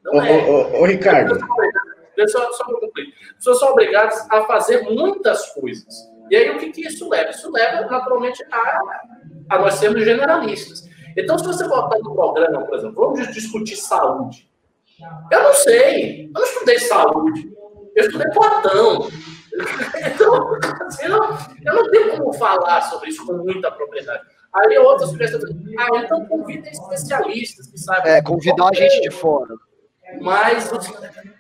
[0.02, 0.48] Não é.
[0.48, 1.38] Ô, ô, ô Ricardo.
[2.28, 2.64] Só, só
[3.36, 6.13] pessoas são obrigadas a fazer muitas coisas.
[6.30, 7.30] E aí o que, que isso leva?
[7.30, 8.80] Isso leva, naturalmente, a,
[9.50, 10.88] a nós sermos generalistas.
[11.16, 14.48] Então, se você botar no programa, por exemplo, vamos discutir saúde.
[15.30, 17.52] Eu não sei, eu não estudei saúde,
[17.94, 19.08] eu estudei Platão.
[20.04, 24.24] Então, assim, eu, não, eu não tenho como falar sobre isso com muita propriedade.
[24.52, 25.44] Aí outras pessoas
[25.78, 28.14] ah, então convidem especialistas que sabem.
[28.14, 29.54] É, convidar a gente de fora.
[30.20, 30.70] Mas,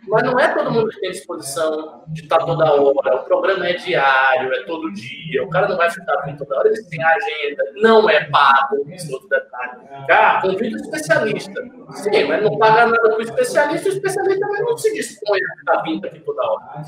[0.08, 3.16] mas não é todo mundo que tem disposição de estar toda hora.
[3.16, 5.42] O programa é diário, é todo dia.
[5.42, 6.68] O cara não vai ficar aqui toda hora.
[6.68, 8.84] Eles têm a agenda, não é pago.
[8.90, 9.82] Esse outro detalhe.
[10.10, 11.62] Ah, convida um especialista.
[11.92, 13.88] Sim, mas não paga nada para o especialista.
[13.88, 16.84] O especialista também não se dispõe a ficar vindo aqui toda hora.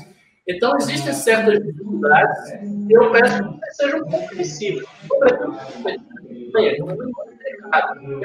[0.47, 2.53] Então, existem certas dificuldades
[2.89, 4.87] e eu peço que sejam compreensíveis.
[5.05, 5.57] Sobretudo,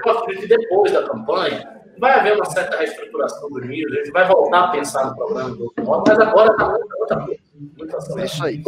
[0.05, 4.13] eu acredito que depois da campanha, vai haver uma certa reestruturação do nível, a gente
[4.13, 7.43] vai voltar a pensar no programa do outro modo, mas agora está outra coisa.
[8.19, 8.63] É isso aí.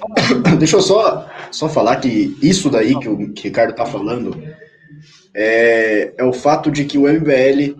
[0.58, 4.36] Deixa eu só, só falar que isso daí que o Ricardo está falando
[5.34, 7.76] é, é o fato de que o MBL,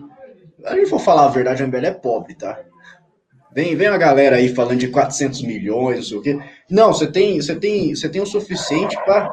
[0.65, 2.59] a gente for falar a verdade, o MBL é pobre, tá?
[3.53, 6.39] Vem, vem a galera aí falando de 400 milhões, não sei o quê.
[6.69, 9.31] Não, você tem, você tem, você tem o suficiente para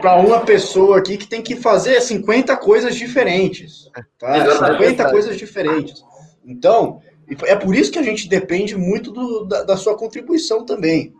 [0.00, 3.88] para uma pessoa aqui que tem que fazer 50 coisas diferentes.
[4.18, 4.72] Tá?
[4.72, 6.02] 50 coisas diferentes.
[6.44, 7.00] Então,
[7.44, 11.14] é por isso que a gente depende muito do, da, da, sua contribuição também.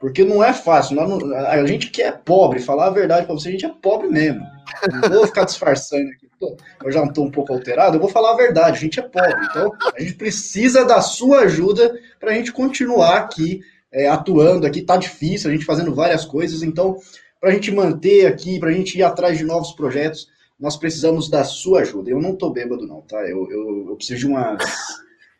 [0.00, 0.96] Porque não é fácil.
[0.96, 4.08] Não, a gente que é pobre, falar a verdade para você, a gente é pobre
[4.08, 4.42] mesmo.
[5.02, 6.28] Não vou ficar disfarçando aqui.
[6.84, 9.44] Eu já estou um pouco alterado, eu vou falar a verdade, a gente é pobre.
[9.50, 13.60] Então, a gente precisa da sua ajuda para a gente continuar aqui
[13.92, 14.82] é, atuando aqui.
[14.82, 16.62] Tá difícil, a gente fazendo várias coisas.
[16.62, 16.96] Então,
[17.40, 20.28] para a gente manter aqui, para a gente ir atrás de novos projetos,
[20.58, 22.10] nós precisamos da sua ajuda.
[22.10, 23.18] Eu não estou bêbado, não, tá?
[23.22, 24.62] Eu, eu, eu preciso de umas,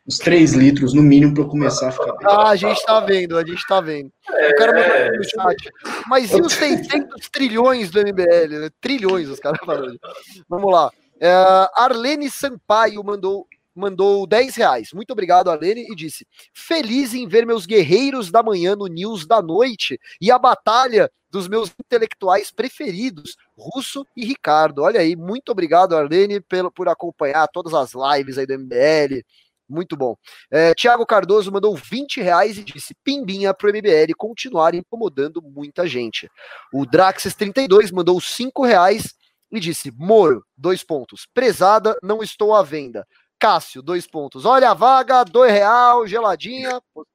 [0.07, 2.41] uns 3 litros no mínimo para começar a ficar bêbado.
[2.41, 4.11] Ah, a gente está vendo, a gente está vendo.
[4.29, 5.69] Eu quero mandar no chat.
[6.07, 8.59] Mas e os 600 trilhões do MBL?
[8.59, 8.69] Né?
[8.79, 9.99] Trilhões, os caras falando.
[10.47, 10.89] Vamos lá.
[11.19, 11.33] É,
[11.75, 13.45] Arlene Sampaio mandou
[13.79, 14.93] mandou 10 reais.
[14.93, 19.41] Muito obrigado, Arlene, e disse: Feliz em ver meus guerreiros da manhã no News da
[19.41, 24.81] noite e a batalha dos meus intelectuais preferidos, Russo e Ricardo.
[24.81, 29.23] Olha aí, muito obrigado, Arlene, pelo, por acompanhar todas as lives aí do MBL.
[29.69, 30.15] Muito bom.
[30.49, 36.27] É, Tiago Cardoso mandou 20 reais e disse: Pimbinha pro MBL continuar incomodando muita gente.
[36.73, 39.13] O Draxes32 mandou 5 reais
[39.51, 41.27] e disse: Moro, dois pontos.
[41.33, 43.05] Prezada, não estou à venda.
[43.39, 44.45] Cássio, dois pontos.
[44.45, 46.81] Olha a vaga, dois real, geladinha.
[46.95, 47.09] Muito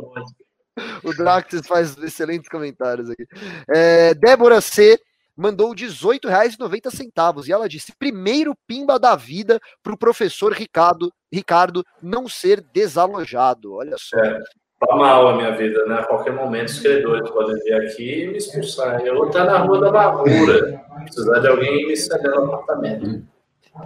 [0.00, 0.14] bom.
[1.04, 3.26] O Draxis faz excelentes comentários aqui.
[3.68, 4.98] É, Débora C
[5.36, 12.28] mandou R$18,90 e ela disse: primeiro pimba da vida para o professor Ricardo, Ricardo não
[12.28, 13.74] ser desalojado.
[13.74, 14.18] Olha só.
[14.18, 14.38] É,
[14.80, 16.00] tá mal a minha vida, né?
[16.00, 19.00] A qualquer momento os credores podem vir aqui e me expulsar.
[19.02, 23.22] Eu vou estar na rua da Bravura, precisar de alguém me ceder no apartamento.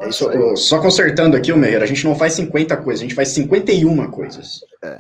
[0.01, 3.15] É isso só, consertando aqui, o Meir, a gente não faz 50 coisas, a gente
[3.15, 4.65] faz 51 coisas.
[4.83, 4.99] É.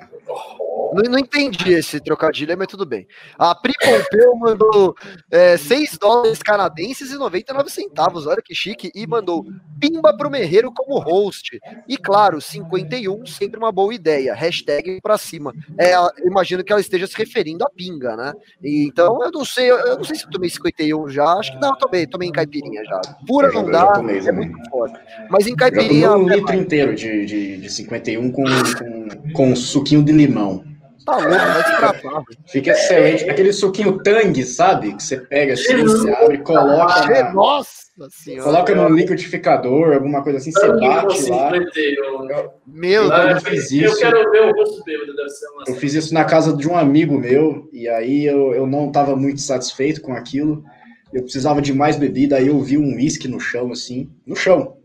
[0.97, 3.07] Não, não, entendi esse trocadilho, mas tudo bem.
[3.39, 4.95] A Pri Pompeu mandou
[5.31, 9.45] é, 6 dólares canadenses e 99 centavos, olha que chique, e mandou
[9.79, 11.61] pimba pro Merreiro como host.
[11.87, 14.35] E claro, 51, sempre uma boa ideia.
[14.35, 15.53] Hashtag pra cima.
[15.79, 15.95] É,
[16.25, 18.33] imagino que ela esteja se referindo a pinga, né?
[18.63, 21.61] E, então, eu não sei, eu não sei se eu tomei 51 já, acho que
[21.61, 23.01] não, tomei, tomei em caipirinha já.
[23.27, 24.99] Pura não dá, tomei, é muito forte.
[25.29, 26.13] Mas em caipirinha.
[26.13, 30.65] um litro inteiro de, de, de 51 com, com, com suquinho de limão.
[31.07, 32.25] Tá louco, vai descrapar.
[32.47, 33.31] Fica excelente.
[33.31, 34.93] Aquele suquinho tangue, sabe?
[34.93, 37.07] Que você pega assim, você abre, coloca.
[37.09, 37.33] Na...
[37.33, 38.43] Nossa senhora.
[38.43, 41.53] Coloca no liquidificador, alguma coisa assim, você bate lá.
[42.67, 43.85] Meu Deus, eu fiz isso.
[43.85, 45.65] Eu quero ver o rosto bêbado, deve ser uma.
[45.69, 49.15] Eu fiz isso na casa de um amigo meu, e aí eu, eu não estava
[49.15, 50.65] muito satisfeito com aquilo.
[51.13, 54.76] Eu precisava de mais bebida, aí eu vi um uísque no chão, assim, no chão.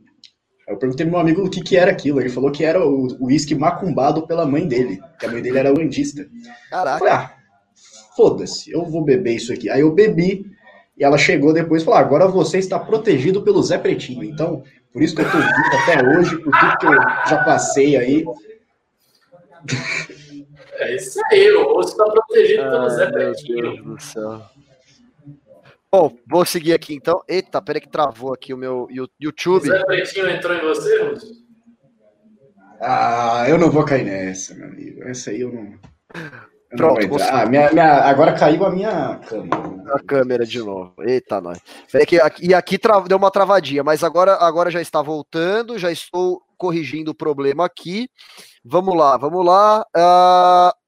[0.72, 2.20] Eu perguntei pro meu amigo o que, que era aquilo.
[2.20, 5.74] Ele falou que era o uísque macumbado pela mãe dele, que a mãe dele era
[5.74, 6.26] bandista.
[6.70, 6.96] Caraca.
[6.96, 7.34] Eu falei, ah,
[8.16, 9.70] foda-se, eu vou beber isso aqui.
[9.70, 10.46] Aí eu bebi,
[10.98, 14.24] e ela chegou depois e falou: ah, agora você está protegido pelo Zé Pretinho.
[14.24, 17.98] Então, por isso que eu estou vivo até hoje, por tudo que eu já passei
[17.98, 18.26] aí.
[20.76, 23.62] É isso aí, você está protegido pelo Zé Pretinho.
[23.62, 24.42] Meu Deus do céu.
[25.94, 27.22] Bom, vou seguir aqui então.
[27.28, 28.88] Eita, peraí que travou aqui o meu
[29.20, 29.70] YouTube.
[29.70, 31.24] O Zé Pretinho entrou em você, Ruth?
[32.80, 35.04] Ah, eu não vou cair nessa, meu amigo.
[35.04, 35.64] Essa aí eu não.
[36.72, 37.06] Eu Pronto.
[37.06, 39.94] Não ah, minha, minha, agora caiu a minha câmera.
[39.94, 40.94] A câmera de novo.
[41.00, 41.60] Eita, nós.
[41.92, 43.02] Peraí que, e aqui tra...
[43.02, 48.08] deu uma travadinha, mas agora, agora já está voltando, já estou corrigindo o problema aqui.
[48.64, 49.86] Vamos lá, vamos lá.
[49.96, 50.81] Uh,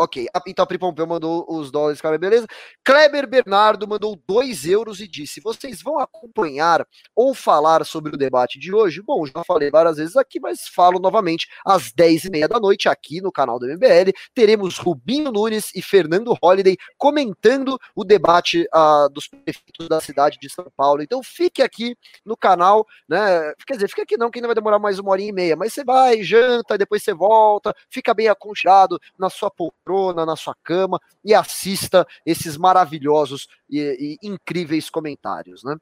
[0.00, 2.46] Ok, então a Pri Pompeu mandou os dólares, cara, beleza.
[2.82, 8.58] Kleber Bernardo mandou 2 euros e disse: Vocês vão acompanhar ou falar sobre o debate
[8.58, 9.02] de hoje?
[9.02, 11.48] Bom, já falei várias vezes aqui, mas falo novamente.
[11.66, 16.78] Às 10h30 da noite, aqui no canal do MBL, teremos Rubinho Nunes e Fernando Holliday
[16.96, 21.02] comentando o debate uh, dos prefeitos da cidade de São Paulo.
[21.02, 21.94] Então fique aqui
[22.24, 23.52] no canal, né?
[23.66, 25.74] Quer dizer, fica aqui não, que ainda vai demorar mais uma hora e meia, mas
[25.74, 30.54] você vai, janta, depois você volta, fica bem aconchegado na sua poltrona poltrona, na sua
[30.62, 35.76] cama e assista esses maravilhosos e, e incríveis comentários, né?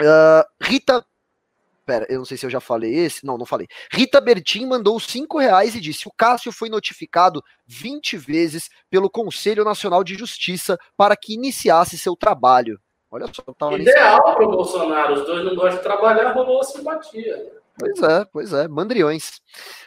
[0.00, 1.04] Uh, Rita
[1.84, 3.26] Pera, eu não sei se eu já falei esse.
[3.26, 3.66] Não, não falei.
[3.92, 9.64] Rita Bertin mandou cinco reais e disse: o Cássio foi notificado 20 vezes pelo Conselho
[9.64, 12.80] Nacional de Justiça para que iniciasse seu trabalho.
[13.10, 13.42] Olha só,
[13.76, 15.14] Ideal para o Bolsonaro.
[15.14, 17.59] Os dois não gostam de trabalhar, rolou a simpatia.
[17.80, 19.40] Pois é, pois é, mandriões.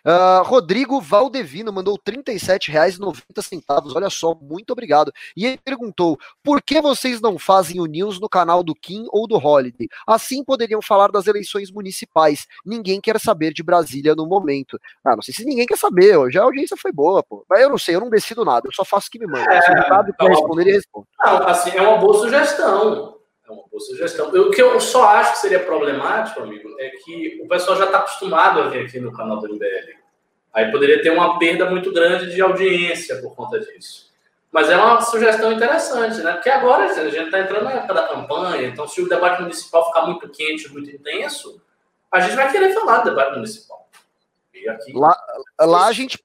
[0.06, 3.96] Uh, Rodrigo Valdevino mandou R$ 37,90.
[3.96, 5.12] Olha só, muito obrigado.
[5.36, 9.28] E ele perguntou: por que vocês não fazem o news no canal do Kim ou
[9.28, 9.88] do Holiday?
[10.06, 12.46] Assim poderiam falar das eleições municipais.
[12.66, 14.80] Ninguém quer saber de Brasília no momento.
[15.06, 17.46] Ah, não sei se ninguém quer saber, já a audiência foi boa, pô.
[17.50, 19.54] Mas eu não sei, eu não decido nada, eu só faço o que me manda.
[19.54, 21.08] É, Se sabe que responder, ele responde.
[21.20, 23.13] Não, assim, é uma boa sugestão
[23.52, 24.30] uma boa sugestão.
[24.30, 28.00] o que eu só acho que seria problemático, amigo, é que o pessoal já está
[28.00, 29.98] acostumado a vir aqui no canal do MBL.
[30.54, 34.14] Aí poderia ter uma perda muito grande de audiência por conta disso.
[34.52, 36.34] Mas é uma sugestão interessante, né?
[36.34, 39.88] Porque agora a gente está entrando na época da campanha, então se o debate municipal
[39.88, 41.60] ficar muito quente, muito intenso,
[42.12, 43.90] a gente vai querer falar do debate municipal.
[44.70, 45.18] Aqui, lá,
[45.60, 46.24] lá a gente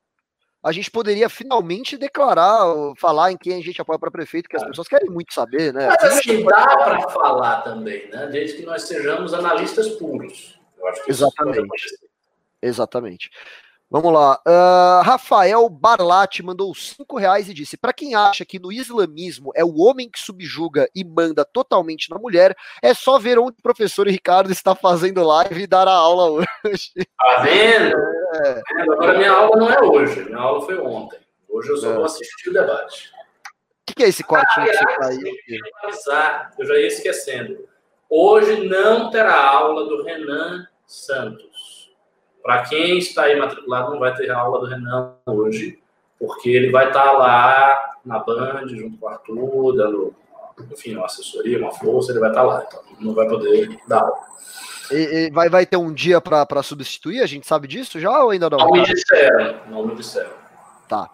[0.62, 2.64] a gente poderia finalmente declarar,
[2.96, 5.86] falar em quem a gente apoia para prefeito, que as pessoas querem muito saber, né?
[5.86, 8.26] Mas assim, dá para falar também, né?
[8.26, 10.58] Desde que nós sejamos analistas puros.
[11.06, 11.98] Exatamente.
[12.60, 13.30] Exatamente.
[13.90, 14.38] Vamos lá.
[14.46, 19.64] Uh, Rafael Barlatti mandou cinco reais e disse: para quem acha que no islamismo é
[19.64, 24.06] o homem que subjuga e manda totalmente na mulher, é só ver onde o professor
[24.06, 26.92] Ricardo está fazendo live e dar a aula hoje.
[27.18, 27.96] Tá vendo?
[28.44, 28.62] É.
[28.82, 31.18] Agora minha aula não é hoje, minha aula foi ontem.
[31.48, 31.94] Hoje eu só é.
[31.94, 33.10] vou assistir o debate.
[33.10, 36.50] O que, que, é esse cortinho ah, que você tá aí?
[36.58, 37.68] Eu já ia esquecendo.
[38.08, 41.57] Hoje não terá aula do Renan Santos.
[42.48, 45.78] Para quem está aí matriculado, não vai ter aula do Renan hoje,
[46.18, 50.14] porque ele vai estar lá na Band, junto com o Arthur, dando,
[50.72, 52.64] enfim, uma assessoria, uma força, ele vai estar lá.
[52.66, 54.16] Então, não vai poder dar aula.
[54.90, 57.20] E, e vai, vai ter um dia para substituir?
[57.20, 58.56] A gente sabe disso já ou ainda não?
[58.56, 59.60] Não me disseram.
[59.68, 60.32] Não me disseram.
[60.88, 61.10] Tá.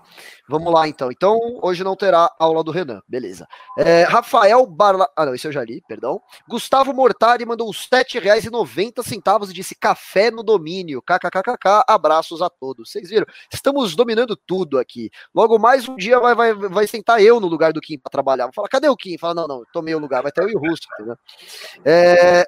[0.48, 1.10] Vamos lá, então.
[1.10, 3.00] Então, hoje não terá aula do Renan.
[3.08, 3.46] Beleza.
[3.78, 5.08] É, Rafael Barla...
[5.16, 6.20] Ah, não, esse eu já li, perdão.
[6.48, 11.02] Gustavo Mortari mandou R$ 7,90 e disse café no domínio.
[11.02, 12.90] KKKKK, abraços a todos.
[12.90, 13.26] Vocês viram?
[13.52, 15.10] Estamos dominando tudo aqui.
[15.34, 18.44] Logo mais um dia vai, vai, vai sentar eu no lugar do Kim para trabalhar.
[18.44, 19.16] Vou falar, cadê o Kim?
[19.16, 20.22] Fala, não, não, tomei o lugar.
[20.22, 21.16] Vai ter eu e o Russo, entendeu?
[21.84, 22.44] É,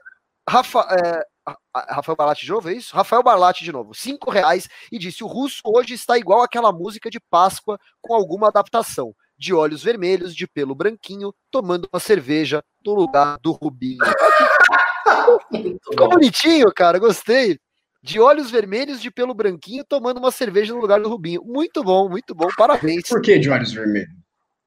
[0.48, 1.26] Rafa, é,
[1.74, 2.94] Rafael Barlatti de novo, é isso?
[2.94, 7.08] Rafael Barlatti de novo, cinco reais e disse: o russo hoje está igual aquela música
[7.08, 9.14] de Páscoa com alguma adaptação.
[9.38, 13.98] De olhos vermelhos, de pelo branquinho, tomando uma cerveja no lugar do Rubinho.
[15.90, 17.58] Ficou bonitinho, cara, gostei.
[18.02, 21.42] De olhos vermelhos, de pelo branquinho, tomando uma cerveja no lugar do Rubinho.
[21.44, 23.08] Muito bom, muito bom, parabéns.
[23.08, 24.08] Por que de olhos vermelhos?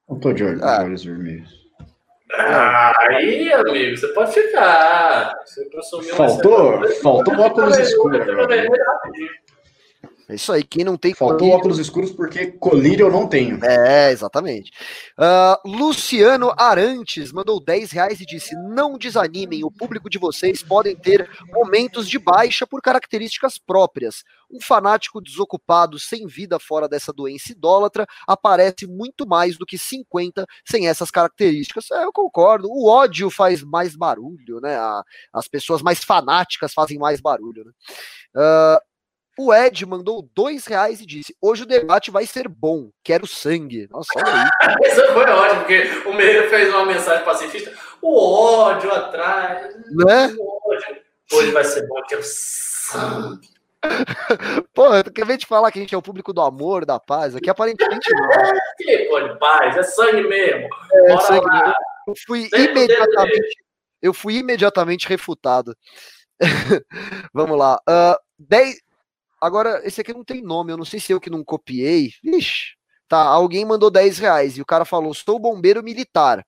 [0.08, 0.78] Não tô de olhos, ah.
[0.78, 1.59] de olhos vermelhos.
[2.34, 5.34] Ah, aí, amigo, você pode ficar.
[5.44, 5.68] Você
[6.16, 8.20] faltou, faltou óculos escuros.
[10.30, 11.56] É isso aí, quem não tem Faltou colírio...
[11.56, 13.58] óculos escuros porque colírio eu não tenho.
[13.64, 14.70] É, exatamente.
[15.18, 20.94] Uh, Luciano Arantes mandou 10 reais e disse: Não desanimem, o público de vocês podem
[20.94, 24.22] ter momentos de baixa por características próprias.
[24.48, 30.46] Um fanático desocupado, sem vida fora dessa doença idólatra, aparece muito mais do que 50
[30.64, 31.90] sem essas características.
[31.90, 32.68] É, eu concordo.
[32.68, 34.78] O ódio faz mais barulho, né?
[35.32, 37.72] as pessoas mais fanáticas fazem mais barulho, né?
[38.36, 38.89] Uh,
[39.40, 43.88] o Ed mandou dois reais e disse: Hoje o debate vai ser bom, quero sangue.
[43.90, 44.76] Nossa, olha aí.
[44.86, 47.72] Isso foi ótimo, porque o Meire fez uma mensagem pacifista:
[48.02, 49.74] o ódio atrás.
[49.90, 50.34] Né?
[50.38, 51.00] O ódio.
[51.32, 53.48] Hoje vai ser bom, quero sangue.
[54.74, 57.34] Pô, eu acabei de falar que a gente é o público do amor, da paz.
[57.34, 58.28] Aqui aparentemente não.
[58.88, 60.68] É, pô, de paz, é sangue mesmo.
[60.92, 61.72] É, sangue lá.
[62.06, 63.56] Eu fui imediatamente.
[64.02, 65.76] Eu fui imediatamente refutado.
[67.32, 67.78] Vamos lá.
[67.88, 68.80] Uh, dez,
[69.40, 72.12] Agora, esse aqui não tem nome, eu não sei se eu que não copiei.
[72.22, 72.74] Vixe,
[73.08, 76.44] tá, alguém mandou 10 reais e o cara falou: sou bombeiro militar.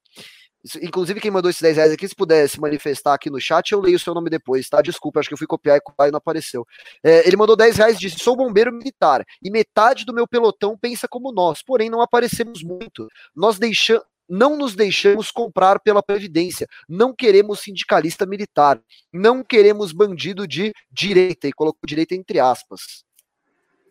[0.81, 3.81] Inclusive, quem mandou esses 10 reais aqui, se puder se manifestar aqui no chat, eu
[3.81, 4.81] leio o seu nome depois, tá?
[4.81, 6.65] Desculpa, acho que eu fui copiar e não apareceu.
[7.03, 10.79] É, ele mandou 10 reais e disse: sou bombeiro militar e metade do meu pelotão
[10.79, 13.09] pensa como nós, porém não aparecemos muito.
[13.35, 18.81] Nós deixamos não nos deixamos comprar pela Previdência, não queremos sindicalista militar,
[19.13, 23.05] não queremos bandido de direita, e colocou direita entre aspas.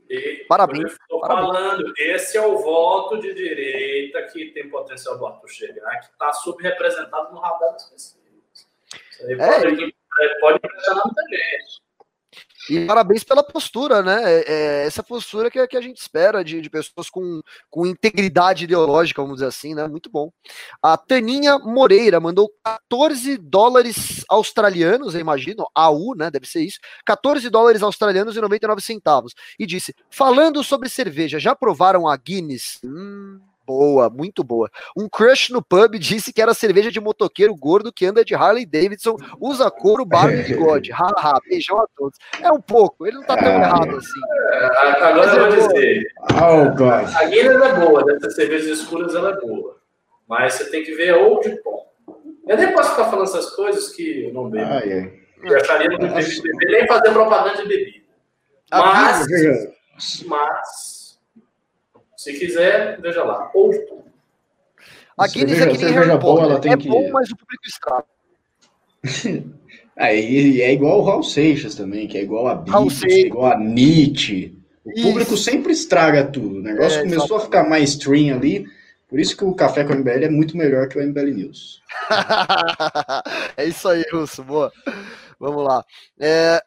[0.09, 0.93] E, parabéns.
[0.93, 6.07] Estou falando, esse é o voto de direita que tem potencial do Arthur chegar, que
[6.11, 8.67] está subrepresentado no radar dos pesquisas.
[9.11, 9.95] Isso aí é, pode,
[10.39, 11.81] pode impressionar muita gente.
[12.69, 14.21] E parabéns pela postura, né?
[14.23, 18.65] É, é essa postura que, que a gente espera de, de pessoas com, com integridade
[18.65, 19.87] ideológica, vamos dizer assim, né?
[19.87, 20.31] Muito bom.
[20.81, 26.29] A Taninha Moreira mandou 14 dólares australianos, eu imagino, AU, né?
[26.29, 26.79] Deve ser isso.
[27.05, 29.33] 14 dólares australianos e 99 centavos.
[29.57, 32.79] E disse: falando sobre cerveja, já provaram a Guinness?
[32.83, 33.39] Hum
[33.71, 34.69] boa, muito boa.
[34.97, 38.65] Um crush no pub disse que era cerveja de motoqueiro gordo que anda de Harley
[38.65, 40.91] Davidson, usa couro, barba e bigode.
[40.93, 42.17] Haha, beijão a todos.
[42.41, 44.19] É um pouco, ele não tá tão ah, errado assim.
[44.51, 44.65] É,
[45.05, 46.07] agora eu vou dizer.
[46.31, 47.15] Oh, God.
[47.15, 49.77] A Guinness é boa, dessas cervejas escuras ela é boa.
[50.27, 51.89] Mas você tem que ver Old Pom.
[52.47, 54.65] Eu nem posso ficar falando essas coisas que eu não bebo.
[54.65, 55.13] Ah, é.
[55.43, 58.05] Eu acharia que não beber, nem fazer propaganda de bebida.
[58.71, 60.90] Mas, mas
[62.21, 63.49] se quiser, veja lá.
[63.51, 63.71] Ou
[65.17, 66.47] A Guinness é que nem Harry Potter.
[66.47, 66.87] Boa, é que...
[66.87, 68.05] bom, mas o público estraga.
[69.97, 73.57] é, é igual o Raul Seixas também, que é igual a Beatles, é igual a
[73.57, 74.55] Nietzsche.
[74.85, 75.01] O isso.
[75.01, 76.59] público sempre estraga tudo.
[76.59, 78.67] O negócio é, começou a ficar mais stream ali.
[79.09, 81.81] Por isso que o Café com o MBL é muito melhor que o MBL News.
[83.57, 84.43] é isso aí, Russo.
[84.43, 84.71] Boa.
[85.39, 85.83] Vamos lá.
[86.19, 86.61] É,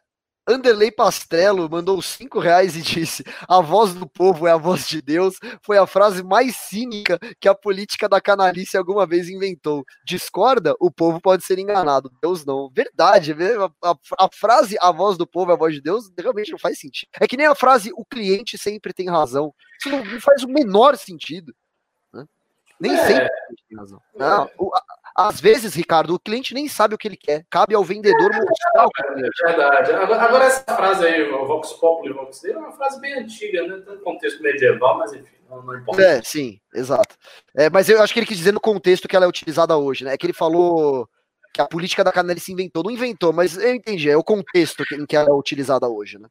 [0.47, 5.01] Anderley Pastrello mandou cinco reais e disse: A voz do povo é a voz de
[5.01, 5.39] Deus.
[5.63, 9.83] Foi a frase mais cínica que a política da canalice alguma vez inventou.
[10.05, 10.75] Discorda?
[10.79, 12.11] O povo pode ser enganado.
[12.21, 12.69] Deus não.
[12.71, 16.51] Verdade, a, a, a frase a voz do povo é a voz de Deus realmente
[16.51, 17.09] não faz sentido.
[17.19, 19.51] É que nem a frase o cliente sempre tem razão.
[19.79, 21.53] Isso não, não faz o menor sentido.
[22.79, 23.05] Nem é.
[23.05, 23.29] sempre
[23.69, 24.01] tem razão.
[24.15, 24.71] Não, o,
[25.15, 27.45] às vezes, Ricardo, o cliente nem sabe o que ele quer.
[27.49, 29.43] Cabe ao vendedor é, mostrar o que ele quer.
[29.43, 29.91] É verdade.
[29.93, 33.65] Agora, agora, essa frase aí, o Vox Populi, Vox Dei, é uma frase bem antiga,
[33.65, 33.81] né?
[33.85, 36.01] Tem um contexto medieval, mas enfim, não, não importa.
[36.01, 37.15] É, sim, exato.
[37.55, 40.03] É, mas eu acho que ele quis dizer no contexto que ela é utilizada hoje,
[40.03, 40.13] né?
[40.13, 41.07] É que ele falou
[41.53, 42.83] que a política da Canelli se inventou.
[42.83, 44.09] Não inventou, mas eu entendi.
[44.09, 46.27] É o contexto em que ela é utilizada hoje, né?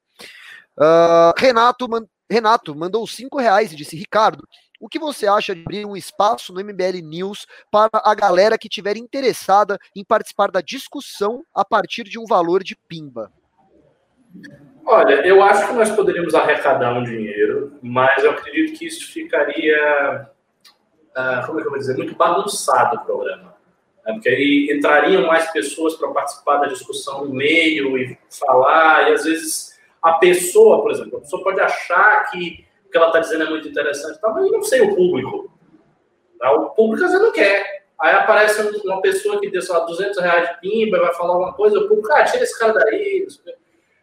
[0.78, 4.46] Uh, Renato, man, Renato mandou cinco reais e disse: Ricardo,
[4.84, 8.68] o que você acha de abrir um espaço no MBL News para a galera que
[8.68, 13.32] estiver interessada em participar da discussão a partir de um valor de pimba?
[14.84, 20.28] Olha, eu acho que nós poderíamos arrecadar um dinheiro, mas eu acredito que isso ficaria,
[21.16, 23.56] uh, como é que eu vou dizer, muito bagunçado o programa.
[24.04, 24.12] Né?
[24.12, 29.24] Porque aí entrariam mais pessoas para participar da discussão no meio e falar, e às
[29.24, 33.50] vezes a pessoa, por exemplo, a pessoa pode achar que que ela está dizendo é
[33.50, 34.30] muito interessante, tá?
[34.30, 35.50] mas eu não sei o público.
[36.38, 36.52] Tá?
[36.52, 37.86] O público às vezes não quer.
[38.00, 41.52] Aí aparece uma pessoa que deu, sei lá, 200 reais de pimba, vai falar alguma
[41.54, 43.26] coisa, o público, ah, tira esse cara daí.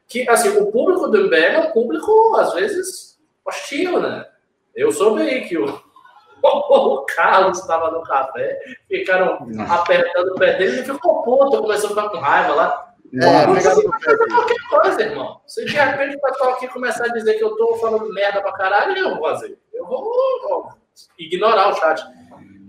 [0.10, 4.28] Que, assim, o público do MBL é um público, às vezes, hostil, né?
[4.76, 5.64] Eu soube aí que o,
[6.44, 8.60] o Carlos estava no café,
[8.90, 12.91] ficaram apertando o pé dele, ele ficou puto, começou a ficar com raiva lá.
[13.14, 15.42] É, não precisa fazer qualquer coisa, irmão.
[15.46, 18.54] Se de repente o pessoal aqui começar a dizer que eu tô falando merda pra
[18.54, 19.58] caralho, eu vou fazer.
[19.74, 20.70] Eu vou, vou
[21.18, 22.02] ignorar o chat.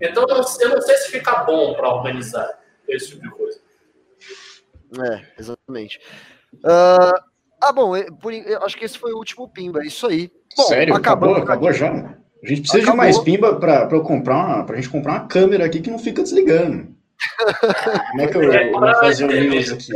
[0.01, 3.59] Então, eu não sei se fica bom para organizar esse tipo de coisa.
[5.01, 5.99] É, exatamente.
[6.55, 10.05] Uh, ah, bom, eu, por, eu acho que esse foi o último pimba, é isso
[10.05, 10.29] aí.
[10.57, 10.93] Bom, Sério?
[10.93, 11.89] Acabou, acabou já?
[11.89, 12.91] A gente precisa acabou.
[12.91, 15.97] de mais pimba para eu comprar uma, pra gente comprar uma câmera aqui que não
[15.97, 16.93] fica desligando.
[18.11, 19.93] Como é que eu, eu vou fazer o news aqui?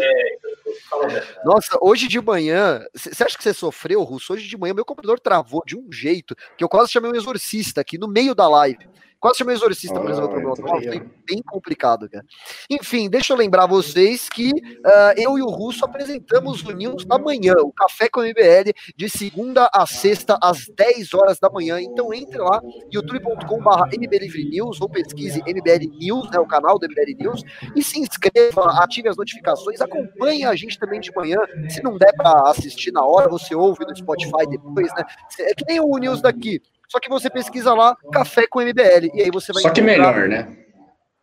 [1.43, 4.33] Nossa, hoje de manhã, você acha que você sofreu, Russo?
[4.33, 7.81] Hoje de manhã meu computador travou de um jeito que eu quase chamei um exorcista
[7.81, 8.87] aqui no meio da live.
[9.19, 10.91] Quase chamei o exorcista para resolver o problema.
[10.93, 12.23] Foi bem complicado, cara.
[12.69, 17.17] Enfim, deixa eu lembrar vocês que uh, eu e o Russo apresentamos o News da
[17.17, 21.81] manhã, o Café com o MBL, de segunda a sexta, às 10 horas da manhã.
[21.81, 22.61] Então entre lá,
[22.91, 27.43] youtube.com.br MBL News, ou pesquise MBL News, né, o canal do MBL News,
[27.75, 31.39] e se inscreva, ative as notificações, acompanhe a gente também de manhã.
[31.69, 35.03] Se não der para assistir na hora, você ouve no Spotify depois, né?
[35.39, 36.61] É que nem o News daqui.
[36.87, 40.27] Só que você pesquisa lá café com MBL e aí você vai Só que melhor,
[40.27, 40.57] né?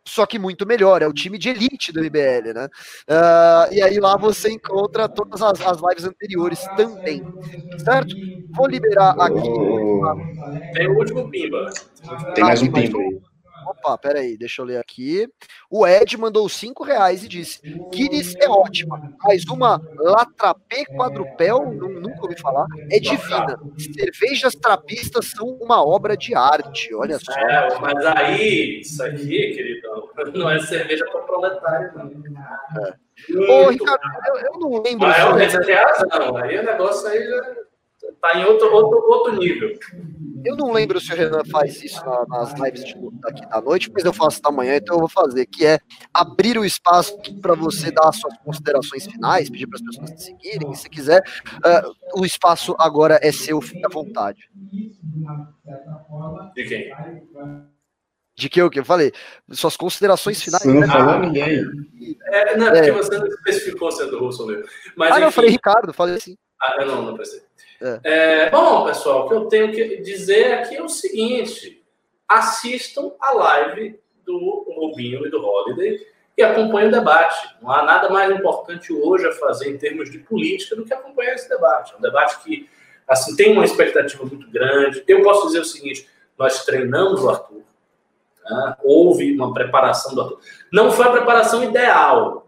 [0.07, 2.65] Só que muito melhor, é o time de elite do MBL, né?
[3.09, 7.23] Uh, e aí lá você encontra todas as, as lives anteriores também,
[7.83, 8.15] certo?
[8.55, 9.41] Vou liberar aqui.
[10.73, 11.65] Tem o último pimba.
[12.35, 13.34] Tem mais um pimba aí.
[13.65, 15.27] Opa, peraí, deixa eu ler aqui.
[15.69, 17.59] O Ed mandou cinco reais e disse:
[17.93, 23.57] Guinness é ótima, mas uma Latrapé quadrupel, nunca ouvi falar, é divina.
[23.77, 27.31] Cervejas trapistas são uma obra de arte, olha só.
[27.33, 32.83] É, mas aí, isso aqui, queridão, não é cerveja para proletário, não.
[32.83, 33.05] É.
[33.49, 35.07] Ô, Ricardo, eu, eu, não lembro.
[35.07, 36.37] Ah, é o reais, não.
[36.37, 37.64] Aí o negócio aí já
[38.21, 39.77] tá em outro, outro, outro nível.
[40.45, 42.95] Eu não lembro se o Renan faz isso na, nas lives de
[43.25, 45.79] aqui da noite, mas eu faço da manhã, então eu vou fazer, que é
[46.13, 50.23] abrir o espaço para você dar as suas considerações finais, pedir para as pessoas te
[50.23, 51.23] seguirem, se quiser.
[51.57, 54.47] Uh, o espaço agora é seu, fique à vontade.
[56.53, 56.91] De quem?
[58.37, 59.11] De que o que eu falei?
[59.51, 60.61] Suas considerações finais.
[60.61, 60.87] Você não né?
[60.87, 61.63] falou ninguém.
[62.27, 62.91] É, não, é porque é.
[62.91, 64.45] você não especificou sendo russo,
[64.95, 65.19] Mas, ah, enfim...
[65.21, 66.37] não, eu falei Ricardo, falei assim.
[66.61, 67.44] Ah, não, não pensei.
[67.81, 67.99] É.
[68.03, 71.83] É, bom, pessoal, o que eu tenho que dizer aqui é o seguinte:
[72.27, 75.99] assistam a live do Rubinho e do Holiday
[76.37, 77.55] e acompanhem o debate.
[77.61, 81.35] Não há nada mais importante hoje a fazer em termos de política do que acompanhar
[81.35, 81.93] esse debate.
[81.93, 82.69] É um debate que
[83.07, 85.03] assim tem uma expectativa muito grande.
[85.07, 86.07] Eu posso dizer o seguinte:
[86.37, 87.63] nós treinamos o Arthur.
[88.49, 88.75] Né?
[88.83, 90.39] Houve uma preparação do Arthur.
[90.71, 92.44] Não foi a preparação ideal,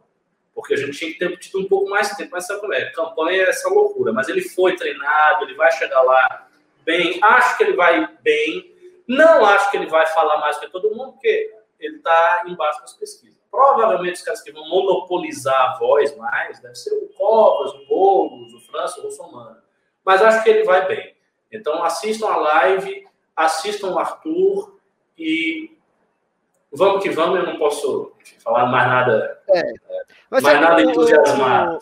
[0.58, 2.36] porque a gente tinha que ter tido um pouco mais de tempo.
[2.60, 2.90] Como é?
[2.90, 4.12] Campanha é essa loucura.
[4.12, 6.48] Mas ele foi treinado, ele vai chegar lá
[6.84, 7.20] bem.
[7.22, 8.76] Acho que ele vai bem.
[9.08, 12.94] Não acho que ele vai falar mais que todo mundo, porque ele está embaixo das
[12.96, 13.38] pesquisas.
[13.52, 18.56] Provavelmente os caras que vão monopolizar a voz mais deve ser o Covas, o Boulos,
[18.56, 19.62] o França, o Russomano.
[20.04, 21.16] Mas acho que ele vai bem.
[21.52, 24.76] Então assistam a live, assistam o Arthur
[25.16, 25.77] e
[26.78, 28.14] vamos que vamos, eu não posso
[28.44, 29.64] falar mais nada, é.
[30.30, 31.80] Mais é nada entusiasmado.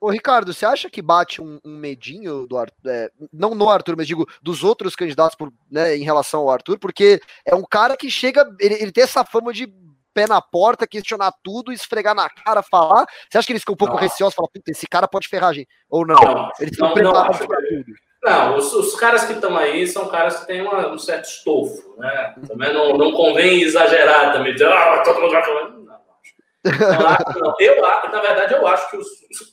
[0.00, 3.96] Ô, Ricardo, você acha que bate um, um medinho do Arthur, é, não no Arthur,
[3.96, 7.96] mas digo, dos outros candidatos por, né, em relação ao Arthur, porque é um cara
[7.96, 9.66] que chega, ele, ele tem essa fama de
[10.12, 13.06] pé na porta, questionar tudo, esfregar na cara, falar.
[13.28, 14.00] Você acha que eles ficam um pouco não.
[14.00, 15.68] receosos, falar, puta, esse cara pode ferrar a gente?
[15.88, 16.14] Ou não?
[16.14, 17.92] não eles estão preparados para tudo.
[18.24, 21.94] Não, os, os, caras que estão aí são caras que têm uma, um certo estofo,
[21.98, 22.34] né?
[22.48, 25.68] Também não, não convém exagerar também, dizer, ah, todo mundo vai falar.
[25.68, 27.54] Não, não, não.
[27.60, 29.06] Eu, na verdade, eu acho que os,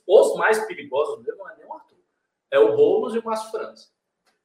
[0.07, 1.98] os mais perigosos mesmo não é nem o Arthur.
[2.49, 3.89] É o Boulos e o Márcio França.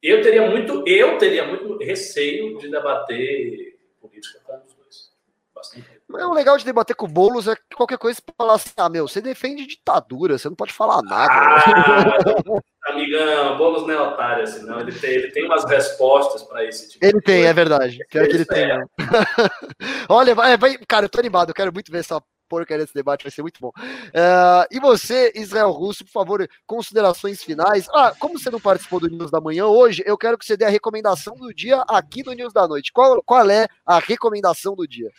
[0.03, 5.11] Eu teria muito, eu teria muito receio de debater política com os dois.
[5.55, 6.01] Bastante.
[6.05, 8.71] Mas o legal de debater com o Boulos é que qualquer coisa você falar assim,
[8.77, 11.33] ah, meu, você defende ditadura, você não pode falar nada.
[11.33, 14.79] Ah, amigão, Boulos não é otário, assim, não.
[14.79, 17.49] Ele tem, ele tem umas respostas para esse tipo Ele tem, coisa.
[17.49, 17.99] é verdade.
[18.09, 18.85] Quero que ele tenha.
[20.09, 23.23] Olha, vai, vai, cara, eu tô animado, eu quero muito ver essa porcaria desse debate,
[23.23, 23.71] vai ser muito bom.
[23.77, 27.87] Uh, e você, Israel Russo, por favor, considerações finais.
[27.93, 30.65] Ah, como você não participou do News da Manhã hoje, eu quero que você dê
[30.65, 32.91] a recomendação do dia aqui no News da Noite.
[32.91, 35.09] Qual, qual é a recomendação do dia?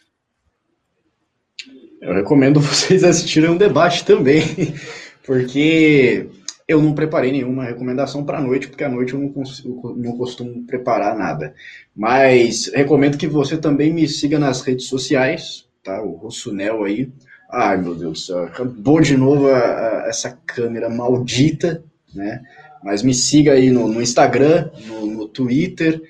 [2.01, 4.74] Eu recomendo vocês assistirem um debate também,
[5.24, 6.31] porque
[6.69, 10.19] eu não preparei nenhuma recomendação para a noite, porque à noite eu não, consigo, não
[10.19, 11.55] costumo preparar nada.
[11.97, 16.03] Mas recomendo que você também me siga nas redes sociais, tá?
[16.03, 17.11] O Rossunel aí.
[17.51, 21.82] Ai, meu Deus do céu, acabou de novo a, a, essa câmera maldita,
[22.15, 22.43] né?
[22.85, 26.03] Mas me siga aí no, no Instagram, no, no, Twitter.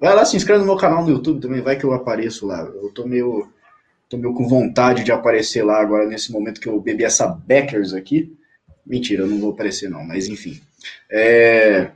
[0.00, 2.60] Vai lá, se inscreve no meu canal no YouTube também, vai que eu apareço lá.
[2.60, 3.48] Eu tô meio,
[4.08, 7.92] tô meio com vontade de aparecer lá agora, nesse momento que eu bebi essa Beckers
[7.92, 8.32] aqui.
[8.86, 10.60] Mentira, eu não vou aparecer não, mas enfim.
[11.10, 11.90] É...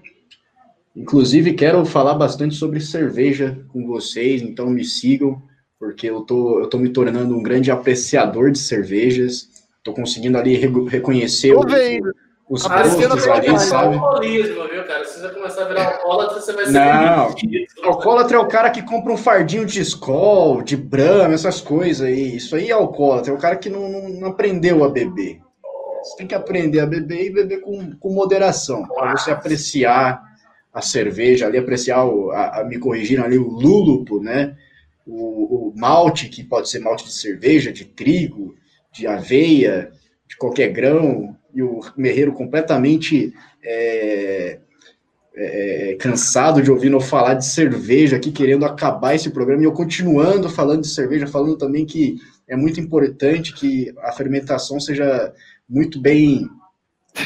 [0.95, 5.41] Inclusive, quero falar bastante sobre cerveja com vocês, então me sigam,
[5.79, 9.49] porque eu tô, eu tô me tornando um grande apreciador de cervejas.
[9.85, 12.13] Tô conseguindo ali re reconhecer tô vendo.
[12.51, 13.97] os gostos ali, sabe?
[13.97, 15.05] Alcoolismo, viu, cara?
[15.05, 17.35] Se você começar a virar alcoólatra, você vai ser Não,
[17.85, 22.37] alcoólatra é o cara que compra um fardinho de Skol, de Brahma, essas coisas aí.
[22.37, 25.41] Isso aí é alcoólatra, é o cara que não, não, não aprendeu a beber.
[26.03, 30.23] Você tem que aprender a beber e beber com, com moderação, para você apreciar
[30.73, 34.57] a cerveja, ali apreciar, o, a, a, me corrigindo ali, o lúlupo, né?
[35.07, 38.55] O, o, malte, que pode ser malte de cerveja, de trigo,
[38.93, 39.91] de aveia,
[40.29, 44.61] de qualquer grão, e o merreiro completamente é,
[45.35, 49.73] é, cansado de ouvir eu falar de cerveja aqui, querendo acabar esse programa, e eu
[49.73, 52.17] continuando falando de cerveja, falando também que
[52.49, 55.33] é muito importante que a fermentação seja
[55.71, 56.49] muito bem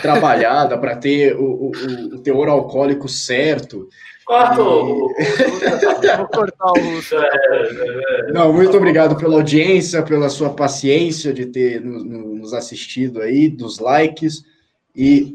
[0.02, 1.72] trabalhada para ter o, o,
[2.14, 3.88] o, teor alcoólico certo.
[4.26, 6.16] Corta e...
[6.16, 11.80] Vou cortar o é, é, Não, muito obrigado pela audiência, pela sua paciência de ter
[11.82, 14.42] nos assistido aí, dos likes.
[14.94, 15.34] E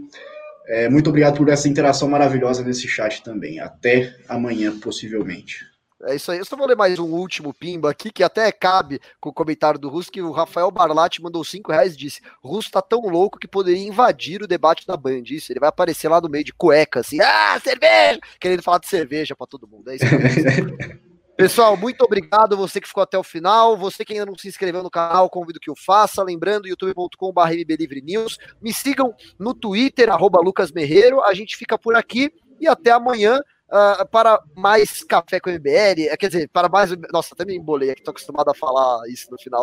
[0.68, 3.60] é, muito obrigado por essa interação maravilhosa nesse chat também.
[3.60, 5.69] Até amanhã, possivelmente.
[6.04, 6.40] É isso aí.
[6.40, 9.80] Eu só vou ler mais um último pimba aqui, que até cabe com o comentário
[9.80, 13.38] do Russo, que o Rafael Barlatti mandou 5 reais e disse: Russo tá tão louco
[13.38, 15.24] que poderia invadir o debate da Band.
[15.26, 18.20] Isso, ele vai aparecer lá no meio de cueca, assim, ah, cerveja!
[18.40, 19.90] Querendo falar de cerveja para todo mundo.
[19.92, 20.06] É isso
[21.36, 22.58] Pessoal, muito obrigado.
[22.58, 23.78] Você que ficou até o final.
[23.78, 26.22] Você que ainda não se inscreveu no canal, convido que o faça.
[26.22, 28.38] Lembrando, youtube.com.br News.
[28.62, 31.24] Me sigam no Twitter, arroba Lucas Merreiro.
[31.24, 33.40] A gente fica por aqui e até amanhã
[33.70, 36.92] uh, para mais café com MBL, quer dizer, para mais.
[37.12, 39.58] Nossa, até me embolei aqui, tô acostumado a falar isso no final.